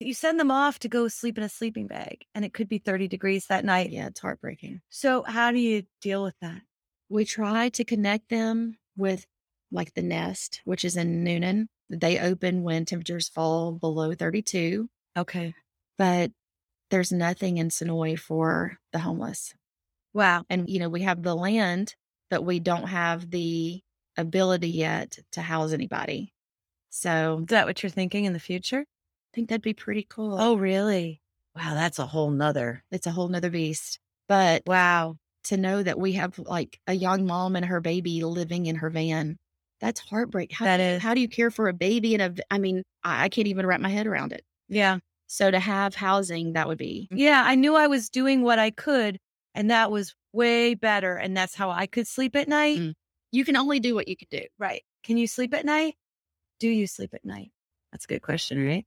You 0.00 0.12
send 0.12 0.38
them 0.40 0.50
off 0.50 0.80
to 0.80 0.88
go 0.88 1.06
sleep 1.08 1.38
in 1.38 1.44
a 1.44 1.48
sleeping 1.48 1.86
bag, 1.86 2.24
and 2.34 2.44
it 2.44 2.52
could 2.52 2.68
be 2.68 2.78
30 2.78 3.06
degrees 3.08 3.46
that 3.46 3.64
night. 3.64 3.90
yeah 3.90 4.08
it's 4.08 4.20
heartbreaking 4.20 4.80
So, 4.90 5.22
how 5.22 5.52
do 5.52 5.58
you 5.58 5.84
deal 6.00 6.22
with 6.22 6.34
that? 6.40 6.62
we 7.08 7.24
try 7.24 7.68
to 7.70 7.84
connect 7.84 8.28
them 8.30 8.76
with 8.96 9.26
like 9.70 9.94
the 9.94 10.02
nest 10.02 10.60
which 10.64 10.84
is 10.84 10.96
in 10.96 11.24
Newnan 11.24 11.66
they 11.90 12.18
open 12.18 12.62
when 12.62 12.84
temperatures 12.84 13.28
fall 13.28 13.72
below 13.72 14.12
32 14.14 14.88
Okay. 15.16 15.54
but 15.98 16.32
there's 16.90 17.12
nothing 17.12 17.58
in 17.58 17.68
Senoia 17.68 18.18
for 18.18 18.78
the 18.92 18.98
homeless 19.00 19.54
Wow. 20.12 20.44
and 20.50 20.68
you 20.68 20.80
know 20.80 20.88
we 20.88 21.02
have 21.02 21.22
the 21.22 21.34
land 21.36 21.94
but 22.30 22.42
we 22.42 22.58
don't 22.58 22.88
have 22.88 23.30
the 23.30 23.82
ability 24.16 24.68
yet 24.68 25.18
to 25.32 25.40
house 25.42 25.72
anybody 25.72 26.32
so 26.90 27.38
Is 27.40 27.46
that 27.46 27.66
what 27.66 27.82
you're 27.82 27.90
thinking 27.90 28.24
in 28.24 28.32
the 28.32 28.38
future? 28.40 28.80
i 28.80 29.30
think 29.34 29.48
that'd 29.48 29.62
be 29.62 29.74
pretty 29.74 30.06
cool 30.08 30.36
Oh, 30.40 30.56
really? 30.56 31.20
Wow, 31.56 31.74
that's 31.74 31.98
a 31.98 32.06
whole 32.06 32.30
nother. 32.30 32.84
it's 32.90 33.06
a 33.06 33.10
whole 33.12 33.28
nother 33.28 33.50
beast 33.50 33.98
but 34.28 34.62
Wow. 34.66 35.16
to 35.44 35.56
know 35.56 35.82
that 35.82 35.98
we 35.98 36.12
have 36.12 36.38
like 36.38 36.78
a 36.86 36.94
young 36.94 37.26
mom 37.26 37.56
and 37.56 37.66
her 37.66 37.80
baby 37.80 38.22
living 38.24 38.66
in 38.66 38.76
her 38.76 38.90
van 38.90 39.36
that's 39.80 40.00
heartbreak 40.00 40.52
how, 40.52 40.64
That 40.64 40.80
is. 40.80 41.02
how 41.02 41.14
do 41.14 41.20
you 41.20 41.28
care 41.28 41.50
for 41.50 41.68
a 41.68 41.74
baby 41.74 42.14
and 42.14 42.38
a 42.38 42.42
i 42.50 42.58
mean 42.58 42.82
I, 43.02 43.24
I 43.24 43.28
can't 43.28 43.48
even 43.48 43.66
wrap 43.66 43.80
my 43.80 43.88
head 43.90 44.06
around 44.06 44.32
it 44.32 44.44
Yeah. 44.68 44.98
so 45.26 45.50
to 45.50 45.58
have 45.58 45.94
housing 45.94 46.52
that 46.54 46.68
would 46.68 46.78
be 46.78 47.08
Yeah. 47.10 47.42
I 47.44 47.54
knew 47.56 47.74
I 47.74 47.86
was 47.88 48.08
doing 48.08 48.42
what 48.42 48.58
I 48.58 48.70
could, 48.70 49.18
and 49.54 49.70
that 49.70 49.90
was 49.90 50.14
way 50.32 50.74
better. 50.74 51.16
And 51.16 51.36
that's 51.36 51.54
how 51.54 51.70
I 51.70 51.86
could 51.86 52.06
sleep 52.08 52.34
at 52.34 52.48
night. 52.48 52.78
Mm. 52.80 52.92
You 53.34 53.44
can 53.44 53.56
only 53.56 53.80
do 53.80 53.94
what 53.94 54.08
you 54.08 54.16
can 54.16 54.28
do 54.30 54.42
Right. 54.58 54.82
Can 55.02 55.16
you 55.18 55.26
sleep 55.26 55.52
at 55.54 55.64
night? 55.64 55.94
Do 56.60 56.68
you 56.68 56.86
sleep 56.86 57.12
at 57.14 57.24
night? 57.24 57.50
That's 57.92 58.04
a 58.06 58.08
good 58.08 58.22
question, 58.22 58.64
right? 58.64 58.86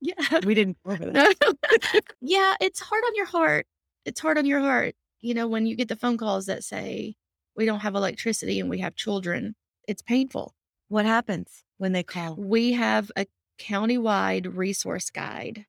yeah 0.00 0.40
We 0.46 0.54
didn't 0.54 0.78
go 0.84 0.92
over 0.92 1.06
that. 1.10 1.34
yeah 2.20 2.54
it's 2.60 2.80
hard 2.80 3.04
on 3.04 3.14
your 3.14 3.26
heart 3.26 3.66
it's 4.06 4.20
hard 4.20 4.38
on 4.38 4.46
your 4.46 4.60
heart 4.60 4.94
you 5.20 5.34
know 5.34 5.46
when 5.48 5.66
you 5.66 5.76
get 5.76 5.88
the 5.88 5.96
phone 5.96 6.16
calls 6.16 6.46
that 6.46 6.64
say 6.64 7.14
we 7.56 7.66
don't 7.66 7.80
have 7.80 7.94
electricity 7.94 8.60
and 8.60 8.70
we 8.70 8.78
have 8.78 8.94
children 8.94 9.54
it's 9.86 10.00
painful 10.02 10.54
What 10.88 11.04
happens 11.04 11.64
when 11.76 11.92
they 11.92 12.02
call? 12.02 12.34
we 12.36 12.72
have 12.72 13.10
a 13.16 13.26
countywide 13.60 14.56
resource 14.56 15.10
guide 15.10 15.66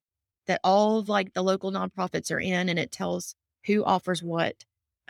that 0.48 0.62
all 0.64 1.00
of 1.00 1.10
like 1.10 1.34
the 1.34 1.42
local 1.44 1.72
nonprofits 1.72 2.32
are 2.32 2.40
in 2.40 2.70
and 2.70 2.80
it 2.80 2.92
tells 2.92 3.36
who 3.66 3.84
offers 3.84 4.24
what. 4.24 4.56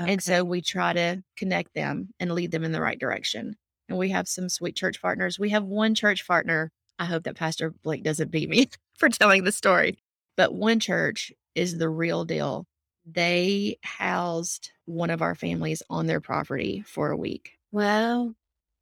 Okay. 0.02 0.14
And 0.14 0.22
so 0.24 0.44
we 0.44 0.62
try 0.62 0.94
to 0.94 1.24
connect 1.38 1.74
them 1.74 2.10
and 2.20 2.32
lead 2.34 2.52
them 2.52 2.64
in 2.64 2.72
the 2.72 2.82
right 2.82 3.00
direction. 3.00 3.56
And 3.90 3.98
we 3.98 4.10
have 4.10 4.28
some 4.28 4.50
sweet 4.50 4.76
church 4.76 5.02
partners. 5.02 5.38
We 5.40 5.50
have 5.50 5.64
one 5.64 5.96
church 5.96 6.26
partner. 6.28 6.72
I 7.00 7.06
hope 7.06 7.24
that 7.24 7.36
Pastor 7.36 7.72
Blake 7.84 8.04
doesn't 8.04 8.32
beat 8.32 8.50
me 8.50 8.70
for 8.98 9.10
telling 9.10 9.44
the 9.44 9.52
story. 9.52 9.98
But 10.38 10.54
one 10.54 10.80
church 10.80 11.32
is 11.56 11.78
the 11.78 11.90
real 11.90 12.24
deal. 12.26 12.66
They 13.06 13.78
housed 13.84 14.72
one 14.86 15.10
of 15.10 15.22
our 15.22 15.36
families 15.36 15.82
on 15.90 16.06
their 16.08 16.22
property 16.22 16.84
for 16.86 17.10
a 17.12 17.18
week. 17.18 17.54
Wow, 17.72 18.34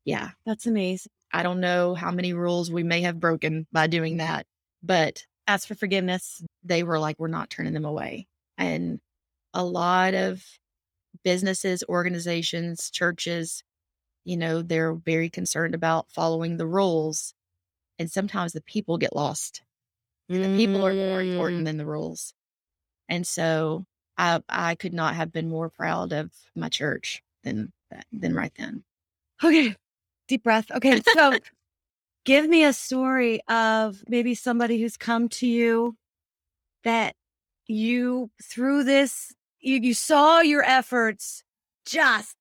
Yeah. 0.06 0.32
that's 0.46 0.66
amazing. 0.68 1.12
I 1.32 1.44
don't 1.44 1.60
know 1.60 1.94
how 1.96 2.12
many 2.12 2.34
rules 2.34 2.72
we 2.72 2.84
may 2.84 3.02
have 3.02 3.20
broken 3.20 3.68
by 3.72 3.88
doing 3.88 4.18
that, 4.18 4.46
but 4.84 5.26
Ask 5.48 5.68
for 5.68 5.76
forgiveness. 5.76 6.44
they 6.64 6.84
were 6.84 7.00
like, 7.00 7.18
we're 7.18 7.28
not 7.28 7.50
turning 7.50 7.74
them 7.74 7.86
away. 7.86 8.28
And 8.58 9.00
a 9.54 9.64
lot 9.64 10.14
of 10.14 10.44
businesses, 11.24 11.84
organizations, 11.90 12.90
churches, 12.92 13.64
you 14.26 14.38
know, 14.38 14.62
they're 14.62 14.94
very 14.94 15.30
concerned 15.30 15.76
about 15.76 16.12
following 16.12 16.58
the 16.58 16.68
rules. 16.68 17.34
And 18.00 18.12
sometimes 18.12 18.54
the 18.54 18.62
people 18.62 18.98
get 18.98 19.16
lost. 19.16 19.64
The 20.30 20.50
people 20.58 20.86
are 20.86 20.94
more 20.94 21.20
Mm. 21.20 21.32
important 21.32 21.66
than 21.66 21.78
the 21.78 21.86
rules. 21.86 22.34
And 23.10 23.26
so 23.28 23.86
I 24.18 24.42
I 24.50 24.76
could 24.76 24.94
not 24.94 25.16
have 25.16 25.32
been 25.32 25.50
more 25.50 25.70
proud 25.70 26.14
of 26.14 26.32
my 26.56 26.70
church 26.70 27.24
than 27.44 27.74
than 28.12 28.36
right 28.36 28.54
then. 28.58 28.84
Okay, 29.44 29.76
deep 30.28 30.44
breath. 30.44 30.72
Okay, 30.72 31.02
so 31.02 31.40
give 32.26 32.48
me 32.50 32.64
a 32.66 32.74
story 32.74 33.42
of 33.50 34.04
maybe 34.08 34.36
somebody 34.36 34.82
who's 34.82 34.98
come 34.98 35.30
to 35.30 35.48
you 35.48 35.96
that 36.84 37.16
you 37.68 38.32
through 38.44 38.84
this 38.84 39.34
you, 39.60 39.78
you 39.82 39.94
saw 39.94 40.42
your 40.42 40.64
efforts 40.64 41.44
just 41.86 42.36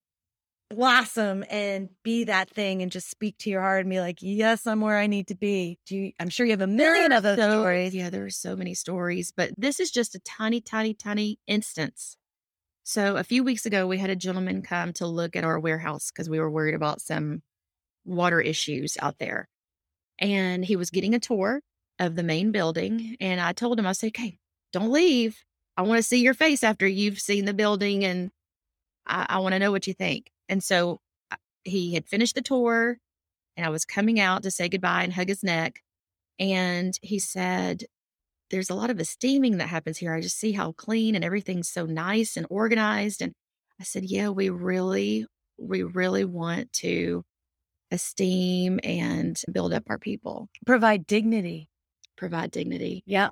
blossom 0.70 1.44
and 1.48 1.88
be 2.04 2.24
that 2.24 2.50
thing 2.50 2.82
and 2.82 2.92
just 2.92 3.10
speak 3.10 3.36
to 3.38 3.48
your 3.50 3.62
heart 3.62 3.80
and 3.80 3.90
be 3.90 4.00
like, 4.00 4.18
yes, 4.20 4.66
I'm 4.66 4.80
where 4.82 4.98
I 4.98 5.06
need 5.06 5.28
to 5.28 5.34
be. 5.34 5.78
Do 5.86 5.96
you, 5.96 6.12
I'm 6.20 6.28
sure 6.28 6.44
you 6.44 6.52
have 6.52 6.60
a 6.60 6.66
million 6.66 7.12
of 7.12 7.22
those 7.22 7.38
So- 7.38 7.50
stories. 7.50 7.94
Yeah, 7.94 8.10
there 8.10 8.26
are 8.26 8.30
so 8.30 8.54
many 8.54 8.74
stories, 8.74 9.32
but 9.34 9.50
this 9.56 9.80
is 9.80 9.90
just 9.90 10.14
a 10.14 10.20
tiny, 10.20 10.60
tiny, 10.60 10.92
tiny 10.94 11.38
instance. 11.46 12.16
So 12.84 13.16
a 13.16 13.24
few 13.24 13.44
weeks 13.44 13.66
ago, 13.66 13.86
we 13.86 13.98
had 13.98 14.10
a 14.10 14.16
gentleman 14.16 14.62
come 14.62 14.92
to 14.94 15.06
look 15.06 15.36
at 15.36 15.44
our 15.44 15.58
warehouse 15.58 16.10
because 16.10 16.28
we 16.30 16.38
were 16.40 16.50
worried 16.50 16.74
about 16.74 17.00
some 17.00 17.42
water 18.04 18.40
issues 18.40 18.96
out 19.00 19.18
there. 19.18 19.48
And 20.18 20.64
he 20.64 20.76
was 20.76 20.90
getting 20.90 21.14
a 21.14 21.18
tour 21.20 21.60
of 21.98 22.14
the 22.14 22.22
main 22.22 22.50
building. 22.50 23.16
And 23.20 23.40
I 23.40 23.52
told 23.52 23.78
him, 23.78 23.86
I 23.86 23.92
said, 23.92 24.08
okay, 24.08 24.38
don't 24.72 24.90
leave. 24.90 25.38
I 25.78 25.82
want 25.82 26.00
to 26.00 26.02
see 26.02 26.20
your 26.22 26.34
face 26.34 26.64
after 26.64 26.88
you've 26.88 27.20
seen 27.20 27.44
the 27.46 27.54
building 27.54 28.04
and 28.04 28.32
I, 29.06 29.26
I 29.30 29.38
want 29.38 29.52
to 29.54 29.60
know 29.60 29.70
what 29.70 29.86
you 29.86 29.94
think. 29.94 30.32
And 30.48 30.62
so 30.62 31.00
uh, 31.30 31.36
he 31.62 31.94
had 31.94 32.08
finished 32.08 32.34
the 32.34 32.42
tour 32.42 32.98
and 33.56 33.64
I 33.64 33.70
was 33.70 33.84
coming 33.84 34.18
out 34.18 34.42
to 34.42 34.50
say 34.50 34.68
goodbye 34.68 35.04
and 35.04 35.12
hug 35.12 35.28
his 35.28 35.44
neck. 35.44 35.80
And 36.40 36.98
he 37.00 37.20
said, 37.20 37.84
There's 38.50 38.70
a 38.70 38.74
lot 38.74 38.90
of 38.90 38.98
esteeming 39.00 39.58
that 39.58 39.68
happens 39.68 39.98
here. 39.98 40.12
I 40.12 40.20
just 40.20 40.38
see 40.38 40.52
how 40.52 40.72
clean 40.72 41.14
and 41.14 41.24
everything's 41.24 41.68
so 41.68 41.86
nice 41.86 42.36
and 42.36 42.46
organized. 42.50 43.22
And 43.22 43.32
I 43.80 43.84
said, 43.84 44.04
Yeah, 44.04 44.30
we 44.30 44.50
really, 44.50 45.26
we 45.58 45.84
really 45.84 46.24
want 46.24 46.72
to 46.74 47.24
esteem 47.92 48.80
and 48.84 49.40
build 49.52 49.72
up 49.72 49.84
our 49.88 49.98
people, 49.98 50.48
Provide 50.66 51.06
dignity. 51.06 51.68
provide 52.16 52.50
dignity. 52.50 53.04
Yeah. 53.06 53.30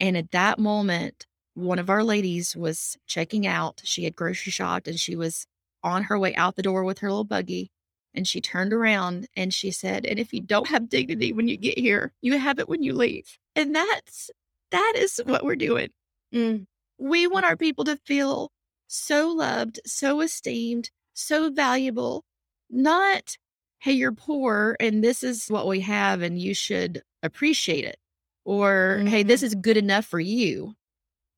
And 0.00 0.16
at 0.16 0.32
that 0.32 0.58
moment, 0.58 1.24
one 1.54 1.78
of 1.78 1.88
our 1.88 2.04
ladies 2.04 2.54
was 2.56 2.98
checking 3.06 3.46
out. 3.46 3.80
She 3.84 4.04
had 4.04 4.16
grocery 4.16 4.52
shopped 4.52 4.88
and 4.88 4.98
she 4.98 5.16
was 5.16 5.46
on 5.82 6.04
her 6.04 6.18
way 6.18 6.34
out 6.34 6.56
the 6.56 6.62
door 6.62 6.84
with 6.84 6.98
her 6.98 7.08
little 7.08 7.24
buggy. 7.24 7.70
And 8.12 8.28
she 8.28 8.40
turned 8.40 8.72
around 8.72 9.28
and 9.36 9.52
she 9.52 9.70
said, 9.70 10.04
And 10.04 10.18
if 10.18 10.32
you 10.32 10.40
don't 10.40 10.68
have 10.68 10.88
dignity 10.88 11.32
when 11.32 11.48
you 11.48 11.56
get 11.56 11.78
here, 11.78 12.12
you 12.20 12.38
have 12.38 12.58
it 12.58 12.68
when 12.68 12.82
you 12.82 12.92
leave. 12.92 13.38
And 13.56 13.74
that's 13.74 14.30
that 14.70 14.94
is 14.96 15.20
what 15.24 15.44
we're 15.44 15.56
doing. 15.56 15.90
Mm. 16.32 16.66
We 16.98 17.26
want 17.26 17.44
our 17.44 17.56
people 17.56 17.84
to 17.84 17.96
feel 17.96 18.50
so 18.86 19.28
loved, 19.28 19.80
so 19.84 20.20
esteemed, 20.20 20.90
so 21.12 21.50
valuable. 21.50 22.24
Not, 22.70 23.36
hey, 23.80 23.92
you're 23.92 24.12
poor 24.12 24.76
and 24.80 25.02
this 25.02 25.22
is 25.22 25.48
what 25.48 25.66
we 25.66 25.80
have 25.80 26.22
and 26.22 26.38
you 26.40 26.54
should 26.54 27.02
appreciate 27.22 27.84
it. 27.84 27.96
Or, 28.44 29.02
hey, 29.06 29.22
this 29.22 29.42
is 29.42 29.54
good 29.54 29.76
enough 29.76 30.04
for 30.04 30.20
you. 30.20 30.74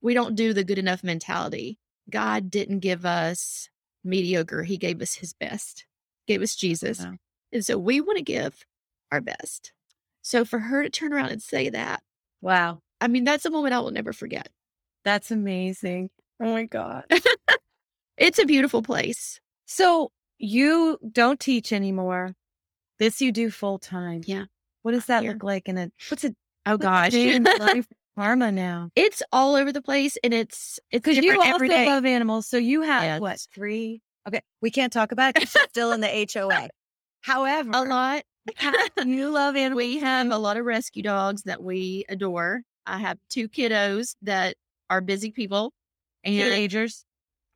We 0.07 0.14
don't 0.14 0.36
do 0.36 0.52
the 0.52 0.62
good 0.62 0.78
enough 0.78 1.02
mentality. 1.02 1.80
God 2.09 2.48
didn't 2.48 2.78
give 2.78 3.04
us 3.04 3.68
mediocre, 4.04 4.62
He 4.62 4.76
gave 4.76 5.02
us 5.02 5.16
His 5.16 5.32
best, 5.32 5.84
gave 6.28 6.42
us 6.42 6.54
Jesus. 6.54 7.00
Wow. 7.00 7.14
And 7.50 7.66
so 7.66 7.76
we 7.76 8.00
want 8.00 8.16
to 8.18 8.22
give 8.22 8.64
our 9.11 9.20
best. 9.20 9.72
So 10.22 10.44
for 10.44 10.61
her 10.61 10.84
to 10.84 10.90
turn 10.90 11.12
around 11.12 11.30
and 11.30 11.42
say 11.42 11.70
that, 11.70 12.04
Wow. 12.40 12.82
I 13.00 13.09
mean, 13.09 13.24
that's 13.24 13.46
a 13.46 13.50
moment 13.50 13.74
I 13.74 13.80
will 13.80 13.90
never 13.90 14.12
forget. 14.12 14.48
That's 15.04 15.32
amazing. 15.32 16.11
Oh 16.40 16.52
my 16.52 16.66
God. 16.66 17.04
It's 18.16 18.38
a 18.38 18.46
beautiful 18.46 18.82
place. 18.82 19.40
So 19.66 20.12
you 20.38 20.98
don't 21.11 21.40
teach 21.40 21.72
anymore. 21.72 22.34
This 23.00 23.20
you 23.20 23.32
do 23.32 23.50
full 23.50 23.80
time. 23.80 24.22
Yeah. 24.24 24.44
What 24.82 24.92
does 24.92 25.07
that 25.07 25.24
Here. 25.24 25.32
look 25.32 25.42
like 25.42 25.68
in 25.68 25.76
a 25.76 25.90
what's 26.09 26.22
it 26.22 26.36
Oh 26.64 26.78
gosh. 26.78 27.12
karma 28.16 28.50
now? 28.50 28.90
it's 28.96 29.22
all 29.32 29.54
over 29.54 29.72
the 29.72 29.82
place 29.82 30.16
and 30.24 30.32
it's 30.34 30.80
it's 30.90 31.04
Because 31.06 31.22
you 31.24 31.38
also 31.38 31.54
every 31.54 31.68
day. 31.68 31.86
love 31.86 32.04
animals. 32.04 32.46
So 32.48 32.56
you 32.56 32.82
have 32.82 33.20
what, 33.20 33.38
three? 33.54 34.00
Okay. 34.26 34.40
We 34.60 34.70
can't 34.70 34.92
talk 34.92 35.12
about 35.12 35.36
it. 35.36 35.42
it's 35.44 35.56
still 35.70 35.92
in 35.92 36.00
the 36.00 36.28
HOA. 36.32 36.68
However, 37.22 37.70
a 37.74 37.82
lot. 37.84 38.22
you 39.04 39.30
love 39.30 39.56
animals. 39.56 39.76
we 39.76 39.98
have 39.98 40.30
a 40.30 40.38
lot 40.38 40.56
of 40.56 40.64
rescue 40.64 41.02
dogs 41.02 41.42
that 41.44 41.62
we 41.62 42.04
adore. 42.08 42.62
I 42.86 42.98
have 42.98 43.18
two 43.28 43.48
kiddos 43.48 44.14
that 44.22 44.56
are 44.88 45.00
busy 45.00 45.30
people. 45.32 45.72
And 46.24 46.34
Teenagers. 46.34 47.04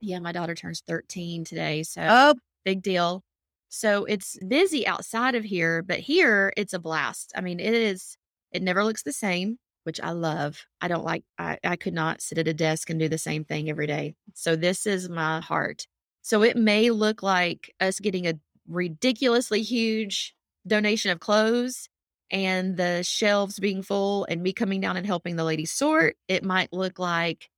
yeah, 0.01 0.19
my 0.21 0.33
daughter 0.33 0.55
turns 0.55 0.83
13 0.87 1.45
today. 1.45 1.83
So 1.85 2.07
Oh, 2.09 2.35
big 2.65 2.83
deal. 2.83 3.23
So 3.69 4.05
it's 4.05 4.37
busy 4.47 4.87
outside 4.87 5.37
of 5.37 5.45
here, 5.45 5.83
but 5.83 6.01
here 6.01 6.53
it's 6.57 6.73
a 6.73 6.79
blast. 6.81 7.33
I 7.37 7.41
mean, 7.41 7.61
it 7.61 7.73
is, 7.75 8.17
it 8.53 8.63
never 8.63 8.85
looks 8.85 9.05
the 9.05 9.13
same, 9.13 9.59
which 9.85 10.01
I 10.01 10.11
love. 10.11 10.65
I 10.81 10.89
don't 10.89 11.05
like, 11.05 11.25
I, 11.39 11.59
I 11.65 11.77
could 11.77 11.95
not 11.95 12.21
sit 12.21 12.39
at 12.39 12.49
a 12.49 12.55
desk 12.55 12.91
and 12.91 13.01
do 13.01 13.09
the 13.09 13.19
same 13.19 13.45
thing 13.45 13.71
every 13.71 13.87
day. 13.87 14.15
So 14.35 14.57
this 14.57 14.87
is 14.87 15.09
my 15.09 15.41
heart. 15.41 15.87
So 16.23 16.43
it 16.43 16.57
may 16.57 16.91
look 16.91 17.23
like 17.23 17.75
us 17.81 17.99
getting 17.99 18.27
a 18.27 18.35
ridiculously 18.69 19.63
huge 19.63 20.35
donation 20.67 21.11
of 21.11 21.21
clothes 21.21 21.89
and 22.31 22.77
the 22.77 23.03
shelves 23.03 23.59
being 23.59 23.83
full 23.83 24.25
and 24.27 24.43
me 24.43 24.53
coming 24.53 24.81
down 24.81 24.97
and 24.97 25.07
helping 25.07 25.37
the 25.37 25.45
ladies 25.45 25.73
sort. 25.73 26.17
It 26.29 26.45
might 26.45 26.73
look 26.73 26.99
like 26.99 27.49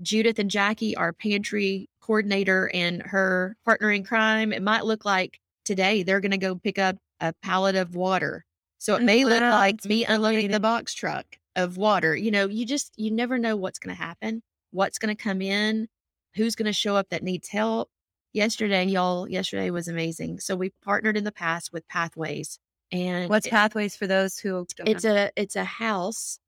Judith 0.00 0.38
and 0.38 0.50
Jackie, 0.50 0.96
our 0.96 1.12
pantry 1.12 1.88
coordinator 2.00 2.70
and 2.72 3.02
her 3.02 3.56
partner 3.64 3.90
in 3.90 4.04
crime. 4.04 4.52
It 4.52 4.62
might 4.62 4.84
look 4.84 5.04
like 5.04 5.40
today 5.64 6.02
they're 6.02 6.20
going 6.20 6.30
to 6.30 6.38
go 6.38 6.54
pick 6.56 6.78
up 6.78 6.96
a 7.20 7.32
pallet 7.42 7.76
of 7.76 7.94
water. 7.94 8.44
So 8.78 8.94
it 8.96 9.02
may 9.02 9.24
look 9.24 9.40
like 9.40 9.84
me 9.84 10.04
unloading 10.04 10.50
the 10.50 10.60
box 10.60 10.94
truck 10.94 11.38
of 11.56 11.76
water. 11.76 12.16
You 12.16 12.30
know, 12.30 12.48
you 12.48 12.66
just, 12.66 12.92
you 12.96 13.10
never 13.10 13.38
know 13.38 13.56
what's 13.56 13.78
going 13.78 13.94
to 13.94 14.02
happen, 14.02 14.42
what's 14.70 14.98
going 14.98 15.14
to 15.14 15.22
come 15.22 15.40
in, 15.42 15.88
who's 16.34 16.54
going 16.54 16.66
to 16.66 16.72
show 16.72 16.96
up 16.96 17.08
that 17.10 17.22
needs 17.22 17.48
help. 17.48 17.88
Yesterday, 18.32 18.84
y'all, 18.86 19.28
yesterday 19.28 19.70
was 19.70 19.86
amazing. 19.88 20.40
So 20.40 20.56
we 20.56 20.72
partnered 20.84 21.16
in 21.16 21.24
the 21.24 21.32
past 21.32 21.72
with 21.72 21.86
Pathways. 21.88 22.58
And 22.90 23.28
what's 23.30 23.46
it- 23.46 23.50
pathways 23.50 23.96
for 23.96 24.06
those 24.06 24.38
who 24.38 24.66
it's 24.86 25.04
know? 25.04 25.14
a 25.14 25.30
it's 25.36 25.56
a 25.56 25.64
house 25.64 26.38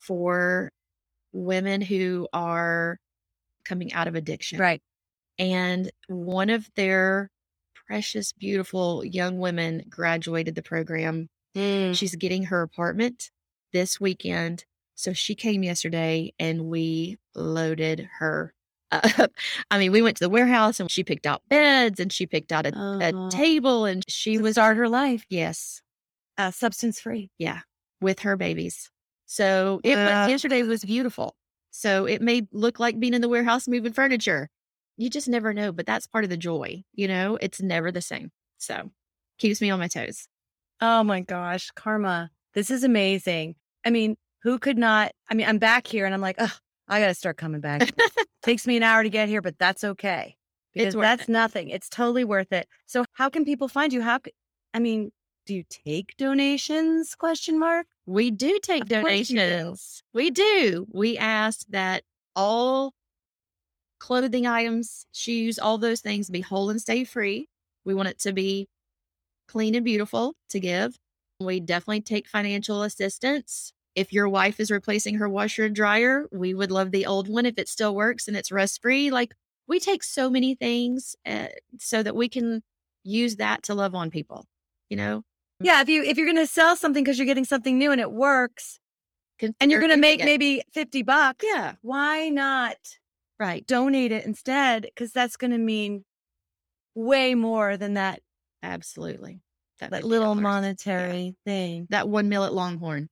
for 0.00 0.70
women 1.32 1.80
who 1.80 2.28
are 2.32 2.98
coming 3.64 3.92
out 3.92 4.06
of 4.08 4.14
addiction 4.14 4.58
right. 4.58 4.82
and 5.38 5.90
one 6.08 6.50
of 6.50 6.68
their 6.76 7.30
precious 7.86 8.32
beautiful 8.32 9.04
young 9.04 9.38
women 9.38 9.82
graduated 9.88 10.54
the 10.54 10.62
program 10.62 11.28
Mm. 11.56 11.94
she's 11.96 12.14
getting 12.16 12.44
her 12.44 12.62
apartment 12.62 13.30
this 13.74 14.00
weekend 14.00 14.64
so 14.94 15.12
she 15.12 15.34
came 15.34 15.62
yesterday 15.64 16.32
and 16.38 16.66
we 16.66 17.18
loaded 17.34 18.08
her 18.20 18.54
up 18.92 19.32
i 19.70 19.76
mean 19.78 19.90
we 19.92 20.00
went 20.00 20.16
to 20.16 20.24
the 20.24 20.30
warehouse 20.30 20.78
and 20.80 20.88
she 20.90 21.02
picked 21.02 21.26
out 21.26 21.42
beds 21.48 21.98
and 22.00 22.12
she 22.12 22.24
picked 22.26 22.52
out 22.52 22.64
a, 22.66 22.72
Uh-huh. 22.74 23.00
a 23.26 23.28
table 23.30 23.84
and 23.84 24.04
she 24.08 24.38
was 24.38 24.54
start 24.54 24.76
her 24.76 24.88
life 24.88 25.26
yes 25.28 25.82
uh, 26.38 26.50
substance 26.50 26.98
free. 27.00 27.30
yeah, 27.38 27.60
with 28.00 28.20
her 28.20 28.36
babies. 28.36 28.90
So 29.26 29.80
it 29.84 29.96
Uh. 29.96 30.26
yesterday 30.28 30.62
was 30.64 30.84
beautiful. 30.84 31.36
So 31.70 32.06
it 32.06 32.20
may 32.20 32.48
look 32.50 32.80
like 32.80 32.98
being 32.98 33.14
in 33.14 33.20
the 33.20 33.28
warehouse 33.28 33.68
moving 33.68 33.92
furniture. 33.92 34.48
You 34.96 35.08
just 35.10 35.28
never 35.28 35.54
know, 35.54 35.70
but 35.70 35.86
that's 35.86 36.08
part 36.08 36.24
of 36.24 36.30
the 36.30 36.36
joy. 36.36 36.82
You 36.92 37.06
know, 37.06 37.38
it's 37.40 37.60
never 37.60 37.92
the 37.92 38.00
same. 38.00 38.32
So 38.58 38.90
keeps 39.38 39.60
me 39.60 39.70
on 39.70 39.78
my 39.78 39.86
toes. 39.86 40.26
Oh 40.80 41.04
my 41.04 41.20
gosh, 41.20 41.70
Karma, 41.76 42.30
this 42.52 42.68
is 42.68 42.82
amazing. 42.82 43.54
I 43.84 43.90
mean, 43.90 44.16
who 44.42 44.58
could 44.58 44.78
not? 44.78 45.12
I 45.30 45.34
mean, 45.34 45.46
I'm 45.46 45.58
back 45.58 45.86
here 45.86 46.04
and 46.06 46.14
I'm 46.14 46.20
like, 46.20 46.36
oh, 46.38 46.52
I 46.88 47.00
got 47.00 47.08
to 47.08 47.14
start 47.14 47.36
coming 47.36 47.60
back. 47.60 47.92
Takes 48.42 48.66
me 48.66 48.76
an 48.76 48.82
hour 48.82 49.02
to 49.02 49.08
get 49.08 49.28
here, 49.28 49.42
but 49.42 49.58
that's 49.58 49.84
okay 49.84 50.36
because 50.74 50.94
that's 50.94 51.22
it. 51.22 51.28
nothing. 51.28 51.70
It's 51.70 51.88
totally 51.88 52.24
worth 52.24 52.52
it. 52.52 52.68
So, 52.86 53.04
how 53.12 53.28
can 53.28 53.44
people 53.44 53.68
find 53.68 53.92
you? 53.92 54.02
How? 54.02 54.20
I 54.74 54.80
mean, 54.80 55.12
do 55.46 55.54
you 55.54 55.64
take 55.68 56.16
donations? 56.16 57.14
Question 57.14 57.58
mark. 57.58 57.86
We 58.06 58.30
do 58.30 58.58
take 58.62 58.82
Of 58.82 58.90
you 58.90 58.96
do. 58.96 59.02
donations. 59.02 60.02
We 60.12 60.30
do. 60.30 60.86
We 60.92 61.16
ask 61.16 61.66
that 61.70 62.02
all 62.36 62.92
clothing 63.98 64.46
items, 64.46 65.06
shoes, 65.12 65.58
all 65.58 65.78
those 65.78 66.00
things 66.00 66.28
be 66.28 66.40
whole 66.40 66.70
and 66.70 66.80
stay 66.80 67.04
free. 67.04 67.48
We 67.84 67.94
want 67.94 68.08
it 68.08 68.18
to 68.20 68.32
be 68.32 68.68
clean 69.48 69.74
and 69.74 69.84
beautiful 69.84 70.34
to 70.50 70.60
give. 70.60 70.96
We 71.40 71.60
definitely 71.60 72.02
take 72.02 72.26
financial 72.28 72.82
assistance. 72.82 73.72
If 73.94 74.12
your 74.12 74.28
wife 74.28 74.58
is 74.60 74.70
replacing 74.70 75.16
her 75.16 75.28
washer 75.28 75.64
and 75.64 75.74
dryer, 75.74 76.26
we 76.32 76.52
would 76.54 76.70
love 76.72 76.90
the 76.90 77.06
old 77.06 77.28
one 77.28 77.46
if 77.46 77.58
it 77.58 77.68
still 77.68 77.94
works 77.94 78.26
and 78.26 78.36
it's 78.36 78.50
rust 78.50 78.82
free. 78.82 79.10
Like 79.10 79.34
we 79.68 79.78
take 79.80 80.02
so 80.02 80.28
many 80.28 80.54
things 80.54 81.14
uh, 81.24 81.46
so 81.78 82.02
that 82.02 82.16
we 82.16 82.28
can 82.28 82.62
use 83.04 83.36
that 83.36 83.62
to 83.64 83.74
love 83.74 83.94
on 83.94 84.10
people, 84.10 84.46
you 84.88 84.96
know? 84.96 85.22
Yeah, 85.60 85.80
if 85.80 85.88
you 85.88 86.02
if 86.02 86.16
you're 86.16 86.26
going 86.26 86.36
to 86.36 86.46
sell 86.46 86.74
something 86.76 87.04
because 87.04 87.18
you're 87.18 87.26
getting 87.26 87.44
something 87.44 87.78
new 87.78 87.92
and 87.92 88.00
it 88.00 88.10
works, 88.10 88.80
and 89.40 89.70
you're 89.70 89.80
going 89.80 89.92
to 89.92 89.96
make 89.96 90.20
it. 90.20 90.24
maybe 90.24 90.62
fifty 90.72 91.02
bucks, 91.02 91.44
Yeah, 91.48 91.74
why 91.82 92.28
not 92.28 92.76
right. 93.38 93.64
donate 93.66 94.10
it 94.10 94.26
instead? 94.26 94.82
Because 94.82 95.12
that's 95.12 95.36
going 95.36 95.52
to 95.52 95.58
mean 95.58 96.04
way 96.94 97.34
more 97.34 97.76
than 97.76 97.94
that 97.94 98.20
Absolutely. 98.62 99.40
That 99.80 99.90
that 99.90 100.02
$50. 100.02 100.06
little 100.06 100.34
Yeah. 100.34 100.40
monetary 100.40 101.36
thing. 101.44 101.86
That 101.90 102.08
one 102.08 102.28
meal 102.28 102.44
at 102.44 102.54
Longhorn. 102.54 103.08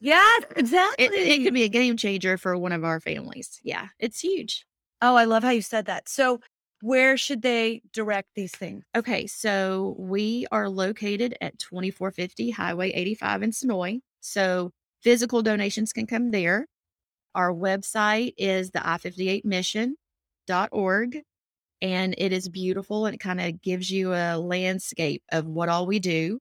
Yeah, 0.00 0.36
exactly. 0.54 1.06
It, 1.06 1.12
it 1.12 1.44
could 1.44 1.54
be 1.54 1.62
a 1.62 1.68
game 1.68 1.96
changer 1.96 2.36
for 2.36 2.58
one 2.58 2.72
of 2.72 2.84
our 2.84 3.00
families. 3.00 3.58
Yeah, 3.62 3.88
it's 3.98 4.20
huge. 4.20 4.66
oh, 5.00 5.14
I 5.16 5.24
love 5.24 5.42
how 5.42 5.50
you 5.50 5.62
said 5.62 5.86
that. 5.86 6.08
So, 6.10 6.40
where 6.82 7.16
should 7.16 7.40
they 7.40 7.80
direct 7.92 8.28
these 8.34 8.52
things? 8.52 8.84
Okay, 8.94 9.26
so 9.26 9.96
we 9.98 10.46
are 10.52 10.68
located 10.68 11.34
at 11.40 11.58
2450 11.58 12.50
Highway 12.50 12.90
85 12.90 13.42
in 13.44 13.50
Senoia. 13.52 14.00
So 14.20 14.72
physical 15.02 15.40
donations 15.40 15.94
can 15.94 16.06
come 16.06 16.30
there. 16.30 16.66
Our 17.34 17.50
website 17.52 18.34
is 18.36 18.72
the 18.72 18.80
i58mission.org 18.80 21.22
and 21.80 22.14
it 22.18 22.32
is 22.32 22.48
beautiful 22.50 23.06
and 23.06 23.14
it 23.14 23.18
kind 23.18 23.40
of 23.40 23.62
gives 23.62 23.90
you 23.90 24.12
a 24.12 24.36
landscape 24.36 25.22
of 25.32 25.46
what 25.46 25.70
all 25.70 25.86
we 25.86 25.98
do 25.98 26.38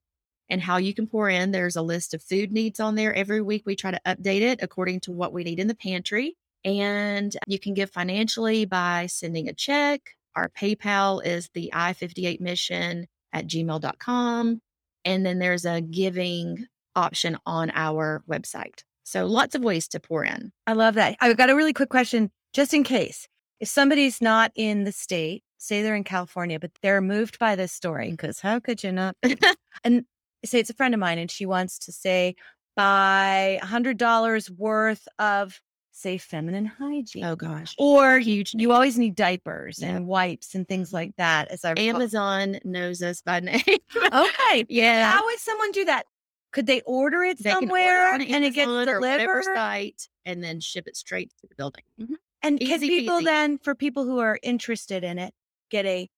and 0.53 0.61
how 0.61 0.77
you 0.77 0.93
can 0.93 1.07
pour 1.07 1.29
in. 1.29 1.49
There's 1.49 1.75
a 1.75 1.81
list 1.81 2.13
of 2.13 2.21
food 2.21 2.51
needs 2.51 2.79
on 2.79 2.93
there. 2.93 3.11
Every 3.11 3.41
week 3.41 3.63
we 3.65 3.75
try 3.75 3.89
to 3.89 3.99
update 4.05 4.41
it 4.41 4.59
according 4.61 4.99
to 5.01 5.11
what 5.11 5.33
we 5.33 5.43
need 5.43 5.57
in 5.57 5.65
the 5.65 5.73
pantry. 5.73 6.37
And 6.63 7.35
you 7.47 7.57
can 7.57 7.73
give 7.73 7.89
financially 7.89 8.65
by 8.65 9.07
sending 9.07 9.49
a 9.49 9.53
check. 9.53 10.01
Our 10.35 10.49
PayPal 10.49 11.25
is 11.25 11.49
the 11.55 11.71
i58mission 11.73 13.05
at 13.33 13.47
gmail.com. 13.47 14.61
And 15.05 15.25
then 15.25 15.39
there's 15.39 15.65
a 15.65 15.81
giving 15.81 16.67
option 16.95 17.35
on 17.47 17.71
our 17.73 18.23
website. 18.29 18.83
So 19.03 19.25
lots 19.25 19.55
of 19.55 19.63
ways 19.63 19.87
to 19.87 19.99
pour 19.99 20.23
in. 20.23 20.51
I 20.67 20.73
love 20.73 20.93
that. 20.93 21.17
I've 21.19 21.35
got 21.35 21.49
a 21.49 21.55
really 21.55 21.73
quick 21.73 21.89
question 21.89 22.29
just 22.53 22.75
in 22.75 22.83
case. 22.83 23.27
If 23.59 23.69
somebody's 23.69 24.21
not 24.21 24.51
in 24.55 24.83
the 24.83 24.91
state, 24.91 25.43
say 25.57 25.81
they're 25.81 25.95
in 25.95 26.03
California, 26.03 26.59
but 26.59 26.71
they're 26.83 27.01
moved 27.01 27.39
by 27.39 27.55
this 27.55 27.71
story, 27.71 28.11
because 28.11 28.39
how 28.39 28.59
could 28.59 28.83
you 28.83 28.91
not? 28.91 29.15
and 29.83 30.05
say 30.45 30.59
it's 30.59 30.69
a 30.69 30.73
friend 30.73 30.93
of 30.93 30.99
mine 30.99 31.17
and 31.17 31.29
she 31.31 31.45
wants 31.45 31.77
to 31.79 31.91
say 31.91 32.35
buy 32.75 33.59
$100 33.63 34.49
worth 34.51 35.07
of, 35.19 35.61
say, 35.91 36.17
feminine 36.17 36.65
hygiene. 36.65 37.23
Oh 37.23 37.35
gosh. 37.35 37.75
Or 37.77 38.17
Huge. 38.19 38.53
you 38.55 38.71
always 38.71 38.97
need 38.97 39.15
diapers 39.15 39.79
Yeah. 39.81 39.89
and 39.95 40.07
wipes 40.07 40.55
and 40.55 40.67
things 40.67 40.91
like 40.91 41.15
that. 41.17 41.49
As 41.49 41.63
I 41.63 41.71
recall. 41.71 41.85
Amazon 41.85 42.59
knows 42.63 43.01
us 43.03 43.21
by 43.21 43.39
name. 43.41 43.61
Okay. 43.95 44.65
yeah. 44.69 45.11
How 45.11 45.23
would 45.23 45.39
someone 45.39 45.71
do 45.71 45.85
that? 45.85 46.05
Could 46.51 46.65
they 46.67 46.81
order 46.81 47.23
it 47.23 47.37
They 47.41 47.49
can 47.51 47.55
order 47.55 47.67
somewhere 47.67 48.13
and 48.13 48.21
it 48.23 48.53
gets 48.53 48.67
Amazon 48.69 48.89
or 48.89 48.99
whatever 48.99 49.41
delivered? 49.41 49.55
site 49.55 50.09
and 50.25 50.43
then 50.43 50.59
ship 50.59 50.87
it 50.87 50.95
straight 50.97 51.31
to 51.41 51.47
the 51.47 51.55
building. 51.55 51.83
Mhm. 51.99 52.15
And 52.41 52.59
can 52.59 52.79
people 52.81 53.19
peasy. 53.21 53.25
then, 53.25 53.57
for 53.59 53.73
people 53.73 54.03
who 54.03 54.19
are 54.19 54.37
interested 54.43 55.03
in 55.03 55.17
it, 55.17 55.33
get 55.69 55.85
a 55.85 56.09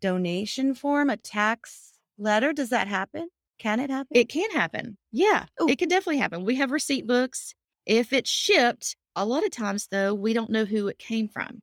donation 0.00 0.74
form, 0.74 1.10
a 1.10 1.16
tax 1.16 1.92
letter? 2.16 2.52
Does 2.52 2.70
that 2.70 2.88
happen? 2.88 3.28
Can 3.58 3.80
it 3.80 3.90
happen? 3.90 4.16
It 4.16 4.28
can 4.28 4.50
happen. 4.50 4.96
Yeah, 5.12 5.46
Ooh. 5.60 5.68
it 5.68 5.78
can 5.78 5.88
definitely 5.88 6.18
happen. 6.18 6.44
We 6.44 6.56
have 6.56 6.70
receipt 6.70 7.06
books. 7.06 7.54
If 7.86 8.12
it's 8.12 8.30
shipped, 8.30 8.96
a 9.16 9.24
lot 9.24 9.44
of 9.44 9.50
times 9.50 9.88
though, 9.90 10.14
we 10.14 10.32
don't 10.32 10.50
know 10.50 10.64
who 10.64 10.88
it 10.88 10.98
came 10.98 11.28
from. 11.28 11.60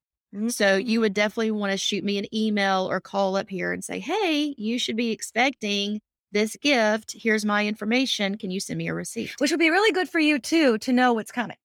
So 0.49 0.75
you 0.75 0.99
would 0.99 1.13
mm. 1.13 1.15
definitely 1.15 1.51
want 1.51 1.71
to 1.71 1.77
shoot 1.77 2.03
me 2.03 2.17
an 2.17 2.33
email 2.35 2.89
or 2.89 2.99
call 2.99 3.37
up 3.37 3.49
here 3.49 3.71
and 3.71 3.83
say, 3.83 3.99
"Hey, 3.99 4.53
you 4.57 4.77
should 4.77 4.97
be 4.97 5.11
expecting 5.11 6.01
this 6.31 6.57
gift. 6.57 7.15
Here's 7.17 7.45
my 7.45 7.65
information. 7.65 8.37
Can 8.37 8.51
you 8.51 8.59
send 8.59 8.77
me 8.77 8.87
a 8.89 8.93
receipt?" 8.93 9.33
Which 9.37 9.51
would 9.51 9.59
be 9.59 9.69
really 9.69 9.93
good 9.93 10.09
for 10.09 10.19
you 10.19 10.39
too 10.39 10.77
to 10.79 10.91
know 10.91 11.13
what's 11.13 11.31
coming. 11.31 11.57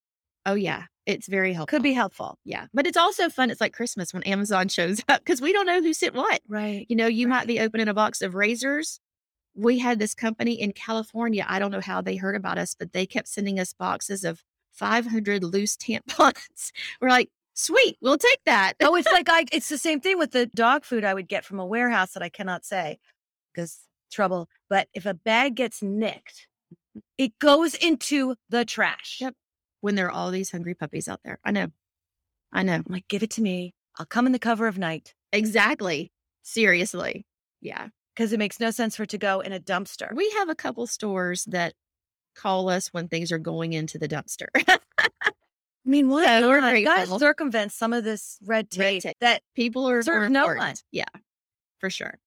Oh 0.46 0.54
yeah, 0.54 0.84
it's 1.04 1.26
very 1.26 1.52
helpful. 1.52 1.76
Could 1.76 1.82
be 1.82 1.92
helpful. 1.92 2.38
Yeah, 2.44 2.66
but 2.72 2.86
it's 2.86 2.96
also 2.96 3.28
fun. 3.28 3.50
It's 3.50 3.60
like 3.60 3.72
Christmas 3.72 4.14
when 4.14 4.22
Amazon 4.22 4.68
shows 4.76 5.02
up 5.08 5.20
because 5.20 5.40
we 5.40 5.52
don't 5.52 5.66
know 5.66 5.82
who 5.82 5.92
sent 5.92 6.14
what. 6.14 6.40
Right. 6.48 6.86
You 6.88 6.96
know, 6.96 7.08
you 7.08 7.26
might 7.26 7.48
be 7.48 7.58
opening 7.58 7.88
a 7.88 7.94
box 7.94 8.22
of 8.22 8.34
razors. 8.34 9.00
We 9.54 9.78
had 9.78 9.98
this 9.98 10.14
company 10.14 10.60
in 10.60 10.72
California. 10.72 11.44
I 11.48 11.58
don't 11.58 11.70
know 11.70 11.80
how 11.80 12.00
they 12.00 12.16
heard 12.16 12.36
about 12.36 12.58
us, 12.58 12.74
but 12.78 12.92
they 12.92 13.06
kept 13.06 13.28
sending 13.28 13.58
us 13.58 13.72
boxes 13.72 14.24
of 14.24 14.42
500 14.72 15.44
loose 15.44 15.76
tampons. 15.76 16.72
We're 17.00 17.08
like, 17.08 17.30
sweet, 17.54 17.96
we'll 18.00 18.18
take 18.18 18.40
that. 18.46 18.74
oh, 18.80 18.94
it's 18.94 19.10
like 19.10 19.28
I 19.28 19.44
it's 19.52 19.68
the 19.68 19.78
same 19.78 20.00
thing 20.00 20.18
with 20.18 20.32
the 20.32 20.46
dog 20.46 20.84
food 20.84 21.04
I 21.04 21.14
would 21.14 21.28
get 21.28 21.44
from 21.44 21.58
a 21.60 21.66
warehouse 21.66 22.12
that 22.12 22.22
I 22.22 22.28
cannot 22.28 22.64
say 22.64 22.98
because 23.52 23.80
trouble. 24.10 24.48
But 24.68 24.88
if 24.94 25.06
a 25.06 25.14
bag 25.14 25.56
gets 25.56 25.82
nicked, 25.82 26.46
it 27.18 27.38
goes 27.38 27.74
into 27.74 28.36
the 28.48 28.64
trash. 28.64 29.18
Yep. 29.20 29.34
When 29.80 29.94
there 29.94 30.06
are 30.06 30.12
all 30.12 30.30
these 30.30 30.50
hungry 30.50 30.74
puppies 30.74 31.08
out 31.08 31.20
there. 31.24 31.38
I 31.44 31.52
know. 31.52 31.68
I 32.52 32.62
know. 32.62 32.74
I'm 32.74 32.84
like, 32.88 33.08
give 33.08 33.22
it 33.22 33.30
to 33.30 33.42
me. 33.42 33.72
I'll 33.98 34.06
come 34.06 34.26
in 34.26 34.32
the 34.32 34.38
cover 34.38 34.66
of 34.66 34.78
night 34.78 35.14
Exactly. 35.32 36.10
Seriously. 36.42 37.24
Yeah. 37.60 37.88
Because 38.14 38.32
it 38.32 38.38
makes 38.38 38.60
no 38.60 38.70
sense 38.70 38.96
for 38.96 39.04
it 39.04 39.10
to 39.10 39.18
go 39.18 39.40
in 39.40 39.52
a 39.52 39.60
dumpster. 39.60 40.12
We 40.14 40.30
have 40.38 40.48
a 40.48 40.54
couple 40.54 40.86
stores 40.86 41.44
that 41.46 41.74
call 42.34 42.68
us 42.68 42.88
when 42.88 43.08
things 43.08 43.32
are 43.32 43.38
going 43.38 43.72
into 43.72 43.98
the 43.98 44.08
dumpster. 44.08 44.46
I 44.56 44.78
mean, 45.84 46.08
what? 46.10 46.26
So 46.26 46.48
we're 46.48 46.82
Gotta 46.84 47.18
circumvent 47.18 47.72
some 47.72 47.92
of 47.92 48.04
this 48.04 48.38
red 48.46 48.70
tape, 48.70 49.02
tape. 49.02 49.16
that, 49.20 49.42
People 49.54 49.88
are, 49.88 50.02
Serve 50.02 50.30
no 50.30 50.46
one. 50.46 50.74
Yeah, 50.92 51.04
for 51.78 51.90
sure. 51.90 52.18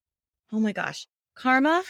oh 0.52 0.60
my 0.60 0.72
gosh. 0.72 1.06
Karma, 1.36 1.82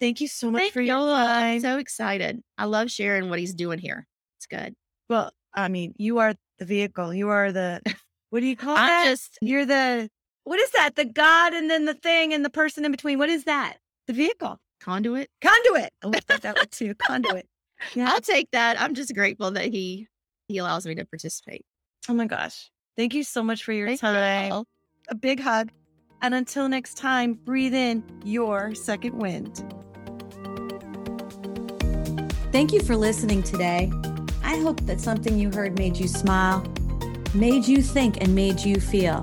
thank 0.00 0.20
you 0.20 0.28
so 0.28 0.50
much 0.50 0.60
Thank 0.60 0.72
for 0.72 0.80
your 0.80 0.98
you. 1.00 1.04
time. 1.14 1.54
I'm 1.56 1.60
so 1.60 1.78
excited. 1.78 2.40
I 2.56 2.66
love 2.66 2.90
sharing 2.90 3.28
what 3.30 3.38
he's 3.40 3.54
doing 3.54 3.78
here. 3.78 4.06
It's 4.38 4.46
good. 4.46 4.74
well, 5.08 5.32
I 5.52 5.68
mean, 5.68 5.94
you 5.96 6.18
are 6.18 6.34
the 6.58 6.64
vehicle. 6.64 7.12
You 7.14 7.28
are 7.30 7.50
the, 7.52 7.80
what 8.30 8.40
do 8.40 8.46
you 8.46 8.56
call 8.56 8.76
I'm 8.76 8.86
that? 8.88 9.04
just 9.06 9.38
You're 9.40 9.66
the, 9.66 10.08
what 10.44 10.60
is 10.60 10.70
that? 10.70 10.96
The 10.96 11.04
God 11.04 11.52
and 11.54 11.70
then 11.70 11.84
the 11.86 11.94
thing 11.94 12.32
and 12.32 12.44
the 12.44 12.50
person 12.50 12.84
in 12.84 12.90
between. 12.92 13.18
What 13.18 13.28
is 13.30 13.44
that? 13.44 13.78
The 14.06 14.12
vehicle. 14.12 14.58
conduit. 14.80 15.30
Conduit. 15.40 15.90
Oh, 16.02 16.08
I 16.08 16.10
looked 16.10 16.30
at 16.30 16.42
that 16.42 16.56
one 16.56 16.66
too. 16.70 16.94
Conduit. 17.06 17.46
Yeah. 17.94 18.10
I'll 18.10 18.20
take 18.20 18.50
that. 18.52 18.80
I'm 18.80 18.94
just 18.94 19.14
grateful 19.14 19.50
that 19.52 19.66
he 19.66 20.06
he 20.48 20.58
allows 20.58 20.86
me 20.86 20.94
to 20.94 21.04
participate. 21.04 21.64
Oh 22.08 22.14
my 22.14 22.26
gosh. 22.26 22.70
Thank 22.96 23.14
you 23.14 23.24
so 23.24 23.42
much 23.42 23.64
for 23.64 23.72
your 23.72 23.88
Thank 23.88 24.02
you. 24.02 24.08
time. 24.08 24.64
A 25.08 25.14
big 25.14 25.40
hug. 25.40 25.70
And 26.22 26.34
until 26.34 26.68
next 26.68 26.96
time, 26.96 27.34
breathe 27.34 27.74
in 27.74 28.02
your 28.24 28.74
second 28.74 29.18
wind. 29.18 29.62
Thank 32.52 32.72
you 32.72 32.80
for 32.80 32.96
listening 32.96 33.42
today. 33.42 33.90
I 34.44 34.58
hope 34.58 34.80
that 34.82 35.00
something 35.00 35.38
you 35.38 35.50
heard 35.50 35.76
made 35.76 35.96
you 35.96 36.06
smile, 36.06 36.64
made 37.34 37.66
you 37.66 37.82
think, 37.82 38.18
and 38.20 38.34
made 38.34 38.60
you 38.60 38.76
feel. 38.80 39.22